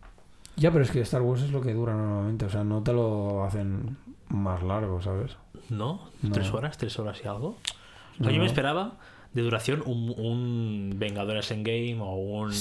[0.58, 2.92] Ya, pero es que Star Wars es lo que dura normalmente, o sea, no te
[2.94, 3.98] lo hacen
[4.30, 5.38] más largo, ¿sabes?
[5.70, 6.10] ¿No?
[6.22, 6.32] No.
[6.32, 6.78] ¿Tres horas?
[6.78, 7.48] ¿Tres horas y algo?
[7.50, 8.32] O sea, No.
[8.32, 8.98] yo me esperaba
[9.34, 12.52] de duración un, un Vengadores Endgame o un.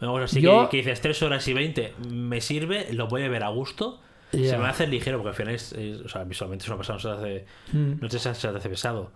[0.00, 3.22] Una cosa así Yo- que, que dices tres horas y veinte, me sirve, lo voy
[3.24, 4.00] a ver a gusto.
[4.32, 4.50] Ya.
[4.50, 6.98] Se me hace ligero porque al final es, es- o sea, visualmente es una persona,
[7.00, 7.92] se hace, Mm.
[8.00, 9.10] no se hace pesado.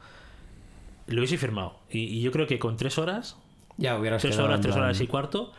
[1.07, 1.79] Lo hubiese firmado.
[1.91, 3.37] Y, y yo creo que con tres horas,
[3.77, 5.53] Ya hubieras tres horas, en tres horas y cuarto,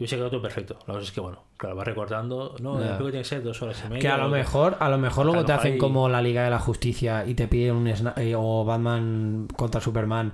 [0.00, 0.76] hubiese quedado todo perfecto.
[0.88, 3.60] La cosa es que, bueno, claro, vas recordando, no, el juego tiene que ser dos
[3.62, 4.00] horas y media.
[4.00, 6.50] Que a lo mejor, a lo mejor luego lo te hacen como la Liga de
[6.50, 10.32] la Justicia y te piden un sna- eh, o Batman contra Superman,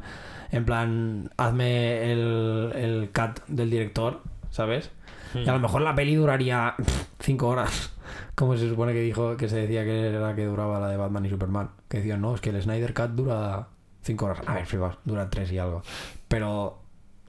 [0.51, 4.91] en plan, hazme el, el cut del director, ¿sabes?
[5.35, 6.75] Y a lo mejor la peli duraría
[7.19, 7.93] cinco horas,
[8.37, 10.97] como se supone que dijo, que se decía que era la que duraba la de
[10.97, 11.71] Batman y Superman.
[11.89, 13.67] Que decían, no, es que el Snyder Cut dura
[14.03, 14.39] cinco horas.
[14.47, 15.83] A ver, flipaos, dura tres y algo.
[16.29, 16.79] Pero,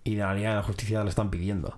[0.06, 1.78] y de la Liga de la Justicia la están pidiendo.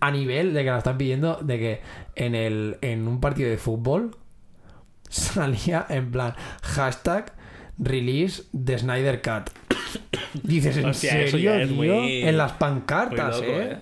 [0.00, 1.80] A nivel de que la están pidiendo de que
[2.14, 4.16] en, el, en un partido de fútbol
[5.08, 7.32] salía en plan hashtag
[7.78, 9.50] release de Snyder Cut.
[10.42, 11.74] Dices, ¿en Hostia, eso serio, tío?
[11.74, 13.72] muy- En las pancartas, loco, ¿eh?
[13.72, 13.76] ¿eh?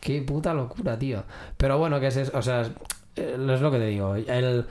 [0.00, 1.24] Qué puta locura, tío.
[1.56, 2.68] Pero bueno, que es, es- o sea, es,
[3.16, 4.14] eh, es lo que te digo.
[4.16, 4.66] El, el-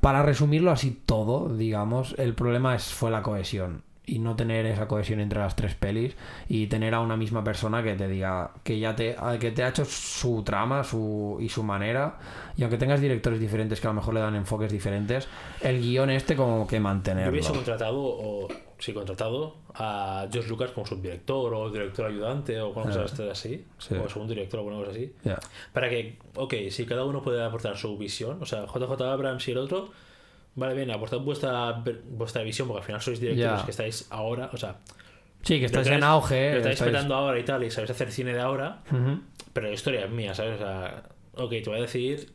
[0.00, 3.82] para resumirlo así todo, digamos, el problema es, fue la cohesión.
[4.04, 6.16] Y no tener esa cohesión entre las tres pelis
[6.48, 9.68] y tener a una misma persona que te diga que ya te, que te ha
[9.68, 12.18] hecho su trama su, y su manera.
[12.56, 15.28] Y aunque tengas directores diferentes que a lo mejor le dan enfoques diferentes,
[15.60, 17.30] el guion este como que Yo mantenerlo.
[17.30, 18.48] hubiese contratado, o
[18.80, 23.94] sí, contratado a George Lucas como subdirector o director ayudante o con cosas así, Sí.
[23.94, 25.38] o segundo director o alguna cosa así, Ya.
[25.72, 29.52] para que, ok, si cada uno puede aportar su visión, o sea, JJ Abrams y
[29.52, 29.90] el otro,
[30.54, 34.56] vale, bien, aportad vuestra, vuestra visión, porque al final sois directores que estáis ahora, o
[34.56, 34.76] sea,
[35.42, 36.52] Sí, que estáis- en auge.
[36.52, 38.82] lo estáis petando ahora y tal, y sabéis hacer cine de ahora,
[39.52, 40.54] pero la historia es mía, ¿sabes?
[40.54, 41.02] O sea,
[41.34, 42.32] ok, te voy a decir,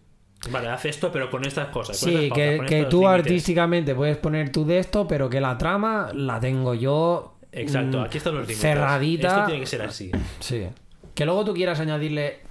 [0.51, 1.99] vale, haz esto, pero con estas cosas.
[1.99, 5.39] con Sí, estas que, pautas, que tú artísticamente puedes poner tú de esto, pero que
[5.39, 7.35] la trama la tengo yo.
[7.51, 8.61] Exacto, mm, aquí están los límites.
[8.61, 9.27] Cerradita.
[9.29, 10.11] Esto tiene que ser así.
[10.41, 10.67] Sí.
[11.15, 12.41] Que luego tú quieras añadirle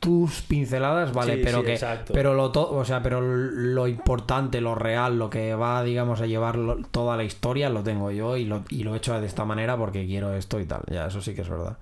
[0.00, 2.12] tus pinceladas, vale, Sí, pero sí, que exacto.
[2.14, 6.26] pero lo to- o sea, pero lo importante, lo real, lo que va, digamos, a
[6.26, 9.26] llevar lo- toda la historia lo tengo yo y lo, y lo he hecho de
[9.26, 10.82] esta manera porque quiero esto y tal.
[10.88, 11.76] Ya, eso sí que es verdad.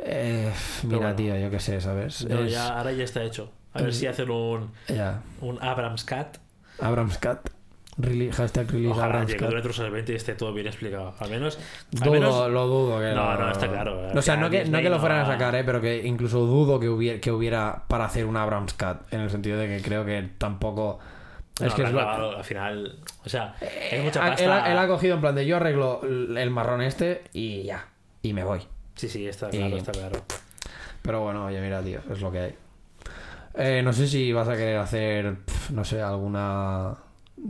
[0.00, 0.52] Eh,
[0.84, 1.16] mira, bueno.
[1.16, 2.24] tío, yo qué sé, ¿sabes?
[2.28, 3.50] No, Es- ya, ahora ya está hecho.
[3.74, 5.20] A ver si hacen un, ya.
[5.40, 6.38] un Abrams Cat.
[6.80, 7.50] Abrams Cat.
[8.00, 11.14] Rele- hashtag release Ojalá llegue dure otros 20 y esté todo bien explicado.
[11.18, 11.58] Al menos.
[11.94, 14.08] Al Dudo, menos lo dudo que No, lo- no, está claro.
[14.14, 15.64] O sea, no que, no que lo fueran a no sacar, ¿eh?
[15.64, 19.12] pero que incluso dudo que hubiera, que hubiera para hacer un Abrams Cut.
[19.12, 21.00] En el sentido de que creo que tampoco.
[21.60, 22.98] no, es que es clavado, al final.
[23.24, 27.24] O sea, hay Eh, él, ha cogido en plan de yo arreglo el marrón este
[27.32, 27.84] y ya.
[28.22, 28.60] Y me voy.
[28.94, 30.20] Sí, sí, está claro, Y- está claro.
[31.02, 32.54] Pero bueno, oye, mira, tío, es lo que hay.
[33.54, 35.34] Eh, no sé si vas a querer hacer,
[35.72, 36.94] no sé, alguna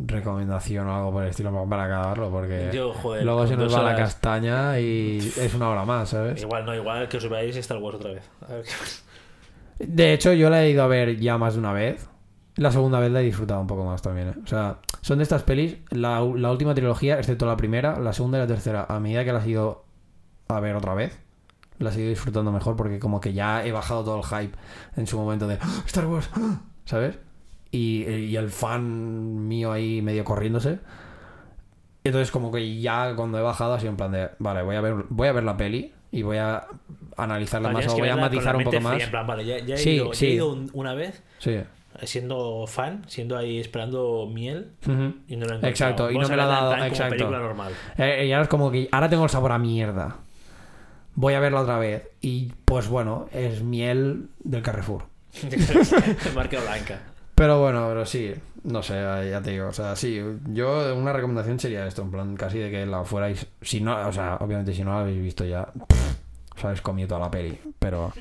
[0.07, 3.25] recomendación o algo por el estilo para acabarlo, porque Yo, joder.
[3.25, 6.41] luego se nos va la castaña y es una hora más, ¿sabes?
[6.43, 8.31] Igual, no, igual que os veáis Star Wars otra vez.
[8.49, 11.73] A ver qué- De hecho, yo la he ido a ver ya más de una
[11.73, 12.09] vez.
[12.57, 14.29] La segunda vez la he disfrutado un poco más también.
[14.31, 14.35] ¿eh?
[14.43, 18.39] O sea, son de estas pelis, la, la última trilogía, excepto la primera, la segunda
[18.39, 19.85] y la tercera, a medida que las he ido
[20.49, 21.17] a ver otra vez,
[21.79, 24.57] las he ido disfrutando mejor porque como que ya he bajado todo el hype
[24.97, 27.19] en su momento de "¡Ah, Star Wars, ¡Ah!", ¿sabes?
[27.71, 30.79] Y, y el fan mío ahí medio corriéndose.
[32.05, 34.81] Entonces como que ya cuando he bajado ha sido en plan de, vale, voy a
[34.81, 36.67] ver, voy a ver la peli y voy a
[37.17, 38.93] analizarla Vale, más o voy a matizar un poco más.
[38.95, 41.23] fría, en plan, vale, ya, ya he Sí, ido, ya he ido un- una vez
[41.39, 41.59] Sí.
[42.05, 44.71] siendo fan, siendo ahí esperando miel
[45.29, 45.69] y no lo he.
[45.69, 47.17] Exacto, y no me la ha dado, exacto.
[47.17, 47.73] película normal.
[47.99, 50.17] Eh, y ahora es como que ahora tengo el sabor a mierda.
[51.15, 52.09] Voy a verla otra vez.
[52.23, 55.03] Y pues bueno, es miel del Carrefour.
[56.35, 57.01] Marca blanca.
[57.39, 58.35] Pero bueno, pero sí,
[58.65, 58.95] no sé,
[59.31, 62.69] ya te digo, o sea, sí, yo una recomendación sería esto, en plan, casi de
[62.69, 66.57] que la fuerais, si no, o sea, obviamente si no la habéis visto ya, pff,
[66.57, 68.13] os habéis comido toda la peli, pero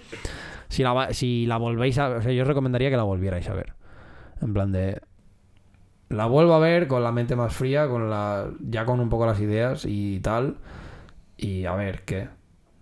[0.69, 3.55] si la, si la volvéis a, o sea, yo os recomendaría que la volvierais a
[3.55, 3.73] ver,
[4.39, 5.01] en plan de,
[6.09, 9.25] la vuelvo a ver con la mente más fría, con la, ya con un poco
[9.25, 10.57] las ideas y tal,
[11.37, 12.29] y a ver qué,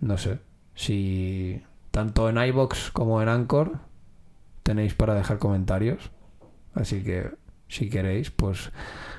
[0.00, 0.38] no sé,
[0.74, 3.78] si tanto en iBox como en Anchor
[4.62, 6.10] tenéis para dejar comentarios.
[6.76, 7.30] Así que
[7.68, 8.70] si queréis, pues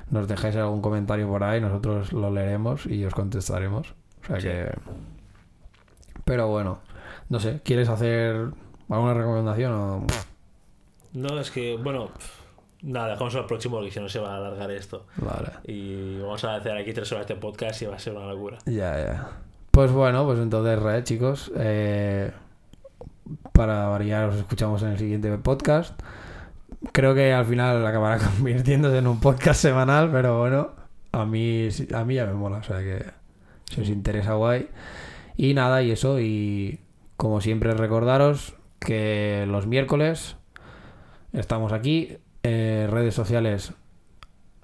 [0.10, 3.94] nos dejáis algún comentario por ahí, nosotros lo leeremos y os contestaremos.
[4.24, 4.48] O sea Sí.
[4.48, 4.72] que.
[6.24, 6.80] Pero bueno,
[7.30, 8.52] no sé, ¿quieres hacer
[8.90, 10.06] alguna recomendación o.?
[11.14, 12.10] No, es que, bueno,
[12.82, 15.06] nada, dejamos al próximo porque si no se va a alargar esto.
[15.18, 15.50] Vale.
[15.66, 18.60] Y vamos a hacer aquí tres horas de podcast y va a ser una locura.
[18.66, 19.32] Ya, ya.
[19.72, 21.52] Pues bueno, pues entonces, re, chicos.
[21.56, 22.32] eh,
[23.54, 26.00] para variar, os escuchamos en el siguiente podcast.
[26.92, 30.72] Creo que al final acabará convirtiéndose en un podcast semanal, pero bueno,
[31.12, 33.06] a mí, a mí ya me mola, o sea que
[33.72, 34.70] si os interesa, guay.
[35.36, 36.80] Y nada, y eso, y
[37.16, 40.38] como siempre, recordaros que los miércoles
[41.34, 43.74] estamos aquí, eh, redes sociales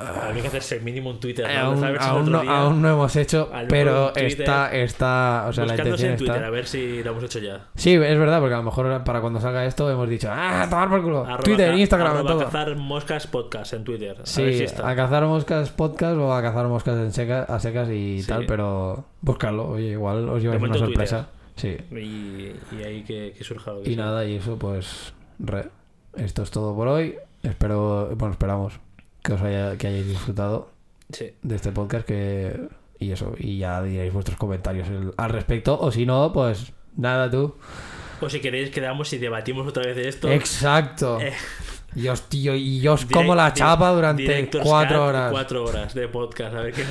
[0.04, 1.46] Hay que hacerse mínimo un Twitter.
[1.48, 1.60] ¿no?
[1.60, 5.76] aún, A aún no, aún no hemos hecho, a pero está, está, o sea, la
[5.76, 6.48] intención en Twitter, está.
[6.48, 7.68] a ver si lo hemos hecho ya.
[7.76, 10.90] Sí, es verdad, porque a lo mejor para cuando salga esto hemos dicho, ah, tomar
[10.90, 11.24] por culo.
[11.26, 12.40] Arroba Twitter, Instagram, arroba todo.
[12.46, 14.12] cazar moscas podcast en Twitter.
[14.12, 14.90] A ver Sí, si está.
[14.90, 18.28] a cazar moscas podcast o a cazar moscas en seca, a secas y Sí.
[18.28, 21.28] tal, pero buscarlo, oye, igual os lleváis una sorpresa.
[21.56, 21.78] Sí.
[21.92, 21.96] Y,
[22.76, 24.06] y ahí que, que surja lo que Y sea.
[24.06, 25.68] nada, y eso, pues, re.
[26.18, 27.16] Esto es todo por hoy.
[27.44, 28.74] Espero, bueno, esperamos
[29.24, 30.70] que os haya, que hayáis disfrutado
[31.12, 31.32] Sí.
[31.42, 32.60] de este podcast que
[33.00, 34.88] y eso y ya diréis vuestros comentarios
[35.18, 37.56] al respecto o si no pues nada tú
[38.22, 40.30] O si queréis, quedamos y debatimos otra vez de esto.
[40.32, 41.34] exacto Eh.
[41.96, 46.08] y os tío y yo os como la chapa durante cuatro horas Cuatro horas de
[46.08, 46.56] podcast.
[46.56, 46.84] A ver qué.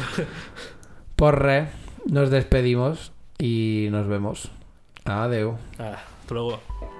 [1.17, 1.69] por re
[2.07, 4.51] nos despedimos y nos vemos
[5.05, 6.92] adeu Ah, hasta luego.